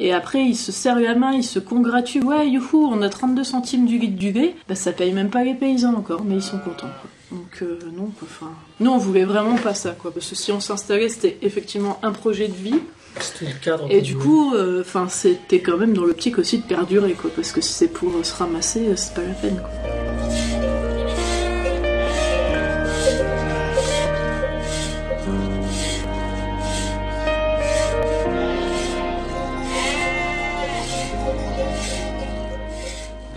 Et 0.00 0.12
après, 0.12 0.42
ils 0.44 0.56
se 0.56 0.72
serrent 0.72 0.98
la 0.98 1.14
main, 1.14 1.32
ils 1.32 1.44
se 1.44 1.60
congratulent. 1.60 2.24
Ouais, 2.24 2.48
youhou, 2.48 2.88
on 2.90 3.02
a 3.02 3.08
32 3.08 3.44
centimes 3.44 3.86
du 3.86 3.98
litre 3.98 4.16
du 4.16 4.32
lait. 4.32 4.56
Bah, 4.68 4.74
ça 4.74 4.90
paye 4.90 5.12
même 5.12 5.30
pas 5.30 5.44
les 5.44 5.54
paysans 5.54 5.94
encore, 5.94 6.24
mais 6.24 6.34
ils 6.34 6.42
sont 6.42 6.58
contents. 6.58 6.88
quoi. 7.00 7.10
Donc, 7.38 7.62
euh, 7.62 7.78
non. 7.96 8.10
Enfin, 8.20 8.50
nous, 8.80 8.90
on 8.90 8.98
voulait 8.98 9.24
vraiment 9.24 9.54
pas 9.54 9.74
ça, 9.74 9.90
quoi. 9.92 10.12
Parce 10.12 10.28
que 10.28 10.34
si 10.34 10.50
on 10.50 10.58
s'installait, 10.58 11.08
c'était 11.08 11.38
effectivement 11.42 12.00
un 12.02 12.10
projet 12.10 12.48
de 12.48 12.54
vie. 12.54 12.80
C'était 13.20 13.52
le 13.52 13.58
cadre. 13.60 13.86
Et 13.90 14.00
du 14.00 14.16
coup, 14.16 14.54
euh, 14.54 14.80
enfin, 14.80 15.08
c'était 15.08 15.60
quand 15.60 15.76
même 15.76 15.94
dans 15.94 16.04
l'optique 16.04 16.38
aussi 16.38 16.58
de 16.58 16.64
perdurer, 16.64 17.12
quoi. 17.12 17.30
Parce 17.34 17.52
que 17.52 17.60
si 17.60 17.72
c'est 17.72 17.88
pour 17.88 18.16
euh, 18.16 18.22
se 18.22 18.34
ramasser, 18.34 18.88
euh, 18.88 18.96
c'est 18.96 19.14
pas 19.14 19.22
la 19.22 19.34
peine, 19.34 19.56
quoi. 19.56 19.70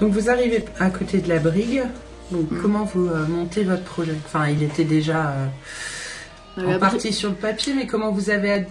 Donc 0.02 0.12
vous 0.12 0.30
arrivez 0.30 0.66
à 0.80 0.90
côté 0.90 1.20
de 1.20 1.30
la 1.30 1.40
brigue. 1.40 1.84
Donc 2.32 2.48
comment 2.62 2.84
vous 2.84 3.08
euh, 3.08 3.26
montez 3.28 3.64
votre 3.64 3.84
projet? 3.84 4.16
Enfin, 4.26 4.50
il 4.50 4.62
était 4.62 4.84
déjà 4.84 5.30
euh, 5.30 5.46
en 6.58 6.80
partie 6.80 7.12
sur 7.14 7.30
le 7.30 7.36
papier, 7.36 7.74
mais 7.74 7.86
comment 7.88 8.12
vous 8.12 8.30
avez 8.30 8.52
ad- 8.52 8.66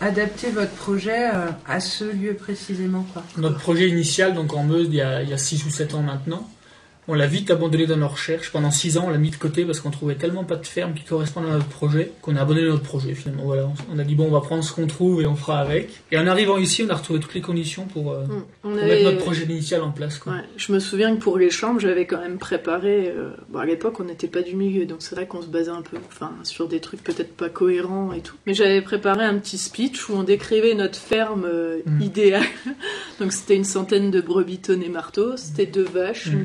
adapté 0.00 0.50
votre 0.50 0.70
projet 0.72 1.28
euh, 1.34 1.46
à 1.68 1.80
ce 1.80 2.04
lieu 2.04 2.34
précisément 2.34 3.04
quoi? 3.12 3.22
Notre 3.36 3.58
projet 3.58 3.88
initial, 3.88 4.34
donc 4.34 4.54
en 4.54 4.62
Meuse, 4.64 4.86
il 4.88 4.94
y 4.94 5.00
a, 5.02 5.22
il 5.22 5.28
y 5.28 5.32
a 5.34 5.38
6 5.38 5.64
ou 5.66 5.70
7 5.70 5.94
ans 5.94 6.02
maintenant, 6.02 6.48
on 7.08 7.14
l'a 7.14 7.26
vite 7.26 7.50
abandonné 7.50 7.86
dans 7.86 7.96
nos 7.96 8.08
recherches. 8.08 8.50
Pendant 8.50 8.70
6 8.70 8.98
ans, 8.98 9.04
on 9.06 9.10
l'a 9.10 9.18
mis 9.18 9.30
de 9.30 9.36
côté 9.36 9.64
parce 9.64 9.80
qu'on 9.80 9.90
trouvait 9.90 10.14
tellement 10.16 10.44
pas 10.44 10.56
de 10.56 10.66
ferme 10.66 10.94
qui 10.94 11.04
correspondent 11.04 11.46
à 11.46 11.52
notre 11.52 11.66
projet 11.68 12.12
qu'on 12.22 12.36
a 12.36 12.40
abandonné 12.42 12.66
notre 12.68 12.82
projet 12.82 13.14
finalement. 13.14 13.44
Voilà, 13.44 13.68
on- 13.92 13.98
a 13.98 14.04
dit 14.04 14.14
bon, 14.14 14.26
on 14.26 14.30
va 14.30 14.40
prendre 14.40 14.62
ce 14.64 14.72
qu'on 14.72 14.86
trouve 14.86 15.22
et 15.22 15.26
on 15.26 15.36
fera 15.36 15.60
avec. 15.60 15.90
Et 16.12 16.18
en 16.18 16.26
arrivant 16.26 16.58
ici, 16.58 16.84
on 16.86 16.90
a 16.90 16.94
retrouvé 16.94 17.20
toutes 17.20 17.34
les 17.34 17.40
conditions 17.40 17.86
pour, 17.86 18.12
euh, 18.12 18.24
On 18.64 18.70
pour 18.70 18.78
avait- 18.78 18.86
mettre 18.86 19.04
notre 19.04 19.18
projet 19.18 19.44
initial 19.44 19.82
en 19.82 19.90
place. 19.90 20.18
Quoi. 20.18 20.32
Ouais, 20.34 20.38
je 20.56 20.72
me 20.72 20.78
souviens 20.78 21.14
que 21.16 21.20
pour 21.20 21.38
les 21.38 21.50
chambres, 21.50 21.80
j'avais 21.80 22.06
quand 22.06 22.20
même 22.20 22.38
préparé. 22.38 23.08
euh, 23.08 23.30
bon, 23.50 23.58
à 23.60 23.66
l'époque, 23.66 24.00
on 24.00 24.04
n'était 24.04 24.26
pas 24.28 24.42
du 24.42 24.54
milieu, 24.56 24.84
donc 24.86 24.98
c'est 25.00 25.14
vrai 25.14 25.26
qu'on 25.26 25.42
se 25.42 25.46
basait 25.46 25.70
un 25.70 25.82
peu, 25.82 25.96
enfin, 26.08 26.32
sur 26.42 26.68
des 26.68 26.80
trucs 26.80 27.02
peut-être 27.02 27.34
pas 27.36 27.48
cohérents 27.48 28.12
et 28.12 28.20
tout. 28.20 28.34
Mais 28.46 28.54
j'avais 28.54 28.82
préparé 28.82 29.24
un 29.24 29.38
petit 29.38 29.58
speech 29.58 30.08
où 30.08 30.14
on 30.14 30.22
décrivait 30.22 30.74
notre 30.74 30.98
ferme 30.98 31.44
euh, 31.46 31.78
Mm. 31.86 32.02
idéale. 32.02 32.42
donc 33.20 33.32
c'était 33.32 33.56
une 33.56 33.64
centaine 33.64 34.10
de 34.10 34.20
brebis 34.20 34.58
tonnes 34.58 34.82
et 34.82 34.88
marteaux, 34.88 35.36
c'était 35.36 35.66
deux 35.66 35.84
vaches, 35.84 36.26
Mm. 36.26 36.32
une 36.38 36.44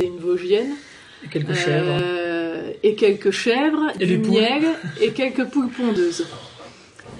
et 0.00 0.04
une 0.04 0.18
vosgienne, 0.18 0.72
Et 1.24 1.28
quelques 1.28 1.54
chèvres. 1.54 1.98
euh, 2.02 2.72
et 2.82 2.94
quelques 2.94 3.30
chèvres, 3.30 3.86
Et 4.00 4.06
du 4.06 4.18
miel 4.18 4.62
et 5.00 5.10
quelques 5.10 5.44
poules 5.46 5.68
pondeuses. 5.70 6.26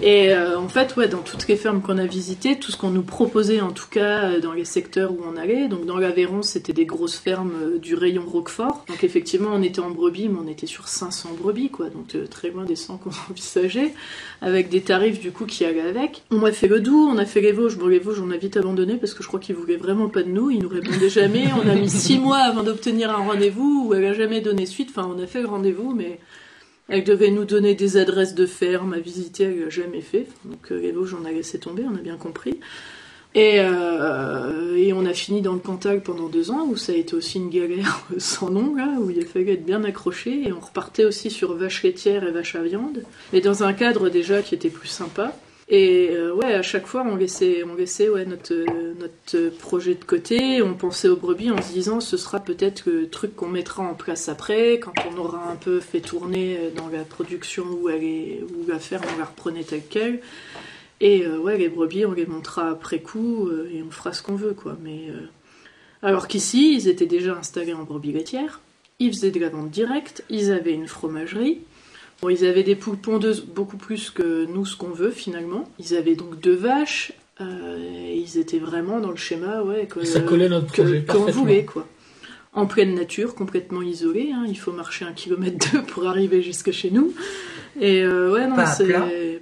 Et 0.01 0.33
euh, 0.33 0.57
en 0.57 0.69
fait, 0.69 0.95
ouais, 0.95 1.09
dans 1.09 1.21
toutes 1.21 1.47
les 1.49 1.57
fermes 1.57 1.81
qu'on 1.81 1.97
a 1.97 2.05
visitées, 2.05 2.57
tout 2.57 2.71
ce 2.71 2.77
qu'on 2.77 2.89
nous 2.89 3.03
proposait, 3.03 3.59
en 3.59 3.71
tout 3.71 3.89
cas 3.89 4.31
euh, 4.31 4.39
dans 4.39 4.53
les 4.53 4.63
secteurs 4.63 5.11
où 5.11 5.19
on 5.29 5.35
allait, 5.35 5.67
donc 5.67 5.85
dans 5.85 5.97
l'Aveyron, 5.97 6.41
c'était 6.41 6.71
des 6.71 6.85
grosses 6.85 7.17
fermes 7.17 7.51
euh, 7.61 7.77
du 7.79 7.95
rayon 7.95 8.23
Roquefort. 8.25 8.85
Donc 8.87 9.03
effectivement, 9.03 9.49
on 9.51 9.61
était 9.61 9.81
en 9.81 9.91
brebis, 9.91 10.29
mais 10.29 10.39
on 10.41 10.47
était 10.47 10.67
sur 10.67 10.87
500 10.87 11.31
brebis, 11.37 11.69
quoi, 11.69 11.89
donc 11.89 12.15
euh, 12.15 12.27
très 12.27 12.49
loin 12.49 12.63
des 12.63 12.77
100 12.77 12.97
qu'on 12.97 13.09
envisageait, 13.29 13.93
avec 14.41 14.69
des 14.69 14.81
tarifs 14.81 15.19
du 15.19 15.31
coup 15.31 15.45
qui 15.45 15.65
allaient 15.65 15.81
avec. 15.81 16.23
On 16.31 16.43
a 16.45 16.51
fait 16.53 16.69
le 16.69 16.79
Doubs, 16.79 17.09
on 17.09 17.17
a 17.17 17.25
fait 17.25 17.41
les 17.41 17.51
Vosges. 17.51 17.77
Bon, 17.77 17.87
les 17.87 17.99
Vosges, 17.99 18.21
on 18.21 18.31
a 18.31 18.37
vite 18.37 18.55
abandonné 18.55 18.95
parce 18.95 19.13
que 19.13 19.21
je 19.21 19.27
crois 19.27 19.41
qu'ils 19.41 19.55
voulaient 19.55 19.75
vraiment 19.75 20.07
pas 20.07 20.23
de 20.23 20.29
nous, 20.29 20.49
ils 20.49 20.59
nous 20.59 20.69
répondaient 20.69 21.09
jamais. 21.09 21.45
On 21.61 21.67
a 21.67 21.75
mis 21.75 21.89
six 21.89 22.19
mois 22.19 22.37
avant 22.37 22.63
d'obtenir 22.63 23.09
un 23.09 23.17
rendez-vous, 23.17 23.87
où 23.87 23.93
elle 23.93 24.05
a 24.05 24.13
jamais 24.13 24.39
donné 24.39 24.65
suite. 24.65 24.91
Enfin, 24.95 25.13
on 25.13 25.21
a 25.21 25.27
fait 25.27 25.41
le 25.41 25.47
rendez-vous, 25.47 25.93
mais 25.93 26.19
elle 26.89 27.03
devait 27.03 27.31
nous 27.31 27.45
donner 27.45 27.75
des 27.75 27.97
adresses 27.97 28.35
de 28.35 28.45
fermes 28.45 28.93
à 28.93 28.99
visiter, 28.99 29.43
elle 29.43 29.59
l'a 29.59 29.69
jamais 29.69 30.01
fait. 30.01 30.27
Donc 30.45 30.69
les 30.69 30.91
Vosges, 30.91 31.15
on 31.19 31.25
a 31.25 31.31
laissé 31.31 31.59
tomber, 31.59 31.83
on 31.89 31.95
a 31.95 32.01
bien 32.01 32.17
compris. 32.17 32.59
Et, 33.35 33.57
euh, 33.59 34.75
et 34.75 34.91
on 34.91 35.05
a 35.05 35.13
fini 35.13 35.41
dans 35.41 35.53
le 35.53 35.59
Cantal 35.59 36.01
pendant 36.01 36.27
deux 36.29 36.49
ans, 36.49 36.65
où 36.67 36.75
ça 36.75 36.93
a 36.93 36.95
été 36.95 37.15
aussi 37.15 37.37
une 37.37 37.49
galère 37.49 38.05
sans 38.17 38.49
nom, 38.49 38.75
là, 38.75 38.87
où 38.99 39.09
il 39.11 39.19
a 39.19 39.25
fallu 39.25 39.49
être 39.51 39.65
bien 39.65 39.83
accroché. 39.83 40.47
Et 40.47 40.51
on 40.51 40.59
repartait 40.59 41.05
aussi 41.05 41.29
sur 41.29 41.53
vache 41.53 41.83
laitière 41.83 42.23
et 42.23 42.31
vache 42.31 42.55
à 42.55 42.63
viande, 42.63 43.03
mais 43.31 43.41
dans 43.41 43.63
un 43.63 43.73
cadre 43.73 44.09
déjà 44.09 44.41
qui 44.41 44.55
était 44.55 44.69
plus 44.69 44.87
sympa. 44.87 45.35
Et 45.71 46.09
euh, 46.11 46.33
ouais, 46.33 46.55
à 46.55 46.63
chaque 46.63 46.87
fois, 46.87 47.05
on 47.07 47.15
laissait, 47.15 47.63
on 47.63 47.75
laissait 47.75 48.09
ouais, 48.09 48.25
notre, 48.25 48.53
euh, 48.53 48.93
notre 48.99 49.55
projet 49.57 49.93
de 49.93 50.03
côté. 50.03 50.63
On 50.63 50.73
pensait 50.73 51.07
aux 51.07 51.15
brebis 51.15 51.51
en 51.51 51.61
se 51.61 51.71
disant 51.71 51.99
ce 51.99 52.17
sera 52.17 52.39
peut-être 52.39 52.87
le 52.87 53.07
truc 53.07 53.35
qu'on 53.35 53.49
mettra 53.49 53.83
en 53.83 53.93
place 53.93 54.29
après, 54.29 54.79
quand 54.79 54.93
on 55.13 55.17
aura 55.17 55.51
un 55.51 55.55
peu 55.55 55.79
fait 55.79 56.01
tourner 56.01 56.57
euh, 56.57 56.69
dans 56.75 56.87
la 56.87 57.03
production 57.03 57.65
où, 57.65 57.87
elle 57.87 58.03
est, 58.03 58.39
la 58.67 58.79
ferme, 58.79 59.03
on 59.15 59.19
la 59.19 59.25
reprenait 59.25 59.63
telle 59.63 59.83
quelle. 59.87 60.21
Et 61.01 61.25
ouais, 61.25 61.57
les 61.57 61.69
brebis, 61.69 62.05
on 62.05 62.11
les 62.11 62.25
montrera 62.25 62.71
après 62.71 62.99
coup 62.99 63.49
et 63.71 63.81
on 63.81 63.89
fera 63.89 64.11
ce 64.11 64.21
qu'on 64.21 64.35
veut, 64.35 64.53
quoi. 64.53 64.77
Mais 64.83 65.07
alors 66.01 66.27
qu'ici, 66.27 66.73
ils 66.75 66.89
étaient 66.89 67.05
déjà 67.05 67.37
installés 67.37 67.73
en 67.73 67.83
brebis 67.83 68.11
laitière. 68.11 68.59
Ils 68.99 69.13
faisaient 69.13 69.31
de 69.31 69.39
la 69.39 69.47
vente 69.47 69.69
directe. 69.69 70.25
Ils 70.29 70.51
avaient 70.51 70.73
une 70.73 70.89
fromagerie. 70.89 71.61
Bon, 72.21 72.29
ils 72.29 72.45
avaient 72.45 72.63
des 72.63 72.75
poules 72.75 72.97
pondeuses 72.97 73.41
beaucoup 73.45 73.77
plus 73.77 74.09
que 74.09 74.45
nous, 74.45 74.65
ce 74.65 74.75
qu'on 74.75 74.89
veut 74.89 75.11
finalement. 75.11 75.63
Ils 75.79 75.95
avaient 75.95 76.15
donc 76.15 76.39
deux 76.39 76.55
vaches. 76.55 77.13
euh, 77.39 78.13
ils 78.15 78.37
étaient 78.37 78.59
vraiment 78.59 78.99
dans 78.99 79.11
le 79.11 79.15
schéma, 79.15 79.61
ouais, 79.63 79.87
que, 79.87 80.03
Ça 80.03 80.19
collait 80.19 80.49
notre 80.49 80.67
projet 80.67 81.05
qu'on 81.05 81.25
voulait, 81.31 81.63
quoi. 81.65 81.87
En 82.51 82.65
pleine 82.65 82.95
nature, 82.95 83.35
complètement 83.35 83.81
isolé. 83.81 84.31
hein. 84.33 84.43
Il 84.47 84.57
faut 84.57 84.71
marcher 84.73 85.05
un 85.05 85.13
kilomètre 85.13 85.71
deux 85.71 85.83
pour 85.83 86.07
arriver 86.07 86.41
jusque 86.41 86.71
chez 86.71 86.89
nous. 86.91 87.13
Et 87.81 88.01
euh, 88.03 88.31
ouais, 88.33 88.47
non, 88.47 88.55
c'est 88.77 88.93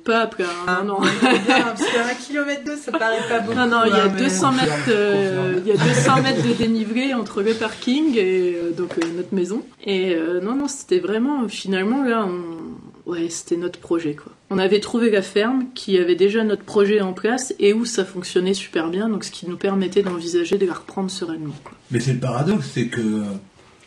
pas 0.03 0.21
à 0.21 0.27
plat. 0.27 0.45
hein, 0.67 0.83
non, 0.85 1.01
non. 1.01 1.07
Parce 1.47 1.81
qu'un 1.81 2.13
kilomètre 2.27 2.63
d'eau, 2.63 2.75
ça 2.81 2.91
paraît 2.91 3.17
pas 3.27 3.39
beaucoup. 3.39 3.57
Non, 3.57 3.65
non, 3.67 3.81
il 3.85 3.91
y 3.91 3.93
a 3.93 4.05
hein, 4.05 4.11
mais- 4.13 4.21
200 4.21 4.51
mètres, 4.53 4.67
Confirme, 4.85 4.95
euh, 4.95 5.59
il 5.65 5.67
y 5.67 5.71
a 5.71 5.77
200 5.77 6.21
mètres 6.21 6.47
de 6.47 6.53
dénivelé 6.53 7.13
entre 7.13 7.41
le 7.41 7.53
parking 7.53 8.15
et 8.15 8.55
euh, 8.55 8.71
donc 8.71 8.91
euh, 8.97 9.07
notre 9.17 9.33
maison. 9.35 9.63
Et 9.85 10.13
euh, 10.15 10.39
non, 10.39 10.55
non, 10.55 10.67
c'était 10.67 10.99
vraiment, 10.99 11.47
finalement, 11.49 12.03
là, 12.03 12.25
on... 12.25 13.09
ouais, 13.11 13.27
c'était 13.29 13.57
notre 13.57 13.79
projet, 13.79 14.13
quoi. 14.13 14.31
On 14.49 14.59
avait 14.59 14.79
trouvé 14.79 15.09
la 15.09 15.21
ferme 15.21 15.65
qui 15.75 15.97
avait 15.97 16.15
déjà 16.15 16.43
notre 16.45 16.63
projet 16.63 17.01
en 17.01 17.11
place 17.11 17.53
et 17.59 17.73
où 17.73 17.83
ça 17.83 18.05
fonctionnait 18.05 18.53
super 18.53 18.89
bien, 18.89 19.09
donc 19.09 19.25
ce 19.25 19.31
qui 19.31 19.45
nous 19.49 19.57
permettait 19.57 20.03
d'envisager 20.03 20.57
de 20.57 20.65
la 20.65 20.73
reprendre 20.73 21.11
sereinement, 21.11 21.55
quoi. 21.65 21.73
Mais 21.91 21.99
c'est 21.99 22.13
le 22.13 22.19
paradoxe, 22.19 22.69
c'est 22.73 22.87
que 22.87 23.23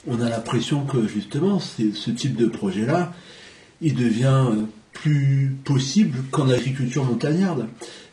on 0.07 0.21
a 0.21 0.29
l'impression 0.29 0.85
que 0.85 1.07
justement, 1.07 1.61
c'est- 1.61 1.95
ce 1.95 2.11
type 2.11 2.37
de 2.37 2.47
projet-là, 2.47 3.13
il 3.81 3.95
devient 3.95 4.45
euh, 4.51 4.63
plus 4.93 5.57
possible 5.65 6.19
qu'en 6.31 6.49
agriculture 6.49 7.05
montagnarde. 7.05 7.67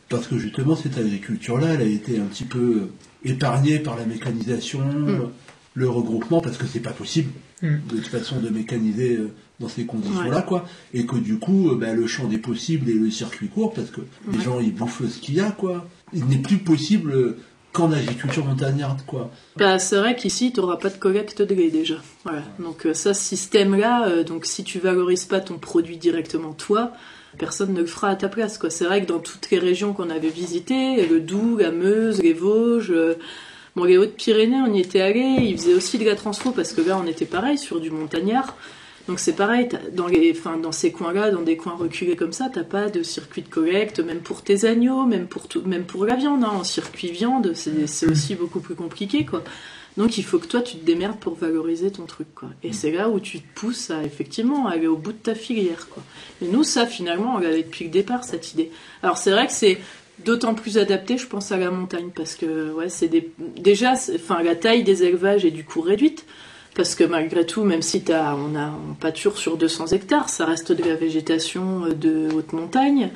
parce 0.09 0.27
que 0.27 0.37
justement 0.37 0.75
cette 0.77 0.97
agriculture-là, 0.97 1.73
elle 1.73 1.81
a 1.81 1.85
été 1.85 2.17
un 2.17 2.25
petit 2.25 2.45
peu 2.45 2.87
épargnée 3.25 3.79
par 3.79 3.97
la 3.97 4.05
mécanisation, 4.05 4.79
Mm. 4.79 5.29
le 5.73 5.89
regroupement, 5.89 6.39
parce 6.39 6.57
que 6.57 6.65
c'est 6.65 6.79
pas 6.79 6.91
possible 6.93 7.29
Mm. 7.61 7.67
de 7.89 7.95
toute 7.97 8.07
façon 8.07 8.39
de 8.39 8.49
mécaniser 8.49 9.17
euh, 9.17 9.31
dans 9.59 9.67
ces 9.67 9.85
conditions-là, 9.85 10.43
quoi. 10.43 10.65
Et 10.93 11.05
que 11.05 11.17
du 11.17 11.39
coup, 11.39 11.71
euh, 11.71 11.75
bah, 11.75 11.93
le 11.93 12.07
champ 12.07 12.27
des 12.27 12.37
possibles 12.37 12.89
et 12.89 12.93
le 12.93 13.09
circuit 13.11 13.47
court, 13.49 13.73
parce 13.73 13.89
que 13.89 14.01
les 14.31 14.39
gens 14.39 14.59
ils 14.61 14.73
bouffent 14.73 15.01
ce 15.09 15.19
qu'il 15.19 15.35
y 15.35 15.39
a, 15.41 15.51
quoi. 15.51 15.89
Il 16.13 16.25
n'est 16.27 16.37
plus 16.37 16.59
possible 16.59 17.35
euh, 17.77 17.87
qu'en 17.87 17.91
agriculture 17.91 18.45
montagnarde, 18.45 19.01
quoi. 19.05 19.29
Bah, 19.55 19.79
c'est 19.79 19.97
vrai 19.97 20.15
qu'ici, 20.15 20.51
tu 20.51 20.59
n'auras 20.59 20.77
pas 20.77 20.89
de 20.89 20.97
collecte 20.97 21.41
de 21.41 21.55
lait 21.55 21.69
déjà. 21.69 21.95
Voilà. 22.23 22.43
Donc 22.59 22.85
euh, 22.85 22.93
ça, 22.93 23.13
ce 23.13 23.23
système-là, 23.23 24.07
euh, 24.07 24.23
donc 24.23 24.45
si 24.45 24.63
tu 24.63 24.79
valorises 24.79 25.25
pas 25.25 25.39
ton 25.39 25.57
produit 25.57 25.97
directement 25.97 26.53
toi, 26.53 26.91
personne 27.37 27.73
ne 27.73 27.81
le 27.81 27.85
fera 27.85 28.09
à 28.09 28.15
ta 28.15 28.29
place. 28.29 28.57
quoi. 28.57 28.69
C'est 28.69 28.85
vrai 28.85 29.01
que 29.01 29.07
dans 29.07 29.19
toutes 29.19 29.49
les 29.51 29.59
régions 29.59 29.93
qu'on 29.93 30.09
avait 30.09 30.29
visitées, 30.29 31.05
le 31.05 31.19
Doubs, 31.19 31.59
la 31.59 31.71
Meuse, 31.71 32.21
les 32.21 32.33
Vosges, 32.33 32.91
euh, 32.91 33.15
bon, 33.75 33.83
les 33.83 33.97
Hautes-Pyrénées, 33.97 34.61
on 34.67 34.73
y 34.73 34.79
était 34.79 35.01
allé. 35.01 35.37
Ils 35.41 35.57
faisaient 35.57 35.73
aussi 35.73 35.97
de 35.97 36.05
la 36.05 36.15
transfo 36.15 36.51
parce 36.51 36.73
que 36.73 36.81
là, 36.81 36.99
on 37.01 37.07
était 37.07 37.25
pareil 37.25 37.57
sur 37.57 37.79
du 37.79 37.91
montagnard. 37.91 38.55
Donc 39.07 39.19
c'est 39.19 39.35
pareil, 39.35 39.69
dans, 39.93 40.07
les, 40.07 40.31
enfin, 40.31 40.57
dans 40.57 40.73
ces 40.73 40.91
coins-là, 40.91 41.31
dans 41.31 41.41
des 41.41 41.55
coins 41.55 41.75
reculés 41.75 42.15
comme 42.17 42.33
ça, 42.33 42.49
t'as 42.53 42.63
pas 42.63 42.89
de 42.89 43.03
circuit 43.03 43.41
de 43.41 43.47
collecte, 43.47 43.99
même 43.99 44.19
pour 44.19 44.43
tes 44.43 44.65
agneaux, 44.65 45.05
même 45.05 45.27
pour, 45.27 45.47
tout, 45.47 45.61
même 45.61 45.85
pour 45.85 46.05
la 46.05 46.15
viande. 46.15 46.43
Hein. 46.43 46.51
En 46.53 46.63
circuit 46.63 47.11
viande, 47.11 47.53
c'est 47.53 48.05
aussi 48.07 48.35
beaucoup 48.35 48.59
plus 48.59 48.75
compliqué. 48.75 49.25
quoi. 49.25 49.43
Donc 49.95 50.17
il 50.17 50.23
faut 50.23 50.39
que 50.39 50.45
toi, 50.47 50.61
tu 50.61 50.77
te 50.77 50.85
démerdes 50.85 51.19
pour 51.19 51.35
valoriser 51.35 51.89
ton 51.89 52.05
truc. 52.05 52.27
quoi. 52.35 52.49
Et 52.63 52.73
c'est 52.73 52.91
là 52.91 53.09
où 53.09 53.19
tu 53.21 53.39
te 53.39 53.59
pousses 53.59 53.91
à 53.91 54.03
effectivement 54.03 54.67
aller 54.67 54.87
au 54.87 54.97
bout 54.97 55.13
de 55.13 55.17
ta 55.17 55.35
filière. 55.35 55.87
quoi. 55.89 56.03
Et 56.41 56.47
nous, 56.47 56.63
ça, 56.63 56.85
finalement, 56.85 57.35
on 57.35 57.39
l'avait 57.39 57.63
depuis 57.63 57.85
le 57.85 57.91
départ, 57.91 58.25
cette 58.25 58.53
idée. 58.53 58.71
Alors 59.03 59.17
c'est 59.17 59.31
vrai 59.31 59.47
que 59.47 59.53
c'est 59.53 59.77
d'autant 60.25 60.53
plus 60.53 60.77
adapté, 60.77 61.17
je 61.17 61.27
pense, 61.27 61.51
à 61.51 61.57
la 61.57 61.71
montagne, 61.71 62.09
parce 62.13 62.35
que 62.35 62.71
ouais, 62.73 62.89
c'est 62.89 63.09
déjà, 63.57 63.93
enfin, 63.93 64.43
la 64.43 64.55
taille 64.55 64.83
des 64.83 65.03
élevages 65.03 65.45
est 65.45 65.51
du 65.51 65.63
coup 65.63 65.79
réduite. 65.81 66.25
Parce 66.77 66.93
que 66.93 67.03
malgré 67.03 67.43
tout, 67.43 67.63
même 67.63 67.81
si 67.81 68.03
on 68.07 68.55
a 68.55 68.69
on 68.69 68.93
pâture 68.93 69.37
sur 69.37 69.57
200 69.57 69.87
hectares, 69.87 70.29
ça 70.29 70.45
reste 70.45 70.71
de 70.71 70.83
la 70.83 70.95
végétation 70.95 71.85
euh, 71.85 71.93
de 71.93 72.29
haute 72.33 72.53
montagne. 72.53 73.09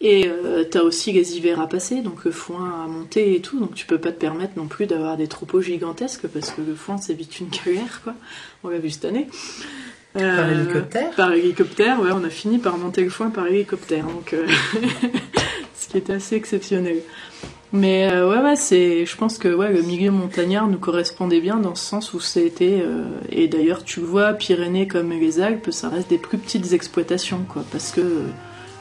Et 0.00 0.28
euh, 0.28 0.64
t'as 0.64 0.80
aussi 0.80 1.12
les 1.12 1.36
hivers 1.36 1.60
à 1.60 1.68
passer, 1.68 2.00
donc 2.00 2.24
le 2.24 2.30
foin 2.30 2.84
à 2.84 2.86
monter 2.86 3.34
et 3.34 3.40
tout. 3.40 3.58
Donc 3.58 3.74
tu 3.74 3.84
peux 3.84 3.98
pas 3.98 4.12
te 4.12 4.18
permettre 4.18 4.52
non 4.56 4.66
plus 4.66 4.86
d'avoir 4.86 5.16
des 5.16 5.26
troupeaux 5.26 5.60
gigantesques 5.60 6.26
parce 6.28 6.52
que 6.52 6.62
le 6.62 6.74
foin 6.74 6.98
c'est 6.98 7.12
vite 7.12 7.40
une 7.40 7.48
galère, 7.48 8.00
quoi. 8.02 8.14
On 8.62 8.68
l'a 8.68 8.78
vu 8.78 8.90
cette 8.90 9.04
année. 9.04 9.26
Par 10.12 10.22
Euh, 10.22 10.62
hélicoptère 10.62 11.10
Par 11.10 11.32
hélicoptère, 11.32 12.00
ouais, 12.00 12.10
on 12.12 12.24
a 12.24 12.30
fini 12.30 12.58
par 12.58 12.78
monter 12.78 13.02
le 13.02 13.10
foin 13.10 13.30
par 13.30 13.46
hélicoptère. 13.48 14.04
Donc, 14.06 14.32
euh, 14.32 14.46
ce 15.76 15.88
qui 15.88 15.98
était 15.98 16.14
assez 16.14 16.36
exceptionnel. 16.36 16.98
Mais 17.72 18.10
euh, 18.10 18.28
ouais, 18.28 18.42
ouais, 18.42 18.56
c'est, 18.56 19.06
je 19.06 19.16
pense 19.16 19.38
que 19.38 19.46
ouais, 19.48 19.72
le 19.72 19.82
milieu 19.82 20.10
montagnard 20.10 20.66
nous 20.66 20.78
correspondait 20.78 21.40
bien 21.40 21.56
dans 21.58 21.76
ce 21.76 21.84
sens 21.84 22.12
où 22.14 22.20
c'était. 22.20 22.80
euh, 22.84 23.04
et 23.30 23.46
d'ailleurs, 23.46 23.84
tu 23.84 24.00
le 24.00 24.06
vois, 24.06 24.32
Pyrénées 24.32 24.88
comme 24.88 25.10
les 25.10 25.40
Alpes, 25.40 25.70
ça 25.70 25.88
reste 25.88 26.10
des 26.10 26.18
plus 26.18 26.38
petites 26.38 26.72
exploitations, 26.72 27.44
quoi, 27.48 27.62
parce 27.70 27.92
que 27.92 28.00
euh, 28.00 28.26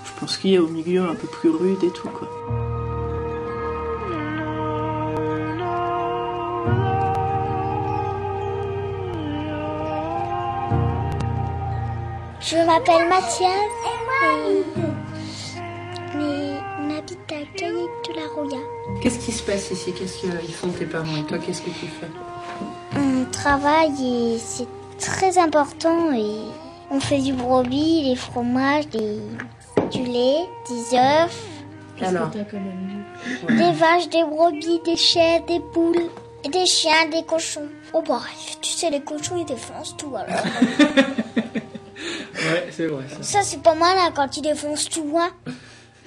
je 0.05 0.19
pense 0.19 0.37
qu'il 0.37 0.51
y 0.51 0.57
a 0.57 0.61
au 0.63 0.67
milieu 0.67 1.01
un 1.03 1.13
peu 1.15 1.27
plus 1.27 1.49
rude 1.49 1.83
et 1.83 1.91
tout, 1.91 2.09
quoi. 2.09 2.27
Je 12.41 12.55
m'appelle 12.65 13.07
Mathias 13.07 13.51
et, 13.85 14.63
mais 16.17 16.57
on 16.79 16.97
habite 16.97 17.31
à 17.31 17.41
de 17.61 18.15
la. 18.15 18.78
Qu'est-ce 19.09 19.25
qui 19.25 19.31
se 19.31 19.41
passe 19.41 19.71
ici? 19.71 19.91
Qu'est-ce 19.91 20.19
qu'ils 20.19 20.53
font 20.53 20.69
tes 20.69 20.85
parents 20.85 21.17
Et 21.17 21.23
toi, 21.23 21.39
qu'est-ce 21.39 21.63
que 21.63 21.71
tu 21.71 21.87
fais? 21.87 22.05
On 22.95 23.25
travaille 23.31 24.35
et 24.35 24.37
c'est 24.37 24.67
très 24.99 25.39
important 25.39 26.13
et 26.13 26.43
on 26.91 26.99
fait 26.99 27.17
du 27.17 27.33
brebis, 27.33 28.07
des 28.07 28.15
fromages, 28.15 28.87
des, 28.89 29.17
du 29.89 30.03
lait, 30.03 30.47
des 30.69 30.95
œufs, 30.95 31.43
Alors, 32.03 32.29
des 32.29 33.71
vaches, 33.71 34.09
des 34.09 34.23
brebis, 34.23 34.79
des 34.85 34.95
chèvres, 34.95 35.43
des 35.47 35.59
poules, 35.73 36.11
et 36.43 36.49
des 36.49 36.67
chiens, 36.67 37.09
des 37.11 37.23
cochons. 37.23 37.67
Oh 37.93 38.03
bah, 38.07 38.21
tu 38.61 38.69
sais, 38.69 38.91
les 38.91 39.01
cochons 39.01 39.37
ils 39.37 39.45
défoncent 39.45 39.97
tout 39.97 40.13
alors. 40.15 40.43
Ouais, 42.35 42.69
c'est 42.71 42.85
vrai. 42.87 43.03
Ça. 43.09 43.23
Ça 43.23 43.39
c'est 43.43 43.61
pas 43.61 43.75
mal 43.75 43.97
hein, 43.97 44.11
quand 44.15 44.37
ils 44.37 44.41
défoncent 44.41 44.87
tout, 44.87 45.17
hein. 45.17 45.31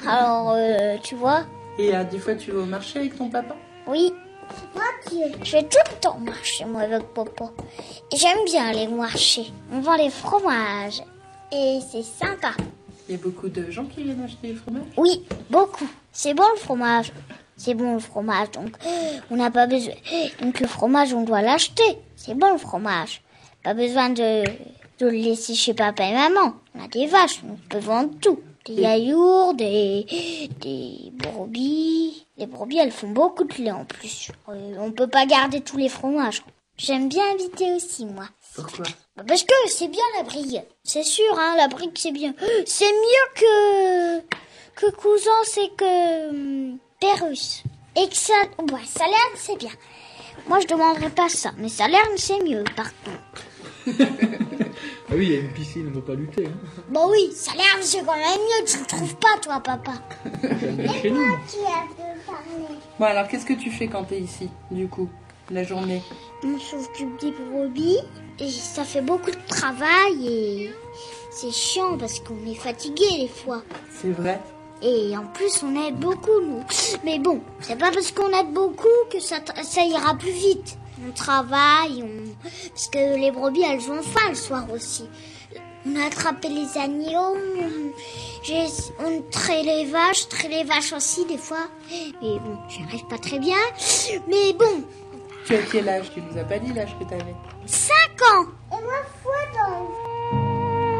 Alors, 0.06 0.54
euh, 0.56 0.96
tu 1.02 1.14
vois, 1.14 1.44
et 1.78 1.94
euh, 1.94 2.04
des 2.04 2.18
fois, 2.18 2.34
tu 2.34 2.50
vas 2.52 2.62
au 2.62 2.66
marché 2.66 2.98
avec 3.00 3.16
ton 3.16 3.28
papa? 3.28 3.56
Oui. 3.86 4.12
Je 5.44 5.52
vais 5.52 5.62
tout 5.62 5.78
le 5.90 6.00
temps 6.00 6.18
marcher, 6.18 6.64
moi, 6.64 6.82
avec 6.82 7.02
papa. 7.14 7.50
J'aime 8.14 8.44
bien 8.44 8.68
aller 8.68 8.86
marcher. 8.86 9.46
On 9.72 9.80
vend 9.80 9.96
les 9.96 10.10
fromages. 10.10 11.02
Et 11.50 11.80
c'est 11.90 12.02
sympa. 12.02 12.52
Il 13.08 13.16
y 13.16 13.18
a 13.18 13.22
beaucoup 13.22 13.48
de 13.48 13.70
gens 13.70 13.84
qui 13.84 14.02
viennent 14.02 14.22
acheter 14.22 14.48
des 14.48 14.54
fromages? 14.54 14.82
Oui, 14.96 15.24
beaucoup. 15.50 15.88
C'est 16.12 16.34
bon 16.34 16.44
le 16.54 16.58
fromage. 16.58 17.12
C'est 17.56 17.74
bon 17.74 17.94
le 17.94 18.00
fromage, 18.00 18.50
donc 18.52 18.76
on 19.30 19.36
n'a 19.36 19.50
pas 19.50 19.66
besoin. 19.66 19.94
Donc 20.40 20.60
le 20.60 20.66
fromage, 20.66 21.12
on 21.12 21.22
doit 21.22 21.42
l'acheter. 21.42 21.98
C'est 22.16 22.34
bon 22.34 22.52
le 22.52 22.58
fromage. 22.58 23.22
Pas 23.62 23.74
besoin 23.74 24.08
de, 24.10 24.42
de 24.98 25.06
le 25.06 25.10
laisser 25.10 25.54
chez 25.54 25.74
papa 25.74 26.04
et 26.04 26.12
maman. 26.12 26.54
On 26.74 26.84
a 26.84 26.88
des 26.88 27.06
vaches, 27.06 27.42
on 27.48 27.56
peut 27.68 27.78
vendre 27.78 28.10
tout. 28.20 28.40
Des 28.66 28.74
yaourts, 28.82 29.54
des, 29.54 30.06
des 30.60 31.10
brebis. 31.12 32.26
Les 32.36 32.46
brebis, 32.46 32.78
elles 32.78 32.92
font 32.92 33.08
beaucoup 33.08 33.44
de 33.44 33.54
lait 33.54 33.70
en 33.70 33.84
plus. 33.84 34.30
Euh, 34.48 34.74
on 34.78 34.92
peut 34.92 35.08
pas 35.08 35.26
garder 35.26 35.60
tous 35.60 35.76
les 35.76 35.88
fromages. 35.88 36.42
J'aime 36.76 37.08
bien 37.08 37.22
inviter 37.32 37.72
aussi, 37.74 38.06
moi. 38.06 38.24
Pourquoi 38.54 38.84
Bah, 39.16 39.24
Parce 39.26 39.42
que 39.44 39.54
c'est 39.68 39.88
bien 39.88 40.02
la 40.16 40.22
brique. 40.24 40.58
C'est 40.84 41.02
sûr, 41.02 41.38
hein, 41.38 41.54
la 41.56 41.68
brique 41.68 41.98
c'est 41.98 42.12
bien. 42.12 42.34
C'est 42.66 42.84
mieux 42.92 43.34
que 43.34 44.20
que 44.74 44.90
cousin, 44.90 45.30
c'est 45.44 45.68
que 45.76 46.30
hum, 46.30 46.78
Pérus. 47.00 47.62
Et 47.96 48.08
que 48.08 48.16
ça, 48.16 48.32
ouais, 48.58 48.86
Salerne 48.86 49.36
c'est 49.36 49.56
bien. 49.58 49.70
Moi 50.48 50.60
je 50.60 50.66
demanderais 50.66 51.10
pas 51.10 51.28
ça, 51.28 51.50
mais 51.58 51.68
Salerne 51.68 52.16
c'est 52.16 52.40
mieux 52.42 52.64
par 52.74 52.90
contre. 53.04 53.44
Ah 55.10 55.14
oui, 55.14 55.26
il 55.26 55.32
y 55.32 55.36
a 55.36 55.40
une 55.40 55.52
piscine, 55.52 55.82
on 55.88 55.90
ne 55.90 55.94
peut 56.00 56.12
pas 56.12 56.14
lutter. 56.14 56.46
Hein. 56.46 56.82
Bah 56.88 57.02
oui, 57.06 57.30
Salerne 57.34 57.82
c'est 57.82 58.02
quand 58.02 58.16
même 58.16 58.38
mieux. 58.38 58.64
Tu 58.64 58.78
le 58.78 58.86
trouves 58.86 59.14
pas 59.16 59.36
toi, 59.42 59.60
papa 59.60 59.92
Chez 61.02 61.10
nous. 61.10 61.36
Qui 61.46 61.58
a 61.66 61.84
parler 62.26 62.78
Bon, 62.98 63.04
alors, 63.04 63.28
qu'est-ce 63.28 63.44
que 63.44 63.52
tu 63.52 63.70
fais 63.70 63.88
quand 63.88 64.04
t'es 64.04 64.20
ici, 64.20 64.48
du 64.70 64.88
coup, 64.88 65.10
la 65.50 65.64
journée? 65.64 66.02
On 66.42 66.58
s'occupe 66.58 67.20
des 67.20 67.32
brebis 67.32 67.98
et 68.38 68.48
ça 68.48 68.84
fait 68.84 69.02
beaucoup 69.02 69.30
de 69.30 69.46
travail 69.48 70.26
et 70.26 70.72
c'est 71.30 71.52
chiant 71.52 71.98
parce 71.98 72.20
qu'on 72.20 72.46
est 72.46 72.54
fatigué 72.54 73.04
des 73.20 73.28
fois. 73.28 73.62
C'est 73.90 74.12
vrai? 74.12 74.40
Et 74.80 75.14
en 75.16 75.26
plus, 75.26 75.62
on 75.62 75.80
aide 75.86 75.96
beaucoup, 75.96 76.40
nous. 76.40 76.64
Mais 77.04 77.18
bon, 77.18 77.40
c'est 77.60 77.78
pas 77.78 77.90
parce 77.92 78.10
qu'on 78.12 78.28
aide 78.30 78.52
beaucoup 78.52 78.88
que 79.10 79.20
ça, 79.20 79.36
ça 79.62 79.82
ira 79.84 80.14
plus 80.14 80.32
vite. 80.32 80.78
On 81.06 81.12
travaille, 81.12 82.02
on... 82.02 82.48
parce 82.70 82.88
que 82.88 83.16
les 83.18 83.30
brebis, 83.30 83.62
elles 83.62 83.90
ont 83.90 84.02
faim 84.02 84.28
le 84.30 84.34
soir 84.34 84.66
aussi. 84.72 85.08
On 85.86 85.96
a 86.00 86.06
attrapé 86.06 86.48
les 86.48 86.78
agneaux, 86.78 87.34
on, 87.36 87.92
j'ai- 88.44 88.66
on 89.04 89.20
traite 89.30 89.64
les 89.66 89.84
vaches, 89.86 90.28
traite 90.28 90.50
les 90.50 90.62
vaches 90.64 90.92
aussi 90.92 91.24
des 91.26 91.38
fois. 91.38 91.66
Mais 91.90 92.38
bon, 92.38 92.56
j'y 92.68 92.82
arrive 92.84 93.04
pas 93.06 93.18
très 93.18 93.38
bien. 93.40 93.56
Mais 94.28 94.52
bon, 94.52 94.84
Tu 95.46 95.54
as 95.56 95.62
quel 95.70 95.88
âge? 95.88 96.06
Tu 96.14 96.20
nous 96.22 96.38
as 96.38 96.44
pas 96.44 96.58
dit 96.60 96.72
l'âge 96.72 96.96
que 97.00 97.04
t'avais. 97.04 97.34
5 97.66 97.94
ans. 98.32 98.46
Et 98.70 98.82
moi, 98.82 99.02
foi 99.22 99.32
dans 99.54 100.92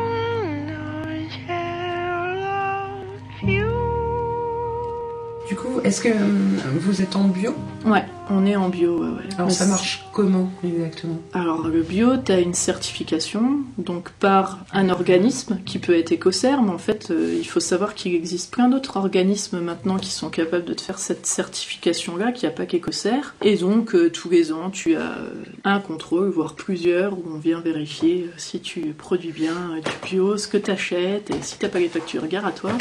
Du 5.49 5.57
coup, 5.57 5.81
est-ce 5.85 6.01
que 6.01 6.09
hum, 6.09 6.59
vous 6.81 7.03
êtes 7.03 7.17
en 7.17 7.25
bio? 7.25 7.55
Ouais, 7.85 8.05
on 8.33 8.47
est 8.47 8.57
en 8.57 8.69
bio, 8.69 8.99
ouais, 8.99 9.09
ouais. 9.09 9.35
Alors, 9.35 9.49
Mais 9.49 9.53
ça 9.53 9.67
marche 9.67 10.05
comment 10.13 10.51
exactement? 10.65 11.19
Alors 11.33 11.67
le 11.69 11.83
bio, 11.83 12.17
tu 12.17 12.33
as 12.33 12.41
une 12.41 12.55
certification 12.55 13.61
donc 13.79 14.11
par 14.11 14.59
un 14.73 14.89
organisme 14.89 15.59
qui 15.65 15.79
peut 15.79 15.97
être 15.97 16.13
Écossaire, 16.13 16.63
mais 16.63 16.71
en 16.71 16.79
fait 16.79 17.11
euh, 17.11 17.37
il 17.39 17.47
faut 17.47 17.61
savoir 17.61 17.95
qu'il 17.95 18.15
existe 18.15 18.53
plein 18.53 18.69
d'autres 18.69 18.97
organismes 18.97 19.61
maintenant 19.61 19.97
qui 19.97 20.11
sont 20.11 20.31
capables 20.31 20.65
de 20.65 20.75
te 20.75 20.83
faire 20.83 20.99
cette 20.99 21.27
certification-là, 21.27 22.33
qu'il 22.33 22.49
n'y 22.49 22.55
a 22.55 22.57
pas 22.57 22.67
qu'Écossaire. 22.67 23.35
Et 23.43 23.57
donc 23.57 23.95
euh, 23.95 24.11
tous 24.11 24.31
les 24.31 24.53
ans 24.53 24.71
tu 24.71 24.97
as 24.97 25.01
euh, 25.01 25.45
un 25.65 25.81
contrôle, 25.81 26.29
voire 26.29 26.55
plusieurs, 26.55 27.13
où 27.15 27.25
on 27.35 27.39
vient 27.39 27.61
vérifier 27.61 28.27
euh, 28.29 28.33
si 28.37 28.61
tu 28.61 28.81
produis 28.97 29.33
bien 29.33 29.53
euh, 29.53 29.81
du 29.81 30.11
bio, 30.11 30.37
ce 30.37 30.49
que 30.49 30.57
tu 30.57 30.71
achètes, 30.71 31.31
et 31.31 31.43
si 31.43 31.59
t'as 31.59 31.69
pas 31.69 31.79
les 31.79 31.89
factures, 31.89 32.27
gare 32.27 32.47
à 32.47 32.53
toi. 32.53 32.73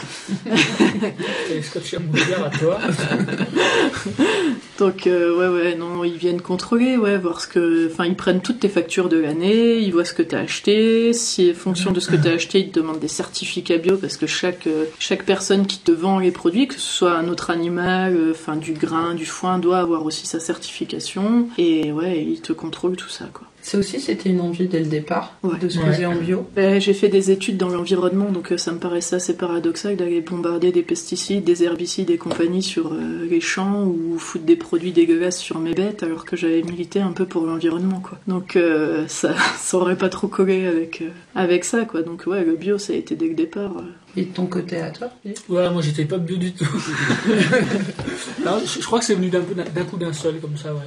Et 1.52 1.62
scotch 1.62 1.94
à 1.94 2.00
mourir 2.00 2.46
à 2.46 2.50
toi. 2.50 2.80
Donc 4.80 5.08
euh, 5.08 5.41
ouais, 5.50 5.62
ouais, 5.64 5.76
non, 5.76 6.04
ils 6.04 6.18
viennent 6.18 6.42
contrôler, 6.42 6.98
ouais, 6.98 7.18
voir 7.18 7.42
ce 7.42 7.48
que, 7.48 7.88
enfin, 7.92 8.06
ils 8.06 8.16
prennent 8.16 8.42
toutes 8.42 8.60
tes 8.60 8.70
factures 8.70 9.10
de 9.10 9.18
l'année, 9.18 9.80
ils 9.80 9.92
voient 9.92 10.06
ce 10.06 10.14
que 10.14 10.24
t'as 10.24 10.40
acheté. 10.40 11.14
Si, 11.14 11.52
en 11.52 11.54
fonction 11.54 11.92
de 11.92 12.00
ce 12.00 12.10
que 12.10 12.16
t'as 12.16 12.34
acheté, 12.34 12.60
ils 12.60 12.72
te 12.72 12.80
demandent 12.80 13.00
des 13.00 13.08
certificats 13.08 13.78
bio 13.78 13.98
parce 13.98 14.18
que 14.18 14.28
chaque 14.28 14.68
euh, 14.68 14.86
personne 15.26 15.68
qui 15.68 15.80
te 15.80 15.92
vend 15.92 16.20
les 16.20 16.32
produits, 16.32 16.68
que 16.68 16.76
ce 16.76 16.80
soit 16.80 17.14
un 17.14 17.28
autre 17.28 17.50
animal, 17.50 18.16
euh, 18.16 18.32
enfin, 18.32 18.56
du 18.56 18.74
grain, 18.74 19.14
du 19.14 19.26
foin, 19.26 19.60
doit 19.60 19.80
avoir 19.80 20.06
aussi 20.06 20.28
sa 20.28 20.40
certification. 20.40 21.48
Et 21.58 21.92
ouais, 21.92 22.24
ils 22.24 22.42
te 22.42 22.54
contrôlent 22.54 22.96
tout 22.96 23.10
ça, 23.10 23.26
quoi. 23.34 23.48
Ça 23.64 23.78
aussi, 23.78 24.00
c'était 24.00 24.30
une 24.30 24.42
envie 24.42 24.68
dès 24.68 24.80
le 24.80 24.88
départ 24.88 25.36
Ouais. 25.44 25.58
de 25.60 25.70
se 25.70 25.78
Ouais. 25.80 25.86
poser 25.86 26.06
en 26.08 26.16
bio. 26.16 26.48
Ben, 26.56 26.82
j'ai 26.82 26.94
fait 26.94 27.10
des 27.10 27.30
études 27.30 27.58
dans 27.58 27.70
l'environnement, 27.70 28.32
donc 28.32 28.52
euh, 28.52 28.58
ça 28.58 28.72
me 28.72 28.80
paraissait 28.80 29.18
assez 29.18 29.36
paradoxal 29.38 29.96
d'aller 29.96 30.22
bombarder 30.22 30.72
des 30.72 30.82
pesticides, 30.82 31.44
des 31.44 31.64
herbicides 31.64 32.10
et 32.10 32.18
compagnie 32.18 32.64
sur 32.64 32.94
euh, 32.94 33.28
les 33.30 33.40
champs 33.40 33.84
ou 33.86 34.18
foutre 34.18 34.46
des 34.46 34.56
produits 34.56 34.92
dégueulasses 34.94 35.38
sur 35.40 35.60
mes 35.60 35.74
bêtes 35.74 36.02
alors 36.04 36.26
que 36.26 36.36
j'avais 36.36 36.64
milité 36.64 37.00
un 37.02 37.12
peu 37.12 37.26
pour 37.26 37.46
l'environnement, 37.46 38.00
quoi. 38.00 38.18
Donc 38.28 38.56
euh, 38.56 39.06
ça, 39.08 39.36
ça 39.60 39.78
aurait 39.78 39.98
pas 39.98 40.10
trop 40.10 40.28
collé 40.28 40.66
avec, 40.66 41.02
euh, 41.04 41.10
avec 41.36 41.64
ça, 41.64 41.86
quoi. 41.86 42.02
Donc 42.02 42.24
ouais, 42.26 42.44
le 42.44 42.56
bio, 42.56 42.78
ça 42.80 42.94
a 42.94 42.96
été 42.96 43.16
dès 43.16 43.28
le 43.28 43.36
départ. 43.36 43.78
euh. 43.78 43.84
Et 44.18 44.24
de 44.26 44.34
ton 44.34 44.46
côté 44.48 44.78
à 44.78 44.90
toi 44.92 45.10
Ouais, 45.48 45.70
moi 45.70 45.82
j'étais 45.82 46.06
pas 46.06 46.18
bio 46.18 46.36
du 46.38 46.52
tout. 46.52 46.66
Non, 48.46 48.60
je, 48.66 48.80
je 48.82 48.86
crois 48.86 49.00
que 49.00 49.06
c'est 49.06 49.16
venu 49.16 49.30
d'un 49.30 49.42
coup 49.84 49.98
d'un 49.98 50.14
seul 50.14 50.40
comme 50.40 50.58
ça, 50.58 50.74
ouais. 50.74 50.82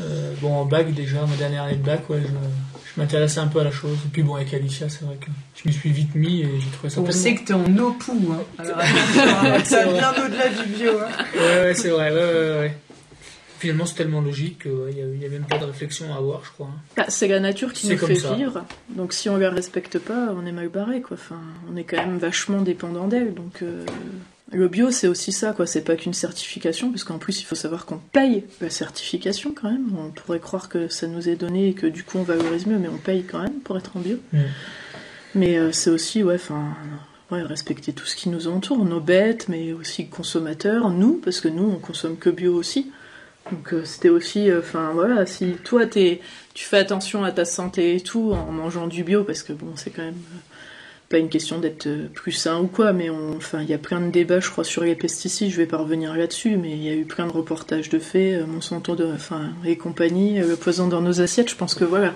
Euh, 0.00 0.32
bon, 0.40 0.54
en 0.54 0.64
bac 0.64 0.92
déjà, 0.94 1.24
ma 1.26 1.36
dernière 1.36 1.64
année 1.64 1.76
de 1.76 1.84
bac, 1.84 2.08
ouais, 2.08 2.20
je, 2.22 2.28
je 2.28 3.00
m'intéressais 3.00 3.40
un 3.40 3.46
peu 3.48 3.60
à 3.60 3.64
la 3.64 3.70
chose. 3.70 3.98
Et 4.06 4.08
puis 4.12 4.22
bon, 4.22 4.34
avec 4.36 4.52
Alicia, 4.54 4.88
c'est 4.88 5.04
vrai 5.04 5.16
que 5.16 5.26
je 5.56 5.68
m'y 5.68 5.74
suis 5.74 5.90
vite 5.90 6.14
mis 6.14 6.40
et 6.42 6.48
j'ai 6.60 6.70
trouvé 6.70 6.88
ça 6.90 7.00
On 7.00 7.04
tellement- 7.04 7.20
sait 7.20 7.34
que 7.34 7.44
t'es 7.44 7.52
en 7.54 7.76
opou, 7.78 8.32
hein. 8.32 8.42
Alors 8.58 8.78
hein, 8.80 9.58
ça 9.64 9.84
vient 9.86 10.12
au-delà 10.12 10.48
du 10.48 10.68
bio, 10.70 10.92
hein. 10.98 11.24
Ouais, 11.34 11.62
ouais, 11.64 11.74
c'est 11.74 11.90
vrai, 11.90 12.10
ouais, 12.10 12.16
ouais, 12.16 12.58
ouais. 12.60 12.76
Finalement, 13.58 13.86
c'est 13.86 13.94
tellement 13.94 14.20
logique 14.22 14.62
qu'il 14.62 14.72
n'y 15.18 15.24
a, 15.24 15.28
même 15.28 15.44
pas 15.44 15.56
de 15.58 15.64
réflexion 15.66 16.12
à 16.12 16.16
avoir, 16.16 16.44
je 16.44 16.50
crois. 16.50 16.66
hein. 16.66 16.80
Bah, 16.96 17.04
c'est 17.08 17.28
la 17.28 17.38
nature 17.38 17.72
qui 17.72 17.88
nous 17.88 17.96
fait 17.96 18.16
ça. 18.16 18.34
vivre. 18.34 18.64
Donc 18.88 19.12
si 19.12 19.28
on 19.28 19.36
la 19.36 19.50
respecte 19.50 19.98
pas, 20.00 20.34
on 20.36 20.44
est 20.46 20.52
mal 20.52 20.68
barré, 20.68 21.00
quoi. 21.00 21.16
Enfin, 21.20 21.38
on 21.72 21.76
est 21.76 21.84
quand 21.84 21.98
même 21.98 22.18
vachement 22.18 22.60
dépendant 22.62 23.06
d'elle. 23.06 23.34
Donc 23.34 23.62
euh, 23.62 23.84
le 24.52 24.68
bio, 24.68 24.90
c'est 24.90 25.08
aussi 25.08 25.32
ça, 25.32 25.52
quoi. 25.52 25.66
C'est 25.66 25.82
pas 25.82 25.96
qu'une 25.96 26.14
certification, 26.14 26.90
parce 26.90 27.04
qu'en 27.04 27.18
plus, 27.18 27.40
il 27.40 27.44
faut 27.44 27.54
savoir 27.54 27.86
qu'on 27.86 27.98
paye 27.98 28.44
la 28.60 28.70
certification 28.70 29.52
quand 29.52 29.70
même. 29.70 29.88
On 29.98 30.10
pourrait 30.10 30.40
croire 30.40 30.68
que 30.68 30.88
ça 30.88 31.06
nous 31.06 31.28
est 31.28 31.36
donné 31.36 31.68
et 31.68 31.74
que 31.74 31.86
du 31.86 32.04
coup 32.04 32.18
on 32.18 32.22
valorise 32.22 32.66
mieux, 32.66 32.78
mais 32.78 32.88
on 32.88 32.98
paye 32.98 33.24
quand 33.24 33.42
même 33.42 33.60
pour 33.60 33.76
être 33.78 33.96
en 33.96 34.00
bio. 34.00 34.18
Mm. 34.32 34.38
Mais 35.34 35.58
euh, 35.58 35.72
c'est 35.72 35.90
aussi, 35.90 36.22
ouais, 36.22 36.36
enfin. 36.36 36.74
Ouais, 37.30 37.40
respecter 37.40 37.94
tout 37.94 38.04
ce 38.04 38.14
qui 38.14 38.28
nous 38.28 38.46
entoure, 38.46 38.84
nos 38.84 39.00
bêtes, 39.00 39.48
mais 39.48 39.72
aussi 39.72 40.06
consommateurs, 40.06 40.90
nous, 40.90 41.14
parce 41.14 41.40
que 41.40 41.48
nous, 41.48 41.64
on 41.64 41.78
consomme 41.78 42.18
que 42.18 42.28
bio 42.28 42.54
aussi. 42.54 42.92
Donc 43.50 43.72
euh, 43.72 43.84
c'était 43.86 44.10
aussi, 44.10 44.50
euh, 44.50 44.60
enfin 44.60 44.90
voilà, 44.92 45.24
si 45.24 45.54
toi 45.64 45.86
tu 45.86 46.20
fais 46.54 46.76
attention 46.76 47.24
à 47.24 47.32
ta 47.32 47.44
santé 47.44 47.96
et 47.96 48.00
tout 48.00 48.32
en 48.32 48.52
mangeant 48.52 48.86
du 48.86 49.02
bio, 49.02 49.24
parce 49.24 49.42
que 49.42 49.52
bon, 49.54 49.72
c'est 49.76 49.90
quand 49.90 50.02
même 50.02 50.22
pas 51.12 51.18
une 51.18 51.28
question 51.28 51.58
d'être 51.58 51.86
euh, 51.86 52.08
plus 52.12 52.32
sain 52.32 52.58
ou 52.60 52.66
quoi, 52.66 52.92
mais 52.92 53.10
on, 53.10 53.36
enfin 53.36 53.60
il 53.60 53.68
y 53.68 53.74
a 53.74 53.78
plein 53.78 54.00
de 54.00 54.10
débats, 54.10 54.40
je 54.40 54.50
crois, 54.50 54.64
sur 54.64 54.82
les 54.82 54.96
pesticides. 54.96 55.50
Je 55.50 55.56
vais 55.56 55.66
pas 55.66 55.76
revenir 55.76 56.16
là-dessus, 56.16 56.56
mais 56.56 56.70
il 56.70 56.82
y 56.82 56.88
a 56.88 56.94
eu 56.94 57.04
plein 57.04 57.26
de 57.26 57.32
reportages 57.32 57.88
de 57.88 57.98
faits, 57.98 58.40
euh, 58.40 58.46
Monsanto, 58.46 58.96
de, 58.96 59.06
enfin 59.06 59.50
et 59.64 59.76
compagnie, 59.76 60.40
euh, 60.40 60.48
le 60.48 60.56
poison 60.56 60.88
dans 60.88 61.02
nos 61.02 61.20
assiettes. 61.20 61.50
Je 61.50 61.56
pense 61.56 61.74
que 61.74 61.84
voilà, 61.84 62.14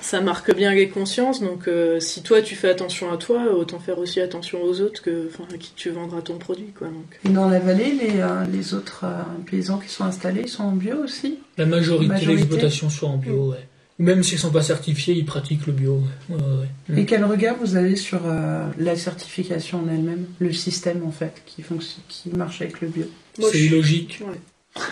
ça 0.00 0.20
marque 0.20 0.54
bien 0.54 0.72
les 0.72 0.88
consciences. 0.88 1.40
Donc 1.40 1.68
euh, 1.68 2.00
si 2.00 2.22
toi 2.22 2.42
tu 2.42 2.54
fais 2.54 2.68
attention 2.68 3.12
à 3.12 3.16
toi, 3.16 3.52
autant 3.52 3.78
faire 3.78 3.98
aussi 3.98 4.20
attention 4.20 4.62
aux 4.62 4.80
autres 4.80 5.02
que, 5.02 5.28
enfin, 5.28 5.44
à 5.52 5.58
qui 5.58 5.72
tu 5.76 5.90
vendras 5.90 6.22
ton 6.22 6.38
produit, 6.38 6.72
quoi. 6.76 6.88
Donc. 6.88 7.18
Et 7.24 7.28
dans 7.30 7.48
la 7.48 7.58
vallée, 7.58 7.92
les, 7.92 8.20
euh, 8.20 8.44
les 8.52 8.74
autres 8.74 9.04
euh, 9.04 9.22
paysans 9.50 9.78
qui 9.78 9.88
sont 9.88 10.04
installés, 10.04 10.42
ils 10.44 10.48
sont 10.48 10.64
en 10.64 10.72
bio 10.72 10.96
aussi? 11.02 11.38
La 11.56 11.66
majorité, 11.66 12.06
Majorité? 12.06 12.34
des 12.34 12.42
exploitations 12.42 12.90
sont 12.90 13.06
en 13.08 13.16
bio, 13.16 13.50
ouais. 13.50 13.67
Même 13.98 14.22
s'ils 14.22 14.38
sont 14.38 14.52
pas 14.52 14.62
certifiés, 14.62 15.14
ils 15.14 15.24
pratiquent 15.24 15.66
le 15.66 15.72
bio. 15.72 16.02
Ouais, 16.28 16.36
ouais, 16.36 16.42
ouais. 16.90 17.00
Et 17.00 17.04
quel 17.04 17.24
regard 17.24 17.56
vous 17.56 17.74
avez 17.74 17.96
sur 17.96 18.20
euh, 18.26 18.68
la 18.78 18.94
certification 18.96 19.80
en 19.84 19.88
elle-même, 19.88 20.26
le 20.38 20.52
système 20.52 21.04
en 21.04 21.10
fait, 21.10 21.42
qui, 21.46 21.62
fonctionne, 21.62 22.04
qui 22.08 22.30
marche 22.30 22.62
avec 22.62 22.80
le 22.80 22.88
bio? 22.88 23.06
C'est 23.40 23.58
illogique. 23.58 24.22
Ouais. 24.24 24.82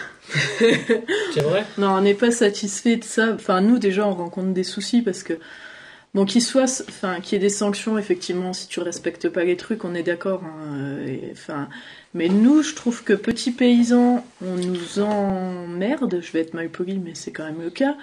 C'est 1.34 1.42
vrai? 1.42 1.64
Non, 1.78 1.90
on 1.90 2.00
n'est 2.00 2.14
pas 2.14 2.32
satisfait 2.32 2.96
de 2.96 3.04
ça. 3.04 3.32
Enfin, 3.32 3.60
nous, 3.60 3.78
déjà, 3.78 4.06
on 4.08 4.14
rencontre 4.14 4.52
des 4.52 4.64
soucis 4.64 5.02
parce 5.02 5.22
que, 5.22 5.34
bon, 6.14 6.24
qu'il 6.24 6.42
soit, 6.42 6.82
enfin, 6.88 7.20
qu'il 7.20 7.34
y 7.34 7.36
ait 7.36 7.44
des 7.44 7.48
sanctions, 7.48 7.96
effectivement, 7.98 8.52
si 8.52 8.66
tu 8.66 8.80
respectes 8.80 9.28
pas 9.28 9.44
les 9.44 9.56
trucs, 9.56 9.84
on 9.84 9.94
est 9.94 10.02
d'accord. 10.02 10.42
hein, 10.42 10.74
euh, 10.78 11.06
et, 11.06 11.30
Enfin, 11.30 11.68
mais 12.12 12.28
nous, 12.28 12.62
je 12.64 12.74
trouve 12.74 13.04
que 13.04 13.12
petits 13.12 13.52
paysans, 13.52 14.26
on 14.44 14.56
nous 14.56 14.98
emmerde. 14.98 16.18
Je 16.20 16.32
vais 16.32 16.40
être 16.40 16.54
mal 16.54 16.70
poli, 16.70 16.98
mais 16.98 17.12
c'est 17.14 17.30
quand 17.30 17.44
même 17.44 17.62
le 17.62 17.70
cas. 17.70 17.96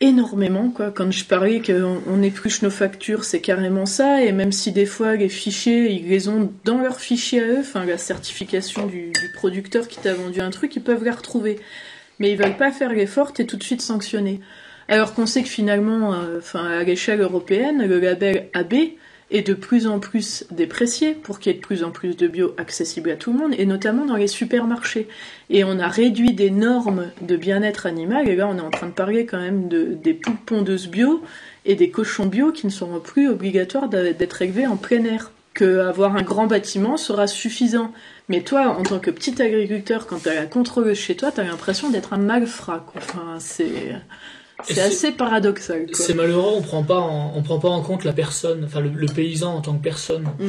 Énormément, 0.00 0.70
quoi. 0.70 0.90
Quand 0.90 1.10
je 1.10 1.24
parlais 1.24 1.62
qu'on 1.62 2.02
on 2.06 2.22
épluche 2.22 2.60
nos 2.60 2.70
factures, 2.70 3.24
c'est 3.24 3.40
carrément 3.40 3.86
ça. 3.86 4.22
Et 4.22 4.32
même 4.32 4.52
si 4.52 4.72
des 4.72 4.84
fois, 4.84 5.16
les 5.16 5.30
fichiers, 5.30 5.90
ils 5.90 6.08
les 6.08 6.28
ont 6.28 6.52
dans 6.64 6.78
leurs 6.78 7.00
fichiers 7.00 7.42
à 7.42 7.46
eux, 7.46 7.60
enfin, 7.60 7.86
la 7.86 7.96
certification 7.96 8.86
du, 8.86 9.10
du 9.10 9.32
producteur 9.34 9.88
qui 9.88 9.98
t'a 9.98 10.12
vendu 10.12 10.40
un 10.40 10.50
truc, 10.50 10.76
ils 10.76 10.82
peuvent 10.82 11.04
la 11.04 11.12
retrouver 11.12 11.58
mais 12.18 12.32
ils 12.32 12.36
veulent 12.36 12.56
pas 12.56 12.72
faire 12.72 12.92
l'effort, 12.92 13.32
t'es 13.32 13.44
tout 13.44 13.56
de 13.56 13.62
suite 13.62 13.82
sanctionné. 13.82 14.40
Alors 14.88 15.14
qu'on 15.14 15.26
sait 15.26 15.42
que 15.42 15.48
finalement, 15.48 16.14
euh, 16.14 16.38
enfin 16.38 16.64
à 16.64 16.82
l'échelle 16.84 17.20
européenne, 17.20 17.86
le 17.86 17.98
label 17.98 18.48
AB 18.54 18.74
est 19.30 19.46
de 19.46 19.54
plus 19.54 19.86
en 19.86 19.98
plus 19.98 20.44
déprécié 20.50 21.14
pour 21.14 21.40
qu'il 21.40 21.52
y 21.52 21.54
ait 21.54 21.58
de 21.58 21.64
plus 21.64 21.82
en 21.82 21.90
plus 21.90 22.16
de 22.16 22.28
bio 22.28 22.54
accessible 22.58 23.10
à 23.10 23.16
tout 23.16 23.32
le 23.32 23.38
monde, 23.38 23.54
et 23.58 23.66
notamment 23.66 24.04
dans 24.04 24.16
les 24.16 24.28
supermarchés. 24.28 25.08
Et 25.50 25.64
on 25.64 25.78
a 25.78 25.88
réduit 25.88 26.32
des 26.32 26.50
normes 26.50 27.10
de 27.20 27.36
bien-être 27.36 27.86
animal, 27.86 28.28
et 28.28 28.36
là 28.36 28.48
on 28.48 28.56
est 28.56 28.62
en 28.62 28.70
train 28.70 28.86
de 28.86 28.92
parler 28.92 29.26
quand 29.26 29.40
même 29.40 29.68
de, 29.68 29.94
des 29.94 30.14
pondeuses 30.14 30.88
bio 30.88 31.22
et 31.64 31.74
des 31.74 31.90
cochons 31.90 32.26
bio 32.26 32.52
qui 32.52 32.66
ne 32.66 32.72
seront 32.72 33.00
plus 33.00 33.28
obligatoires 33.28 33.88
d'être 33.88 34.42
élevés 34.42 34.66
en 34.66 34.76
plein 34.76 35.04
air. 35.04 35.32
Que 35.54 35.78
avoir 35.78 36.16
un 36.16 36.22
grand 36.22 36.46
bâtiment 36.46 36.98
sera 36.98 37.26
suffisant. 37.26 37.90
Mais 38.28 38.42
toi, 38.42 38.76
en 38.78 38.82
tant 38.82 38.98
que 38.98 39.10
petit 39.10 39.40
agriculteur, 39.40 40.06
quand 40.06 40.24
t'as 40.24 40.34
la 40.34 40.44
contrôleuse 40.44 40.98
chez 40.98 41.16
toi, 41.16 41.32
t'as 41.32 41.44
l'impression 41.44 41.88
d'être 41.88 42.12
un 42.12 42.18
malfrat. 42.18 42.84
Enfin, 42.94 43.38
c'est, 43.38 43.94
c'est 44.64 44.78
assez 44.80 45.12
paradoxal. 45.12 45.86
C'est 45.92 46.14
malheureux, 46.14 46.52
on 46.56 46.62
prend 46.62 46.82
pas 46.82 46.98
en, 46.98 47.32
on 47.36 47.42
prend 47.42 47.58
pas 47.58 47.68
en 47.68 47.82
compte 47.82 48.04
la 48.04 48.12
personne, 48.12 48.64
enfin 48.64 48.80
le, 48.80 48.88
le 48.88 49.06
paysan 49.06 49.54
en 49.54 49.60
tant 49.60 49.74
que 49.76 49.82
personne. 49.82 50.24
Mm. 50.38 50.44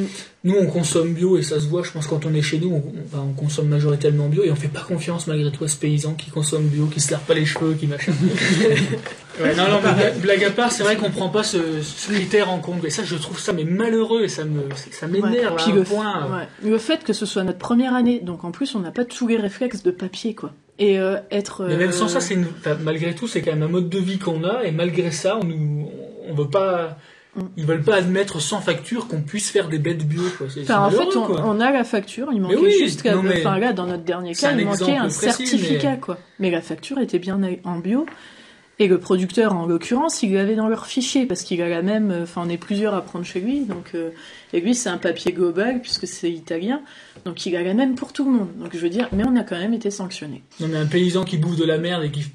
Nous, 0.45 0.55
on 0.55 0.67
consomme 0.67 1.13
bio 1.13 1.37
et 1.37 1.41
ça 1.43 1.59
se 1.59 1.65
voit. 1.67 1.83
Je 1.83 1.91
pense 1.91 2.07
quand 2.07 2.25
on 2.25 2.33
est 2.33 2.41
chez 2.41 2.57
nous, 2.57 2.81
on, 3.13 3.33
consomme 3.33 3.67
majoritairement 3.67 4.27
bio 4.29 4.43
et 4.43 4.51
on 4.51 4.55
fait 4.55 4.69
pas 4.69 4.81
confiance 4.87 5.27
malgré 5.27 5.51
tout 5.51 5.63
à 5.65 5.67
ce 5.67 5.75
paysan 5.75 6.13
qui 6.13 6.29
consomme 6.31 6.63
bio, 6.67 6.85
qui 6.85 7.01
se 7.01 7.11
lave 7.11 7.21
pas 7.27 7.33
les 7.33 7.45
cheveux, 7.45 7.73
qui 7.73 7.87
machin. 7.87 8.13
Ouais, 9.39 9.55
non, 9.55 9.69
non, 9.69 9.79
mais 9.95 10.13
blague- 10.19 10.45
à 10.45 10.49
part, 10.49 10.71
c'est 10.71 10.81
vrai 10.81 10.95
qu'on 10.95 11.11
prend 11.11 11.29
pas 11.29 11.43
ce, 11.43 11.59
ce 11.83 12.11
critère 12.11 12.49
en 12.49 12.57
compte 12.57 12.83
et 12.83 12.89
ça, 12.89 13.03
je 13.03 13.15
trouve 13.15 13.39
ça 13.39 13.53
mais 13.53 13.65
malheureux 13.65 14.23
et 14.23 14.29
ça 14.29 14.43
me, 14.45 14.61
ça 14.91 15.05
m'énerve 15.05 15.53
Ouais. 15.53 15.61
à 15.61 15.65
un 15.69 15.75
le, 15.75 15.83
point. 15.83 16.39
ouais. 16.39 16.47
le 16.63 16.77
fait 16.79 17.03
que 17.03 17.13
ce 17.13 17.27
soit 17.27 17.43
notre 17.43 17.59
première 17.59 17.93
année, 17.93 18.19
donc 18.19 18.43
en 18.45 18.49
plus 18.51 18.73
on 18.73 18.79
n'a 18.79 18.89
pas 18.89 19.05
tous 19.05 19.27
les 19.27 19.37
réflexes 19.37 19.83
de 19.83 19.91
papier, 19.91 20.33
quoi. 20.33 20.53
Et 20.79 20.99
euh, 20.99 21.17
être. 21.31 21.65
Mais 21.65 21.75
même 21.77 21.89
euh, 21.89 21.91
sans 21.91 22.07
ça, 22.07 22.19
c'est 22.21 22.35
une- 22.35 22.45
enfin, 22.59 22.77
malgré 22.83 23.15
tout, 23.15 23.27
c'est 23.27 23.41
quand 23.41 23.51
même 23.51 23.63
un 23.63 23.67
mode 23.67 23.89
de 23.89 23.97
vie 23.99 24.19
qu'on 24.19 24.43
a, 24.43 24.63
et 24.63 24.71
malgré 24.71 25.11
ça, 25.11 25.37
on 25.41 25.43
nous, 25.43 25.89
on 26.29 26.33
veut 26.35 26.49
pas, 26.49 26.97
Mm. 27.35 27.41
ils 27.57 27.65
veulent 27.65 27.83
pas 27.83 27.95
admettre 27.97 28.39
sans 28.41 28.61
facture 28.61 29.07
qu'on 29.07 29.21
puisse 29.21 29.51
faire 29.51 29.69
des 29.69 29.77
bêtes 29.79 30.07
bio, 30.07 30.23
quoi. 30.37 30.47
Enfin, 30.61 30.79
en 30.85 30.89
fait, 30.89 31.15
on, 31.17 31.21
quoi. 31.25 31.43
on 31.45 31.59
a 31.59 31.71
la 31.71 31.83
facture, 31.83 32.29
il 32.33 32.41
manquait 32.41 32.55
oui, 32.57 32.73
juste 32.79 33.03
qu'à, 33.03 33.15
enfin 33.17 33.59
là, 33.59 33.73
dans 33.73 33.85
notre 33.85 34.03
dernier 34.03 34.33
cas, 34.33 34.53
il 34.53 34.65
manquait 34.65 34.95
un 34.97 35.03
précis, 35.07 35.19
certificat, 35.47 35.91
mais- 35.91 35.99
quoi. 35.99 36.17
Mais 36.39 36.49
la 36.51 36.61
facture 36.61 36.97
était 36.99 37.19
bien 37.19 37.39
en 37.63 37.77
bio. 37.77 38.05
Et 38.79 38.87
le 38.87 38.99
producteur, 38.99 39.55
en 39.55 39.65
l'occurrence, 39.65 40.21
il 40.21 40.33
l'avait 40.33 40.55
dans 40.55 40.67
leur 40.67 40.85
fichier, 40.85 41.25
parce 41.25 41.41
qu'il 41.41 41.61
a 41.63 41.67
la 41.69 41.81
même, 41.81 42.11
euh, 42.11 42.23
enfin, 42.23 42.43
on 42.45 42.49
est 42.49 42.57
plusieurs 42.57 42.93
à 42.93 43.01
prendre 43.01 43.25
chez 43.25 43.39
lui, 43.39 43.61
donc, 43.61 43.91
euh, 43.95 44.11
et 44.53 44.59
lui, 44.61 44.75
c'est 44.75 44.89
un 44.89 44.97
papier 44.99 45.31
global, 45.31 45.81
puisque 45.81 46.05
c'est 46.07 46.29
italien, 46.31 46.81
donc 47.25 47.43
il 47.47 47.55
a 47.55 47.63
la 47.63 47.73
même 47.73 47.95
pour 47.95 48.13
tout 48.13 48.23
le 48.25 48.31
monde. 48.37 48.49
Donc 48.59 48.69
je 48.73 48.77
veux 48.79 48.89
dire, 48.89 49.09
mais 49.13 49.23
on 49.27 49.35
a 49.35 49.41
quand 49.43 49.57
même 49.57 49.73
été 49.73 49.89
sanctionné. 49.89 50.43
Non, 50.59 50.67
mais 50.67 50.77
un 50.77 50.85
paysan 50.85 51.23
qui 51.23 51.37
bouffe 51.37 51.55
de 51.57 51.65
la 51.65 51.79
merde 51.79 52.03
et 52.03 52.11
qui, 52.11 52.25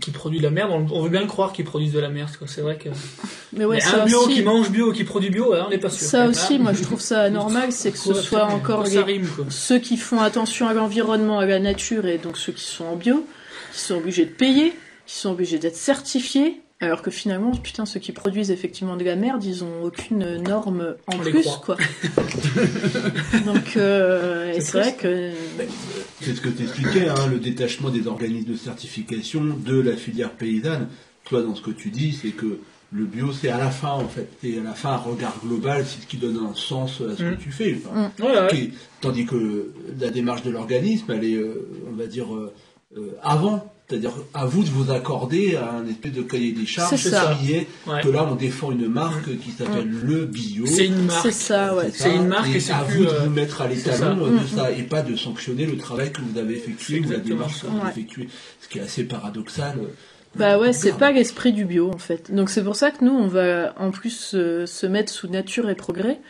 qui 0.00 0.10
produit 0.10 0.38
de 0.40 0.44
la 0.44 0.50
merde, 0.50 0.72
on, 0.72 0.84
on 0.92 1.02
veut 1.02 1.10
bien 1.10 1.20
le 1.20 1.28
croire 1.28 1.52
qu'il 1.52 1.64
produise 1.64 1.92
de 1.92 2.00
la 2.00 2.08
merde, 2.08 2.30
quoi. 2.36 2.48
C'est 2.48 2.62
vrai 2.62 2.76
que. 2.76 2.88
Mais 3.56 3.64
ouais, 3.64 3.76
mais 3.76 4.00
un 4.00 4.04
bio 4.04 4.18
aussi- 4.24 4.34
qui 4.34 4.42
mange 4.42 4.70
bio, 4.72 4.90
qui 4.90 5.04
produit 5.04 5.30
bio, 5.30 5.52
ouais, 5.52 5.60
on 5.64 5.70
n'est 5.70 5.78
pas 5.78 5.90
sûr. 5.90 6.04
Ça 6.08 6.26
aussi, 6.26 6.58
moi, 6.58 6.72
je 6.72 6.82
trouve 6.82 7.00
ça 7.00 7.20
anormal, 7.22 7.70
c'est 7.70 7.92
que 7.92 7.98
ce 7.98 8.14
soit 8.14 8.46
encore 8.46 8.82
les- 8.82 8.98
rime, 8.98 9.28
ceux 9.48 9.78
qui 9.78 9.96
font 9.96 10.18
attention 10.20 10.66
à 10.66 10.74
l'environnement, 10.74 11.38
à 11.38 11.46
la 11.46 11.60
nature, 11.60 12.04
et 12.06 12.18
donc 12.18 12.36
ceux 12.36 12.50
qui 12.50 12.64
sont 12.64 12.84
en 12.84 12.96
bio, 12.96 13.24
qui 13.72 13.78
sont 13.78 13.94
obligés 13.94 14.24
de 14.24 14.32
payer, 14.32 14.72
qui 15.06 15.16
sont 15.16 15.30
obligés 15.30 15.58
d'être 15.58 15.76
certifiés, 15.76 16.60
alors 16.80 17.02
que 17.02 17.10
finalement, 17.10 17.52
putain, 17.52 17.86
ceux 17.86 18.00
qui 18.00 18.12
produisent 18.12 18.50
effectivement 18.50 18.96
de 18.96 19.04
la 19.04 19.16
merde, 19.16 19.42
ils 19.44 19.64
ont 19.64 19.82
aucune 19.84 20.36
norme 20.42 20.94
en 21.06 21.16
On 21.16 21.18
plus, 21.18 21.46
quoi. 21.64 21.76
donc, 23.46 23.76
euh, 23.76 24.54
C'est 24.60 24.78
vrai 24.78 24.94
que... 24.94 25.30
C'est 26.20 26.34
ce 26.34 26.40
que 26.40 26.48
t'expliquais, 26.48 27.08
hein, 27.08 27.26
le 27.30 27.38
détachement 27.38 27.90
des 27.90 28.06
organismes 28.06 28.50
de 28.52 28.56
certification 28.56 29.42
de 29.44 29.80
la 29.80 29.96
filière 29.96 30.30
paysanne. 30.30 30.88
Toi, 31.24 31.42
dans 31.42 31.54
ce 31.54 31.62
que 31.62 31.70
tu 31.70 31.90
dis, 31.90 32.12
c'est 32.20 32.30
que 32.30 32.58
le 32.92 33.04
bio, 33.04 33.32
c'est 33.32 33.48
à 33.48 33.58
la 33.58 33.70
fin, 33.70 33.90
en 33.92 34.08
fait. 34.08 34.28
C'est 34.42 34.58
à 34.58 34.62
la 34.62 34.72
fin 34.74 34.90
un 34.90 34.96
regard 34.96 35.36
global, 35.44 35.84
c'est 35.86 36.02
ce 36.02 36.06
qui 36.06 36.16
donne 36.16 36.36
un 36.38 36.54
sens 36.54 37.00
à 37.00 37.16
ce 37.16 37.22
Mm. 37.22 37.36
que 37.36 37.42
tu 37.42 37.50
fais. 37.50 37.76
Enfin, 37.84 38.10
Ouais, 38.20 38.38
ouais. 38.40 38.46
qui 38.50 38.56
est- 38.56 38.70
tandis 39.00 39.26
que 39.26 39.72
la 40.00 40.10
démarche 40.10 40.42
de 40.42 40.50
l'organisme, 40.50 41.10
elle 41.12 41.24
est, 41.24 41.34
euh, 41.36 41.68
on 41.90 41.96
va 41.96 42.06
dire, 42.06 42.34
euh, 42.34 42.52
euh, 42.96 43.16
avant. 43.22 43.70
C'est-à-dire 43.88 44.12
à 44.32 44.46
vous 44.46 44.64
de 44.64 44.70
vous 44.70 44.90
accorder 44.90 45.56
à 45.56 45.70
un 45.74 45.86
espèce 45.86 46.12
de 46.12 46.22
cahier 46.22 46.52
des 46.52 46.64
charges 46.64 46.96
C'est 46.96 47.10
ça. 47.10 47.36
qui 47.38 47.52
est 47.52 47.66
Ouais. 47.86 48.00
que 48.02 48.08
là 48.08 48.26
on 48.30 48.34
défend 48.34 48.72
une 48.72 48.88
marque 48.88 49.36
qui 49.40 49.50
s'appelle 49.50 49.90
le 49.90 50.24
bio. 50.24 50.64
C'est 50.64 50.86
une 50.86 51.04
marque. 51.04 51.20
C'est 51.22 51.30
ça, 51.32 51.74
ouais. 51.74 51.90
ça, 51.90 52.04
C'est 52.04 52.14
une 52.14 52.26
marque 52.28 52.48
et 52.54 52.60
c'est 52.60 52.72
à 52.72 52.78
plus, 52.78 52.98
vous 53.00 53.04
de 53.04 53.10
euh, 53.10 53.18
vous 53.24 53.30
mettre 53.30 53.60
à 53.60 53.68
c'est 53.68 53.74
l'étalon 53.74 53.98
ça. 53.98 54.06
euh, 54.06 54.30
de 54.30 54.34
Mm, 54.36 54.48
ça 54.56 54.70
et 54.72 54.82
pas 54.84 55.02
de 55.02 55.14
sanctionner 55.16 55.66
le 55.66 55.76
travail 55.76 56.10
que 56.12 56.22
vous 56.22 56.38
avez 56.38 56.54
effectué 56.56 57.02
C'est 57.02 57.08
ou 57.08 57.12
la 57.12 57.18
démarche 57.18 57.56
ça. 57.56 57.66
que 57.66 57.66
vous 57.66 57.76
avez 57.76 57.84
Ouais. 57.84 57.90
effectuée. 57.90 58.28
Ce 58.62 58.68
qui 58.68 58.78
est 58.78 58.82
assez 58.82 59.04
paradoxal. 59.04 59.78
Bah 60.34 60.58
ouais, 60.58 60.72
c'est 60.72 60.94
pas 60.96 61.12
l'esprit 61.12 61.52
du 61.52 61.66
bio 61.66 61.90
en 61.94 61.98
fait. 61.98 62.34
Donc 62.34 62.48
c'est 62.50 62.64
pour 62.64 62.76
ça 62.76 62.90
que 62.90 63.04
nous, 63.04 63.12
on 63.12 63.28
va 63.28 63.74
en 63.78 63.90
plus 63.90 64.32
euh, 64.34 64.64
se 64.66 64.86
mettre 64.86 65.12
sous 65.12 65.28
nature 65.28 65.68
et 65.68 65.74
progrès. 65.74 66.20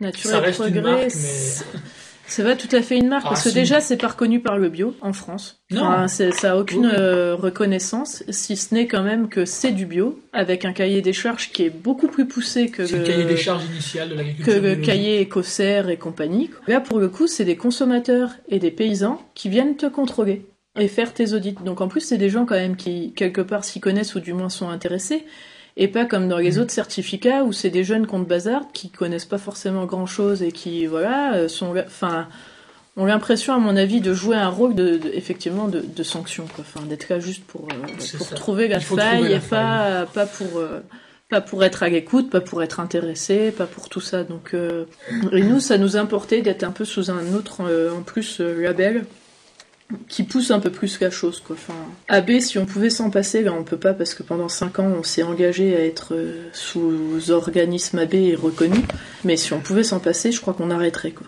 Nature 0.00 0.30
Ça 0.30 0.38
et 0.38 0.40
reste 0.40 0.58
une 0.66 0.72
progrès, 0.72 0.82
marque, 0.82 1.14
mais- 1.14 1.80
c'est- 2.28 2.44
pas 2.44 2.54
tout 2.56 2.68
à 2.76 2.82
fait 2.82 2.96
une 2.96 3.08
marque 3.08 3.24
Ah, 3.26 3.30
parce 3.30 3.44
que 3.44 3.48
déjà 3.48 3.80
c'est 3.80 3.96
pas 3.96 4.08
reconnu 4.08 4.40
par 4.40 4.56
le 4.58 4.68
bio 4.68 4.94
en 5.00 5.12
France. 5.12 5.60
Non. 5.70 5.82
Enfin, 5.84 6.08
ça 6.08 6.52
a 6.52 6.56
aucune 6.56 6.86
Oui. 6.86 6.92
euh, 6.96 7.34
reconnaissance, 7.34 8.22
si 8.28 8.56
ce 8.56 8.74
n'est 8.74 8.86
quand 8.86 9.02
même 9.02 9.28
que 9.28 9.44
c'est 9.44 9.72
du 9.72 9.84
bio 9.86 10.18
avec 10.32 10.64
un 10.64 10.72
cahier 10.72 11.02
des 11.02 11.12
charges 11.12 11.50
qui 11.52 11.64
est 11.64 11.70
beaucoup 11.70 12.08
plus 12.08 12.26
poussé 12.26 12.68
que 12.70 12.82
le 12.82 12.98
le 12.98 13.04
cahier 13.04 13.24
des 13.24 13.36
charges 13.36 13.64
initial 13.64 14.08
de 14.08 14.12
que 14.14 14.18
l'agriculture. 14.18 14.54
le 14.54 14.60
biologique. 14.60 14.84
cahier 14.86 15.20
écossaire 15.20 15.88
et 15.90 15.96
compagnie. 15.96 16.50
Là, 16.68 16.80
pour 16.80 16.98
le 17.00 17.08
coup, 17.08 17.26
c'est 17.26 17.44
des 17.44 17.56
consommateurs 17.56 18.30
et 18.48 18.58
des 18.58 18.70
paysans 18.70 19.20
qui 19.34 19.48
viennent 19.48 19.76
te 19.76 19.86
contrôler 19.86 20.46
et 20.78 20.86
faire 20.88 21.12
tes 21.12 21.32
audits. 21.32 21.56
Donc 21.64 21.80
en 21.80 21.88
plus, 21.88 22.00
c'est 22.00 22.18
des 22.18 22.28
gens 22.30 22.44
quand 22.46 22.54
même 22.54 22.76
qui, 22.76 23.12
quelque 23.14 23.40
part, 23.40 23.64
s'y 23.64 23.80
connaissent 23.80 24.14
ou 24.14 24.20
du 24.20 24.32
moins 24.32 24.48
sont 24.48 24.68
intéressés. 24.68 25.24
Et 25.80 25.86
pas 25.88 26.04
comme 26.04 26.28
dans 26.28 26.38
les 26.38 26.58
Mm. 26.58 26.60
autres 26.62 26.72
certificats 26.72 27.44
où 27.44 27.52
c'est 27.52 27.70
des 27.70 27.84
jeunes 27.84 28.06
compte 28.06 28.26
bazar 28.26 28.62
qui 28.72 28.90
connaissent 28.90 29.24
pas 29.24 29.38
forcément 29.38 29.84
grand 29.86 30.06
chose 30.06 30.42
et 30.42 30.50
qui, 30.52 30.86
voilà, 30.86 31.34
euh, 31.34 31.48
sont, 31.48 31.72
enfin, 31.86 32.26
ont 32.96 33.04
l'impression, 33.06 33.54
à 33.54 33.58
mon 33.58 33.76
avis, 33.76 34.00
de 34.00 34.12
jouer 34.12 34.36
un 34.36 34.48
rôle 34.48 34.74
de, 34.74 34.96
de- 34.98 35.10
effectivement, 35.14 35.68
de, 35.68 35.80
de 35.80 36.02
sanction, 36.02 36.46
quoi. 36.52 36.64
Enfin, 36.68 36.84
d'être 36.84 37.08
là 37.08 37.20
juste 37.20 37.44
pour, 37.44 37.68
euh, 37.72 38.16
pour 38.18 38.28
trouver 38.34 38.66
la 38.66 38.80
faille 38.80 38.96
trouver 39.18 39.28
la 39.30 39.36
et 39.36 39.40
pas, 39.40 40.06
pas 40.12 40.26
pour, 40.26 40.58
euh, 40.58 40.80
pas 41.28 41.40
pour 41.40 41.62
être 41.62 41.84
à 41.84 41.88
l'écoute, 41.88 42.28
pas 42.28 42.40
pour 42.40 42.60
être 42.62 42.80
intéressé, 42.80 43.52
pas 43.52 43.66
pour 43.66 43.88
tout 43.88 44.00
ça. 44.00 44.24
Donc, 44.24 44.54
euh, 44.54 44.84
et 45.30 45.42
nous, 45.42 45.60
ça 45.60 45.78
nous 45.78 45.96
importait 45.96 46.42
d'être 46.42 46.64
un 46.64 46.72
peu 46.72 46.84
sous 46.84 47.08
un 47.12 47.34
autre, 47.34 47.60
en 47.96 48.02
plus, 48.02 48.40
label 48.40 49.04
qui 50.08 50.22
pousse 50.22 50.50
un 50.50 50.60
peu 50.60 50.70
plus 50.70 51.00
la 51.00 51.10
chose, 51.10 51.40
quoi. 51.40 51.56
Enfin, 51.58 51.78
AB, 52.08 52.40
si 52.40 52.58
on 52.58 52.66
pouvait 52.66 52.90
s'en 52.90 53.10
passer, 53.10 53.42
là, 53.42 53.52
on 53.52 53.64
peut 53.64 53.78
pas 53.78 53.94
parce 53.94 54.14
que 54.14 54.22
pendant 54.22 54.48
5 54.48 54.78
ans, 54.80 54.92
on 54.98 55.02
s'est 55.02 55.22
engagé 55.22 55.76
à 55.76 55.84
être 55.84 56.14
euh, 56.14 56.48
sous 56.52 57.30
organisme 57.30 57.98
AB 57.98 58.14
et 58.14 58.34
reconnu. 58.34 58.80
Mais 59.24 59.36
si 59.36 59.52
on 59.52 59.60
pouvait 59.60 59.84
s'en 59.84 59.98
passer, 59.98 60.30
je 60.30 60.40
crois 60.40 60.54
qu'on 60.54 60.70
arrêterait, 60.70 61.12
quoi. 61.12 61.26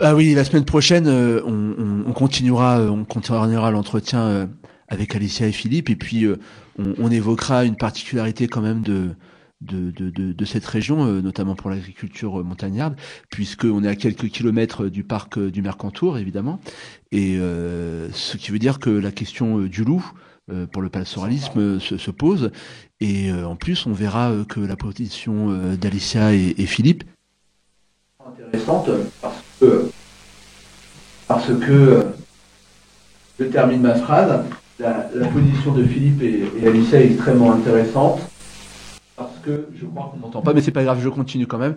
Ah 0.00 0.14
oui, 0.16 0.34
la 0.34 0.44
semaine 0.44 0.64
prochaine, 0.64 1.06
euh, 1.06 1.40
on, 1.44 1.74
on- 1.78 2.04
on 2.08 2.12
continuera, 2.12 2.80
euh, 2.80 2.88
on 2.90 3.04
continuera 3.04 3.70
l'entretien 3.70 4.20
euh, 4.22 4.46
avec 4.88 5.14
Alicia 5.14 5.46
et 5.46 5.52
Philippe, 5.52 5.88
et 5.90 5.96
puis 5.96 6.26
on, 6.78 7.10
évoquera 7.10 7.64
une 7.64 7.76
particularité 7.76 8.46
quand 8.48 8.60
même 8.60 8.82
de 8.82 9.10
de, 9.62 9.92
de, 9.92 10.10
de, 10.10 10.44
cette 10.44 10.66
région, 10.66 11.06
notamment 11.22 11.54
pour 11.54 11.70
l'agriculture 11.70 12.44
montagnarde, 12.44 12.96
puisque 13.30 13.64
on 13.64 13.84
est 13.84 13.88
à 13.88 13.94
quelques 13.94 14.26
kilomètres 14.28 14.86
du 14.88 15.04
parc 15.04 15.38
du 15.38 15.62
Mercantour, 15.62 16.18
évidemment, 16.18 16.58
et 17.12 17.36
ce 17.38 18.36
qui 18.38 18.50
veut 18.50 18.58
dire 18.58 18.80
que 18.80 18.90
la 18.90 19.12
question 19.12 19.60
du 19.60 19.84
loup 19.84 20.04
pour 20.72 20.82
le 20.82 20.88
pastoralisme 20.88 21.78
se, 21.78 21.96
se 21.96 22.10
pose, 22.10 22.50
et 23.00 23.32
en 23.32 23.54
plus 23.54 23.86
on 23.86 23.92
verra 23.92 24.32
que 24.48 24.58
la 24.58 24.74
position 24.76 25.56
d'Alicia 25.76 26.34
et 26.34 26.66
Philippe 26.66 27.04
intéressante 28.28 28.90
parce 29.20 29.42
que 29.60 29.90
parce 31.28 31.46
que 31.46 31.72
euh, 31.72 32.02
je 33.38 33.44
termine 33.44 33.82
ma 33.82 33.94
phrase. 33.94 34.44
La, 34.78 35.28
position 35.28 35.72
de 35.72 35.84
Philippe 35.84 36.22
et, 36.22 36.42
et 36.60 36.66
Alicia 36.66 37.00
est 37.00 37.12
extrêmement 37.12 37.52
intéressante 37.52 38.20
parce 39.16 39.38
que 39.42 39.68
je 39.74 39.86
crois 39.86 40.10
qu'on 40.12 40.26
n'entend 40.26 40.42
pas, 40.42 40.54
mais 40.54 40.60
c'est 40.60 40.72
pas 40.72 40.82
grave, 40.82 41.00
je 41.00 41.08
continue 41.08 41.46
quand 41.46 41.58
même. 41.58 41.76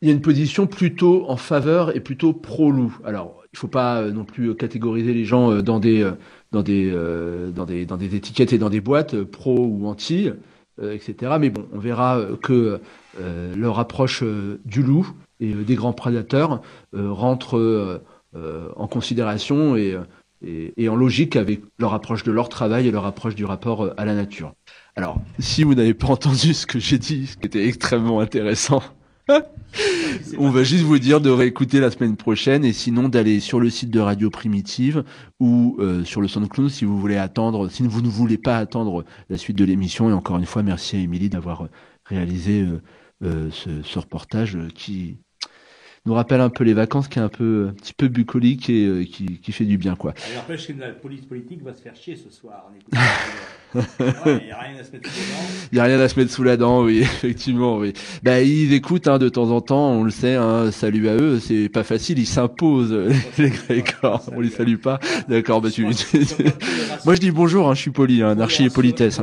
Il 0.00 0.08
y 0.08 0.10
a 0.10 0.14
une 0.14 0.20
position 0.20 0.66
plutôt 0.66 1.24
en 1.28 1.36
faveur 1.36 1.96
et 1.96 2.00
plutôt 2.00 2.32
pro-loup. 2.32 2.96
Alors, 3.04 3.42
il 3.52 3.58
faut 3.58 3.68
pas 3.68 4.02
euh, 4.02 4.12
non 4.12 4.24
plus 4.24 4.54
catégoriser 4.54 5.12
les 5.14 5.24
gens 5.24 5.50
euh, 5.50 5.62
dans 5.62 5.80
des 5.80 6.02
euh, 6.02 6.12
dans 6.52 6.62
des 6.62 6.90
euh, 6.92 7.50
dans 7.50 7.64
des 7.64 7.86
dans 7.86 7.96
des 7.96 8.14
étiquettes 8.14 8.52
et 8.52 8.58
dans 8.58 8.70
des 8.70 8.80
boîtes 8.80 9.14
euh, 9.14 9.24
pro 9.24 9.56
ou 9.58 9.86
anti, 9.86 10.28
euh, 10.28 10.34
etc. 10.82 11.36
Mais 11.40 11.50
bon, 11.50 11.66
on 11.72 11.78
verra 11.78 12.18
euh, 12.18 12.36
que 12.36 12.80
euh, 13.20 13.54
leur 13.56 13.78
approche 13.78 14.22
euh, 14.22 14.60
du 14.64 14.82
loup 14.82 15.10
et 15.40 15.52
euh, 15.52 15.64
des 15.64 15.74
grands 15.74 15.92
prédateurs 15.92 16.62
euh, 16.94 17.12
rentre 17.12 17.56
euh, 17.56 18.02
euh, 18.36 18.68
en 18.76 18.86
considération 18.86 19.76
et, 19.76 19.92
euh, 19.92 20.00
et, 20.44 20.74
et 20.76 20.88
en 20.88 20.96
logique 20.96 21.36
avec 21.36 21.62
leur 21.78 21.94
approche 21.94 22.22
de 22.22 22.32
leur 22.32 22.48
travail 22.48 22.86
et 22.86 22.90
leur 22.90 23.06
approche 23.06 23.34
du 23.34 23.44
rapport 23.44 23.84
euh, 23.84 23.94
à 23.96 24.04
la 24.04 24.14
nature. 24.14 24.52
Alors, 24.96 25.20
si 25.38 25.64
vous 25.64 25.74
n'avez 25.74 25.94
pas 25.94 26.08
entendu 26.08 26.54
ce 26.54 26.66
que 26.66 26.78
j'ai 26.78 26.98
dit, 26.98 27.26
ce 27.26 27.36
qui 27.36 27.46
était 27.46 27.66
extrêmement 27.66 28.20
intéressant, 28.20 28.82
on 30.38 30.50
va 30.50 30.62
juste 30.64 30.84
vous 30.84 30.98
dire 30.98 31.20
de 31.20 31.30
réécouter 31.30 31.80
la 31.80 31.90
semaine 31.90 32.16
prochaine 32.16 32.64
et 32.64 32.72
sinon 32.72 33.08
d'aller 33.08 33.40
sur 33.40 33.60
le 33.60 33.70
site 33.70 33.90
de 33.90 34.00
Radio 34.00 34.30
Primitive 34.30 35.04
ou 35.40 35.76
euh, 35.80 36.04
sur 36.04 36.20
le 36.20 36.28
SoundCloud 36.28 36.70
si 36.70 36.84
vous 36.84 36.98
voulez 36.98 37.16
attendre, 37.16 37.68
si 37.68 37.82
vous 37.82 38.02
ne 38.02 38.08
voulez 38.08 38.38
pas 38.38 38.58
attendre 38.58 39.04
la 39.28 39.36
suite 39.36 39.56
de 39.56 39.64
l'émission. 39.64 40.08
Et 40.10 40.12
encore 40.12 40.38
une 40.38 40.46
fois, 40.46 40.62
merci 40.62 40.96
à 40.96 41.00
Émilie 41.00 41.28
d'avoir 41.28 41.64
euh, 41.64 41.70
réalisé 42.04 42.62
euh, 42.62 42.80
euh, 43.22 43.50
ce, 43.50 43.82
ce 43.82 43.98
reportage 43.98 44.56
qui 44.74 45.18
nous 46.06 46.14
rappelle 46.14 46.40
un 46.40 46.50
peu 46.50 46.64
les 46.64 46.74
vacances, 46.74 47.08
qui 47.08 47.18
est 47.18 47.22
un 47.22 47.28
peu 47.28 47.68
un 47.70 47.74
petit 47.74 47.92
peu 47.92 48.08
bucolique 48.08 48.70
et 48.70 49.06
qui, 49.12 49.40
qui 49.40 49.52
fait 49.52 49.66
du 49.66 49.76
bien 49.76 49.94
quoi. 49.94 50.14
La 50.34 50.92
police 50.92 51.26
politique 51.26 51.62
va 51.62 51.74
se 51.74 51.82
faire 51.82 51.94
chier 51.96 52.16
ce 52.16 52.30
soir. 52.30 52.70
Il 53.74 53.80
n'y 53.80 54.50
a 54.50 54.58
rien 54.58 54.80
à 54.80 54.84
se 54.84 54.92
mettre 54.92 55.08
dedans. 55.10 55.46
Il 55.72 55.76
y 55.76 55.80
a 55.80 55.84
rien 55.84 56.00
à 56.00 56.08
se 56.08 56.18
mettre 56.18 56.32
sous 56.32 56.42
la 56.42 56.56
dent, 56.56 56.82
oui, 56.84 56.98
effectivement, 57.02 57.76
oui. 57.78 57.92
Bah, 58.22 58.40
ils 58.40 58.72
écoutent 58.72 59.08
hein, 59.08 59.18
de 59.18 59.28
temps 59.28 59.50
en 59.50 59.60
temps, 59.60 59.90
on 59.90 60.04
le 60.04 60.10
sait. 60.10 60.34
Hein, 60.34 60.70
salut 60.70 61.08
à 61.08 61.14
eux, 61.14 61.38
c'est 61.40 61.68
pas 61.68 61.84
facile, 61.84 62.18
ils 62.18 62.26
s'imposent 62.26 62.96
les 63.38 63.50
Grégor. 63.50 64.22
On 64.34 64.40
les 64.40 64.50
salue 64.50 64.76
pas, 64.76 64.98
d'accord. 65.28 65.60
Bah, 65.60 65.70
tu... 65.70 65.82
Moi, 65.84 67.14
je 67.14 67.20
dis 67.20 67.30
bonjour, 67.30 67.68
hein, 67.68 67.74
je 67.74 67.80
suis 67.82 67.90
poli, 67.90 68.22
hein, 68.22 68.30
anarchie 68.30 68.64
et 68.64 68.70
politesse. 68.70 69.20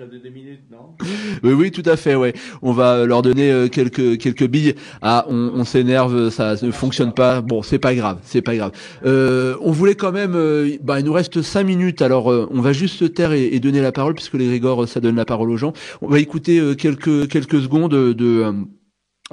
de 0.00 0.18
deux 0.18 0.30
minutes, 0.30 0.62
non? 0.70 0.94
Oui, 1.42 1.52
oui, 1.52 1.70
tout 1.70 1.82
à 1.86 1.96
fait, 1.96 2.14
ouais. 2.14 2.32
On 2.62 2.72
va 2.72 3.04
leur 3.04 3.22
donner 3.22 3.50
euh, 3.50 3.68
quelques 3.68 4.18
quelques 4.18 4.46
billes. 4.46 4.74
Ah, 5.00 5.24
on, 5.28 5.52
on 5.54 5.64
s'énerve, 5.64 6.30
ça 6.30 6.54
ne 6.62 6.70
fonctionne 6.70 7.12
pas. 7.12 7.40
Bon, 7.40 7.62
c'est 7.62 7.78
pas 7.78 7.94
grave, 7.94 8.18
c'est 8.22 8.42
pas 8.42 8.56
grave. 8.56 8.72
Euh, 9.04 9.56
on 9.60 9.72
voulait 9.72 9.94
quand 9.94 10.12
même. 10.12 10.34
euh, 10.34 10.76
bah, 10.82 11.00
il 11.00 11.04
nous 11.06 11.12
reste 11.12 11.42
cinq 11.42 11.64
minutes, 11.64 11.81
alors 12.00 12.30
euh, 12.30 12.48
on 12.50 12.60
va 12.60 12.72
juste 12.72 12.96
se 12.96 13.04
taire 13.04 13.32
et, 13.32 13.58
donner 13.60 13.80
la 13.80 13.92
parole 13.92 14.14
puisque 14.14 14.34
les 14.34 14.46
Grégor, 14.46 14.88
ça 14.88 15.00
donne 15.00 15.16
la 15.16 15.24
parole 15.24 15.50
aux 15.50 15.56
gens. 15.56 15.72
On 16.00 16.08
va 16.08 16.18
écouter 16.18 16.58
euh, 16.58 16.74
quelques 16.74 17.28
quelques 17.28 17.60
secondes 17.60 17.92
de. 17.92 18.14
euh, 18.20 18.52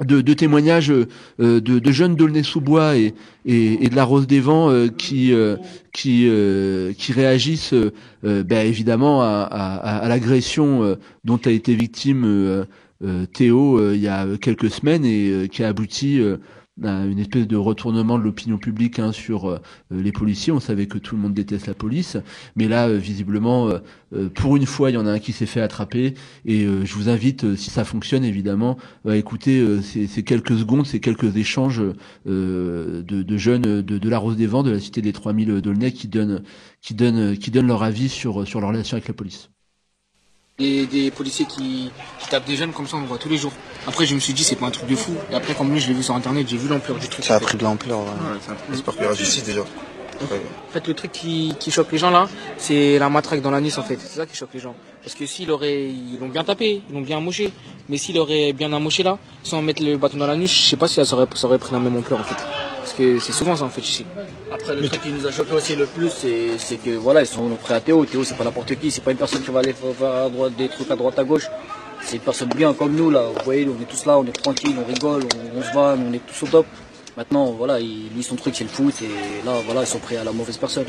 de, 0.04 0.32
témoignages 0.32 0.90
euh, 0.90 1.60
de, 1.60 1.92
jeunes 1.92 2.14
d'Aulnay-sous-Bois 2.14 2.96
et, 2.96 3.14
et, 3.44 3.84
et 3.84 3.88
de 3.88 3.96
la 3.96 4.04
Rose 4.04 4.26
des 4.26 4.40
Vents 4.40 4.70
euh, 4.70 4.88
qui 4.88 5.32
euh, 5.32 5.56
qui 5.92 6.26
euh, 6.28 6.92
qui 6.94 7.12
réagissent 7.12 7.74
euh, 7.74 7.92
euh, 8.24 8.42
ben, 8.42 8.66
évidemment 8.66 9.22
à, 9.22 9.42
à, 9.42 10.08
l'agression 10.08 10.82
euh, 10.84 10.94
dont 11.24 11.40
a 11.44 11.50
été 11.50 11.74
victime 11.74 12.24
euh, 12.24 12.64
euh, 13.04 13.26
Théo 13.26 13.78
euh, 13.78 13.94
il 13.94 14.00
y 14.00 14.08
a 14.08 14.26
quelques 14.40 14.70
semaines 14.70 15.04
et 15.04 15.30
euh, 15.30 15.46
qui 15.46 15.62
a 15.64 15.68
abouti 15.68 16.20
euh, 16.20 16.36
une 16.82 17.18
espèce 17.18 17.46
de 17.46 17.56
retournement 17.56 18.18
de 18.18 18.24
l'opinion 18.24 18.58
publique 18.58 18.98
hein, 18.98 19.12
sur 19.12 19.48
euh, 19.48 19.58
les 19.90 20.12
policiers. 20.12 20.52
On 20.52 20.60
savait 20.60 20.86
que 20.86 20.98
tout 20.98 21.16
le 21.16 21.22
monde 21.22 21.34
déteste 21.34 21.66
la 21.66 21.74
police, 21.74 22.16
mais 22.56 22.68
là, 22.68 22.88
euh, 22.88 22.96
visiblement, 22.96 23.68
euh, 23.68 23.78
euh, 24.14 24.28
pour 24.28 24.56
une 24.56 24.66
fois, 24.66 24.90
il 24.90 24.94
y 24.94 24.96
en 24.96 25.06
a 25.06 25.12
un 25.12 25.18
qui 25.18 25.32
s'est 25.32 25.46
fait 25.46 25.60
attraper. 25.60 26.14
Et 26.44 26.64
euh, 26.64 26.84
je 26.84 26.94
vous 26.94 27.08
invite, 27.08 27.44
euh, 27.44 27.56
si 27.56 27.70
ça 27.70 27.84
fonctionne, 27.84 28.24
évidemment, 28.24 28.76
à 29.06 29.16
écouter 29.16 29.60
euh, 29.60 29.80
ces, 29.82 30.22
quelques 30.22 30.58
secondes, 30.58 30.86
ces 30.86 31.00
quelques 31.00 31.36
échanges 31.36 31.82
euh, 32.26 33.02
de, 33.02 33.36
jeunes 33.36 33.82
de, 33.82 33.98
de 33.98 34.08
la 34.08 34.18
Rose 34.18 34.36
des 34.36 34.46
Vents, 34.46 34.62
de 34.62 34.70
la 34.70 34.80
Cité 34.80 35.02
des 35.02 35.12
3000 35.12 35.60
d'Aulnay, 35.60 35.92
qui 35.92 36.08
donnent, 36.08 36.42
qui 36.80 36.94
donnent, 36.94 37.36
qui 37.36 37.50
donnent 37.50 37.68
leur 37.68 37.82
avis 37.82 38.08
sur 38.08 38.46
sur 38.46 38.60
leur 38.60 38.70
relation 38.70 38.96
avec 38.96 39.08
la 39.08 39.14
police. 39.14 39.50
Et 40.60 40.84
des 40.86 41.10
policiers 41.10 41.46
qui, 41.46 41.90
qui 42.20 42.28
tapent 42.28 42.44
des 42.46 42.54
jeunes 42.56 42.72
comme 42.72 42.86
ça, 42.86 42.96
on 42.98 43.00
le 43.00 43.06
voit 43.06 43.16
tous 43.18 43.30
les 43.30 43.38
jours. 43.38 43.52
Après, 43.86 44.04
je 44.04 44.14
me 44.14 44.20
suis 44.20 44.34
dit, 44.34 44.44
c'est 44.44 44.56
pas 44.56 44.66
un 44.66 44.70
truc 44.70 44.86
de 44.88 44.94
fou. 44.94 45.14
Et 45.30 45.34
après, 45.34 45.54
comme 45.54 45.72
lui, 45.72 45.80
je 45.80 45.88
l'ai 45.88 45.94
vu 45.94 46.02
sur 46.02 46.14
internet, 46.14 46.46
j'ai 46.48 46.58
vu 46.58 46.68
l'ampleur 46.68 46.98
du 46.98 47.08
truc. 47.08 47.24
Ça 47.24 47.36
a 47.36 47.40
pris 47.40 47.56
de 47.56 47.62
l'ampleur. 47.64 48.00
ouais. 48.00 48.04
Ouais, 48.04 48.54
J'espère 48.70 48.94
qu'il 48.94 49.02
y 49.04 49.06
aura 49.06 49.14
justice 49.14 49.44
déjà. 49.44 49.60
Ouais. 49.60 50.42
En 50.68 50.72
fait, 50.72 50.86
le 50.86 50.92
truc 50.92 51.12
qui, 51.12 51.54
qui 51.58 51.70
choque 51.70 51.90
les 51.92 51.96
gens 51.96 52.10
là, 52.10 52.28
c'est 52.58 52.98
la 52.98 53.08
matraque 53.08 53.40
dans 53.40 53.50
l'anus 53.50 53.78
en 53.78 53.82
fait. 53.82 53.98
C'est 53.98 54.18
ça 54.18 54.26
qui 54.26 54.36
choque 54.36 54.50
les 54.52 54.60
gens. 54.60 54.74
Parce 55.02 55.14
que 55.14 55.24
s'il 55.24 55.50
aurait, 55.50 55.86
ils 55.88 56.18
l'ont 56.20 56.28
bien 56.28 56.44
tapé, 56.44 56.82
ils 56.90 56.94
l'ont 56.94 57.00
bien 57.00 57.16
amoché. 57.16 57.50
Mais 57.88 57.96
s'il 57.96 58.18
aurait 58.18 58.52
bien 58.52 58.70
amoché 58.74 59.02
là, 59.02 59.16
sans 59.44 59.62
mettre 59.62 59.82
le 59.82 59.96
bâton 59.96 60.18
dans 60.18 60.26
l'anus, 60.26 60.52
je 60.52 60.68
sais 60.68 60.76
pas 60.76 60.88
si 60.88 61.02
ça 61.02 61.16
aurait, 61.16 61.26
ça 61.34 61.46
aurait 61.46 61.58
pris 61.58 61.72
la 61.72 61.78
même 61.78 61.96
ampleur 61.96 62.20
en 62.20 62.24
fait. 62.24 62.36
Parce 62.90 63.02
que 63.02 63.20
c'est 63.20 63.32
souvent 63.32 63.54
ça 63.54 63.62
en 63.62 63.68
fait 63.68 63.82
ici. 63.82 64.04
Après, 64.52 64.74
le 64.74 64.88
truc 64.88 65.00
qui 65.00 65.10
nous 65.10 65.24
a 65.24 65.30
choqué 65.30 65.52
aussi 65.52 65.76
le 65.76 65.86
plus, 65.86 66.10
c'est 66.10 66.76
que 66.76 66.90
voilà, 66.96 67.20
ils 67.20 67.26
sont 67.26 67.48
prêts 67.50 67.74
à 67.74 67.80
Théo. 67.80 68.04
Théo, 68.04 68.24
c'est 68.24 68.34
pas 68.34 68.42
n'importe 68.42 68.74
qui, 68.80 68.90
c'est 68.90 69.00
pas 69.00 69.12
une 69.12 69.16
personne 69.16 69.42
qui 69.42 69.50
va 69.52 69.60
aller 69.60 69.72
faire 69.72 70.12
à 70.12 70.28
droite, 70.28 70.56
des 70.56 70.68
trucs 70.68 70.90
à 70.90 70.96
droite, 70.96 71.16
à 71.16 71.22
gauche. 71.22 71.46
C'est 72.02 72.16
une 72.16 72.22
personne 72.22 72.48
bien 72.48 72.74
comme 72.74 72.96
nous, 72.96 73.08
là. 73.12 73.28
Vous 73.28 73.44
voyez, 73.44 73.64
on 73.68 73.80
est 73.80 73.84
tous 73.84 74.06
là, 74.06 74.18
on 74.18 74.24
est 74.24 74.32
tranquille, 74.32 74.74
on 74.76 74.92
rigole, 74.92 75.22
on, 75.22 75.60
on 75.60 75.62
se 75.62 75.72
va, 75.72 75.96
on 75.96 76.12
est 76.12 76.18
tous 76.26 76.42
au 76.42 76.48
top. 76.48 76.66
Maintenant, 77.16 77.52
voilà, 77.52 77.78
il, 77.78 78.08
lui, 78.12 78.24
son 78.24 78.34
truc, 78.34 78.56
c'est 78.56 78.64
le 78.64 78.70
foot, 78.70 78.94
et 79.02 79.46
là, 79.46 79.52
voilà, 79.64 79.82
ils 79.82 79.86
sont 79.86 80.00
prêts 80.00 80.16
à 80.16 80.24
la 80.24 80.32
mauvaise 80.32 80.56
personne. 80.56 80.86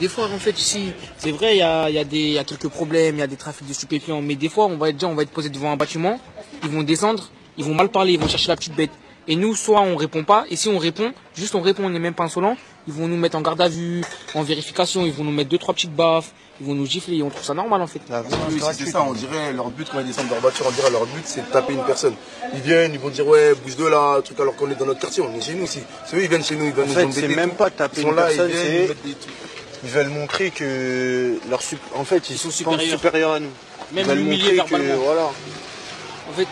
Des 0.00 0.08
fois, 0.08 0.24
en 0.24 0.38
fait, 0.38 0.58
ici, 0.58 0.90
c'est 1.16 1.30
vrai, 1.30 1.54
il 1.54 1.58
y 1.58 1.62
a, 1.62 1.88
y 1.88 2.38
a 2.38 2.44
quelques 2.44 2.68
problèmes, 2.70 3.14
il 3.14 3.18
y 3.20 3.22
a 3.22 3.28
des 3.28 3.36
trafics 3.36 3.68
de 3.68 3.72
stupéfiants, 3.72 4.20
mais 4.20 4.34
des 4.34 4.48
fois, 4.48 4.66
on 4.66 4.76
va 4.78 4.88
être 4.88 4.96
déjà, 4.96 5.06
on 5.06 5.14
va 5.14 5.22
être 5.22 5.30
posé 5.30 5.48
devant 5.48 5.70
un 5.70 5.76
bâtiment, 5.76 6.18
ils 6.64 6.70
vont 6.70 6.82
descendre, 6.82 7.30
ils 7.56 7.64
vont 7.64 7.74
mal 7.74 7.88
parler, 7.88 8.14
ils 8.14 8.18
vont 8.18 8.26
chercher 8.26 8.48
la 8.48 8.56
petite 8.56 8.74
bête. 8.74 8.90
Et 9.28 9.34
nous, 9.36 9.56
soit 9.56 9.80
on 9.80 9.96
répond 9.96 10.22
pas, 10.24 10.44
et 10.50 10.56
si 10.56 10.68
on 10.68 10.78
répond, 10.78 11.12
juste 11.34 11.54
on 11.56 11.60
répond, 11.60 11.84
on 11.84 11.90
n'est 11.90 11.98
même 11.98 12.14
pas 12.14 12.24
insolent, 12.24 12.56
ils 12.86 12.94
vont 12.94 13.08
nous 13.08 13.16
mettre 13.16 13.36
en 13.36 13.40
garde 13.40 13.60
à 13.60 13.68
vue, 13.68 14.04
en 14.34 14.42
vérification, 14.42 15.04
ils 15.04 15.12
vont 15.12 15.24
nous 15.24 15.32
mettre 15.32 15.50
deux, 15.50 15.58
trois 15.58 15.74
petites 15.74 15.94
baffes, 15.94 16.30
ils 16.60 16.66
vont 16.66 16.74
nous 16.74 16.86
gifler, 16.86 17.16
et 17.16 17.22
on 17.24 17.28
trouve 17.30 17.42
ça 17.42 17.52
normal, 17.52 17.82
en 17.82 17.88
fait. 17.88 18.00
Oui, 18.48 18.60
si 18.72 18.84
c'est 18.84 18.90
ça, 18.92 19.02
on 19.02 19.12
dirait 19.14 19.52
leur 19.52 19.68
but 19.70 19.88
quand 19.90 19.98
ils 19.98 20.06
descendent 20.06 20.26
de 20.26 20.30
leur 20.30 20.40
voiture, 20.40 20.64
on 20.68 20.70
dirait 20.70 20.90
leur 20.92 21.06
but 21.06 21.22
c'est 21.24 21.40
de 21.44 21.52
taper 21.52 21.72
une 21.72 21.82
personne. 21.84 22.14
Ils 22.54 22.60
viennent, 22.60 22.92
ils 22.94 23.00
vont 23.00 23.08
dire 23.08 23.26
ouais, 23.26 23.54
bouge 23.56 23.76
de 23.76 23.86
là, 23.86 24.20
truc 24.22 24.38
alors 24.38 24.54
qu'on 24.54 24.70
est 24.70 24.76
dans 24.76 24.86
notre 24.86 25.00
quartier, 25.00 25.22
on 25.24 25.36
est 25.36 25.40
chez 25.40 25.54
nous 25.54 25.64
aussi. 25.64 25.80
C'est 26.06 26.16
eux, 26.16 26.22
ils 26.22 26.28
viennent 26.28 26.44
chez 26.44 26.54
nous, 26.54 26.66
ils 26.66 26.72
viennent 26.72 26.84
En 26.86 26.88
nous 26.90 26.94
fait, 26.94 27.02
embêter. 27.04 27.20
c'est 27.22 27.28
même 27.34 27.50
pas 27.50 27.70
taper 27.70 27.96
Ils 28.00 28.02
sont 28.04 28.10
une 28.10 28.16
là, 28.16 28.26
personne, 28.26 28.50
ils 28.50 28.56
viennent, 28.56 28.82
ils 28.84 28.88
mettent 28.88 29.02
des 29.04 29.14
trucs. 29.14 29.34
Ils 29.82 29.90
veulent 29.90 30.08
montrer 30.08 30.50
que 30.52 31.38
leur 31.50 31.62
sup- 31.62 31.78
en 31.96 32.04
fait 32.04 32.30
ils, 32.30 32.38
sont 32.38 32.44
sont 32.50 32.56
supérieurs. 32.70 32.96
supérieurs 32.98 33.32
à 33.32 33.40
nous. 33.40 33.50
Même 33.92 34.04
ils 34.04 34.04
veulent 34.06 34.18
montrer 34.20 34.56
que 34.56 34.92
voilà. 34.94 35.22
En 35.24 36.32
fait, 36.32 36.46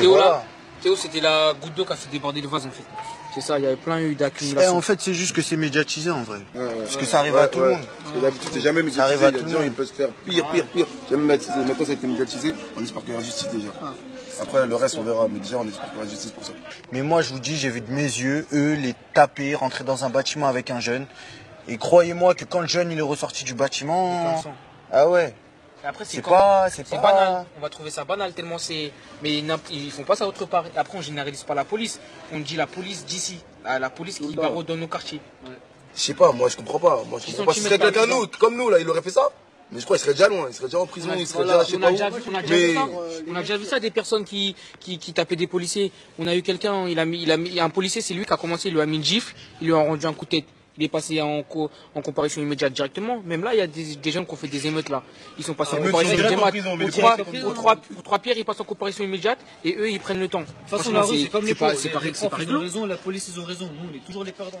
Et 0.00 0.06
voilà. 0.06 0.44
Théo, 0.82 0.94
c'était 0.96 1.20
la 1.20 1.54
goutte 1.60 1.74
d'eau 1.74 1.84
qui 1.84 1.92
a 1.92 1.96
fait 1.96 2.10
déborder 2.10 2.40
le 2.40 2.48
vase, 2.48 2.66
en 2.66 2.70
fait. 2.70 2.84
C'est 3.34 3.40
ça, 3.40 3.58
il 3.58 3.64
y 3.64 3.66
avait 3.66 3.76
plein 3.76 3.98
eu 4.00 4.12
Eh, 4.12 4.14
d'accumulation. 4.14 4.76
en 4.76 4.80
fait, 4.80 5.00
c'est 5.00 5.12
juste 5.14 5.34
que 5.34 5.42
c'est 5.42 5.56
médiatisé 5.56 6.10
en 6.10 6.22
vrai. 6.22 6.38
Parce 6.54 6.94
que 6.96 7.00
Ouais, 7.00 7.06
ça 7.06 7.18
arrive 7.20 7.34
ouais, 7.34 7.40
à 7.42 7.48
tout 7.48 7.58
le 7.60 7.66
ouais. 7.66 7.74
monde. 7.76 7.84
Parce 8.02 8.14
que 8.16 8.20
d'habitude, 8.20 8.50
c'est 8.52 8.60
jamais 8.60 8.90
Ça 8.90 9.04
arrive 9.04 9.20
médiatisé. 9.22 9.24
à 9.24 9.28
Il 9.28 9.38
tout 9.38 9.44
le 9.44 9.52
monde. 9.58 9.62
ils 9.66 9.72
peuvent 9.72 9.86
se 9.86 9.92
faire 9.92 10.08
pire, 10.24 10.48
pire, 10.50 10.66
pire. 10.66 10.86
Jamais 11.10 11.22
médiatisé. 11.24 11.58
Maintenant, 11.64 11.84
ça 11.84 11.90
a 11.90 11.94
été 11.94 12.06
médiatisé. 12.06 12.54
On 12.76 12.82
espère 12.82 13.02
qu'il 13.02 13.10
y 13.10 13.14
aura 13.14 13.22
justice 13.24 13.48
déjà. 13.50 13.68
Après, 14.40 14.66
le 14.66 14.74
reste, 14.76 14.96
on 14.98 15.02
verra. 15.02 15.26
Mais 15.30 15.40
déjà, 15.40 15.58
on 15.58 15.68
espère 15.68 15.84
qu'il 15.90 15.94
y 15.94 16.00
aura 16.00 16.08
justice 16.10 16.30
pour 16.30 16.44
ça. 16.44 16.52
Mais 16.92 17.02
moi, 17.02 17.22
je 17.22 17.32
vous 17.32 17.40
dis, 17.40 17.56
j'ai 17.56 17.68
vu 17.70 17.80
de 17.80 17.90
mes 17.92 18.02
yeux, 18.02 18.46
eux, 18.52 18.74
les 18.74 18.94
taper, 19.14 19.54
rentrer 19.56 19.84
dans 19.84 20.04
un 20.04 20.10
bâtiment 20.10 20.46
avec 20.48 20.70
un 20.70 20.80
jeune. 20.80 21.06
Et 21.68 21.76
croyez-moi 21.76 22.34
que 22.34 22.44
quand 22.44 22.60
le 22.60 22.66
jeune 22.68 22.90
il 22.90 22.98
est 22.98 23.02
ressorti 23.02 23.44
du 23.44 23.54
bâtiment. 23.54 24.42
Ah 24.90 25.08
ouais. 25.08 25.34
Après, 25.88 26.04
c'est 26.04 26.20
pas- 26.20 26.68
c'est 26.70 26.88
pas- 26.88 26.98
banal. 26.98 27.46
On 27.56 27.60
va 27.60 27.70
trouver 27.70 27.90
ça 27.90 28.04
banal 28.04 28.32
tellement 28.34 28.58
c'est. 28.58 28.92
Mais 29.22 29.38
ils 29.70 29.90
font 29.90 30.04
pas 30.04 30.16
ça 30.16 30.26
autre 30.28 30.44
part. 30.44 30.66
Après, 30.76 30.98
on 30.98 31.00
généralise 31.00 31.42
pas 31.44 31.54
la 31.54 31.64
police. 31.64 31.98
On 32.32 32.40
dit 32.40 32.56
la 32.56 32.66
police 32.66 33.06
d'ici. 33.06 33.38
La 33.64 33.88
police 33.90 34.18
qui 34.18 34.34
barre 34.34 34.62
dans 34.64 34.76
nos 34.76 34.86
quartiers. 34.86 35.20
Je 35.96 36.00
sais 36.00 36.14
pas, 36.14 36.30
moi, 36.32 36.48
je 36.48 36.56
comprends 36.56 36.78
pas. 36.78 37.02
Moi, 37.08 37.18
je 37.20 37.26
comprends 37.26 37.46
pas. 37.46 37.52
Si 37.54 37.60
c'était 37.60 37.78
quelqu'un 37.78 38.06
nous, 38.06 38.26
comme 38.38 38.56
nous, 38.56 38.68
là, 38.68 38.78
il 38.78 38.88
aurait 38.88 39.02
fait 39.02 39.10
ça 39.10 39.30
Mais 39.72 39.80
je 39.80 39.84
crois 39.84 39.96
qu'il 39.98 40.04
serait 40.04 40.14
déjà 40.14 40.28
loin, 40.28 40.46
il 40.48 40.54
serait 40.54 40.66
déjà 40.66 40.78
en 40.78 40.86
prison, 40.86 41.10
il 41.18 41.26
serait 41.26 41.44
Voilà, 41.44 41.64
déjà, 41.64 41.66
je 41.66 41.70
sais 41.72 41.76
on, 41.76 41.80
pas 41.80 41.86
a 41.86 41.90
où. 41.90 41.92
déjà 41.92 42.08
vu, 42.10 42.22
on 42.30 42.34
a 42.34 42.42
déjà 42.42 42.54
Mais 42.54 42.66
vu 42.68 42.74
ça. 42.74 42.86
On 43.28 43.34
a 43.34 43.40
déjà 43.40 43.56
vu 43.58 43.64
ça, 43.66 43.80
des 43.80 43.90
personnes 43.90 44.24
qui, 44.24 44.56
qui, 44.80 44.98
qui 44.98 45.12
tapaient 45.12 45.36
des 45.36 45.46
policiers. 45.46 45.92
On 46.18 46.26
a 46.26 46.34
eu 46.34 46.40
quelqu'un, 46.42 46.86
il 46.88 46.98
a 46.98 47.04
mis, 47.04 47.22
il 47.22 47.30
a 47.30 47.36
mis, 47.36 47.60
un 47.60 47.68
policier, 47.68 48.00
c'est 48.00 48.14
lui 48.14 48.24
qui 48.24 48.32
a 48.32 48.36
commencé, 48.38 48.68
il 48.68 48.74
lui 48.74 48.80
a 48.80 48.86
mis 48.86 48.96
une 48.96 49.04
gifle, 49.04 49.34
il 49.60 49.66
lui 49.66 49.74
a 49.74 49.78
rendu 49.78 50.06
un 50.06 50.12
coup 50.14 50.24
de 50.24 50.30
tête. 50.30 50.44
Il 50.78 50.84
est 50.84 50.88
passé 50.88 51.20
en, 51.20 51.42
co- 51.42 51.70
en 51.94 52.00
comparution 52.02 52.40
immédiate 52.40 52.72
directement. 52.72 53.20
Même 53.24 53.42
là, 53.42 53.52
il 53.54 53.58
y 53.58 53.60
a 53.60 53.66
des, 53.66 53.96
des 53.96 54.10
jeunes 54.10 54.24
qui 54.24 54.32
ont 54.32 54.36
fait 54.36 54.46
des 54.48 54.66
émeutes 54.66 54.88
là. 54.88 55.02
Ils 55.38 55.44
sont 55.44 55.54
passés 55.54 55.72
Ah, 55.74 55.80
en 55.80 55.82
direct 55.84 55.94
en 55.96 56.00
immédiate. 56.02 57.18
les 57.32 57.40
trois, 57.54 57.76
trois, 58.04 58.18
pierres, 58.20 58.36
ils 58.38 58.44
passent 58.44 58.60
en 58.60 58.64
comparution 58.64 59.02
immédiate 59.04 59.38
et 59.64 59.74
eux, 59.76 59.90
ils 59.90 59.98
prennent 60.00 60.20
le 60.20 60.28
temps. 60.28 60.40
De 60.40 60.44
toute 60.46 60.54
façon, 60.68 60.82
Franchement, 60.84 61.00
la 61.00 61.06
rue, 61.06 61.18
c'est 61.18 61.28
comme 61.28 61.46
les 61.46 61.54
pauvres. 61.54 61.72
profs, 62.28 62.42
ils 62.42 62.54
ont 62.54 62.60
raison, 62.60 62.86
la 62.86 62.96
police, 62.96 63.28
ils 63.34 63.40
ont 63.40 63.44
raison. 63.44 63.66
Nous, 63.66 63.88
on 63.90 63.94
est 63.96 64.06
toujours 64.06 64.24
les 64.24 64.32
perdants. 64.32 64.60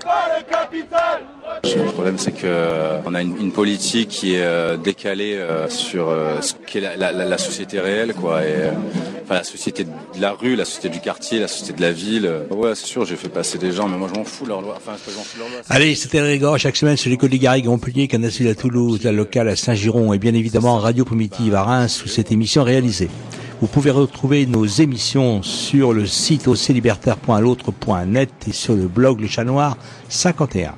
pas 0.11 0.37
le 0.37 0.43
capital. 0.49 1.21
Le 1.63 1.91
problème, 1.91 2.17
c'est 2.17 2.31
que 2.31 2.41
euh, 2.45 2.99
on 3.05 3.13
a 3.13 3.21
une, 3.21 3.37
une 3.39 3.51
politique 3.51 4.09
qui 4.09 4.35
est 4.35 4.41
euh, 4.43 4.77
décalée 4.77 5.35
euh, 5.35 5.69
sur 5.69 6.09
ce 6.41 6.53
qu'est 6.67 6.79
la, 6.81 6.95
la- 6.97 7.11
la- 7.11 7.25
la 7.25 7.37
société 7.37 7.79
réelle, 7.79 8.13
quoi. 8.13 8.43
Et, 8.43 8.53
enfin, 9.23 9.35
la 9.35 9.43
société 9.43 9.83
de 9.85 9.89
la 10.19 10.31
rue, 10.31 10.55
la 10.55 10.65
société 10.65 10.89
du 10.89 10.99
quartier, 10.99 11.39
la 11.39 11.47
société 11.47 11.73
de 11.73 11.81
la 11.81 11.91
ville. 11.91 12.29
Ouais, 12.49 12.73
c'est 12.75 12.85
sûr, 12.87 13.05
j'ai 13.05 13.15
fait 13.15 13.29
passer 13.29 13.57
des 13.57 13.71
gens, 13.71 13.87
mais 13.87 13.97
moi, 13.97 14.09
je 14.13 14.17
m'en 14.19 14.25
fous 14.25 14.43
de 14.45 14.49
leur 14.49 14.61
loi. 14.61 14.75
Enfin, 14.77 14.93
je 15.07 15.15
m'en 15.15 15.23
fous 15.23 15.37
de 15.37 15.43
leur 15.43 15.49
loi. 15.49 15.59
Allez, 15.69 15.95
c'était 15.95 16.21
Régor 16.21 16.57
chaque 16.57 16.75
semaine 16.75 16.97
sur 16.97 17.09
les 17.09 17.17
côtes 17.17 17.31
des 17.31 17.39
Garrigues 17.39 17.67
à 17.67 17.69
Montpellier, 17.69 18.07
Canacil 18.07 18.47
à 18.47 18.55
Toulouse, 18.55 18.99
la 19.03 19.11
locale 19.11 19.47
à 19.49 19.55
Saint-Giron 19.55 20.13
et 20.13 20.19
bien 20.19 20.33
évidemment 20.33 20.77
Radio 20.79 21.05
Primitive 21.05 21.55
à 21.55 21.63
Reims 21.63 22.03
où 22.05 22.07
cette 22.09 22.31
émission 22.31 22.63
est 22.63 22.71
réalisée. 22.71 23.09
Vous 23.61 23.67
pouvez 23.67 23.91
retrouver 23.91 24.47
nos 24.47 24.65
émissions 24.65 25.43
sur 25.43 25.93
le 25.93 26.07
site 26.07 26.47
oclibertaire.l'autre.net 26.47 28.31
et 28.47 28.53
sur 28.53 28.73
le 28.73 28.87
blog 28.87 29.21
Le 29.21 29.27
Chat 29.27 29.43
Noir 29.43 29.77
51. 30.09 30.73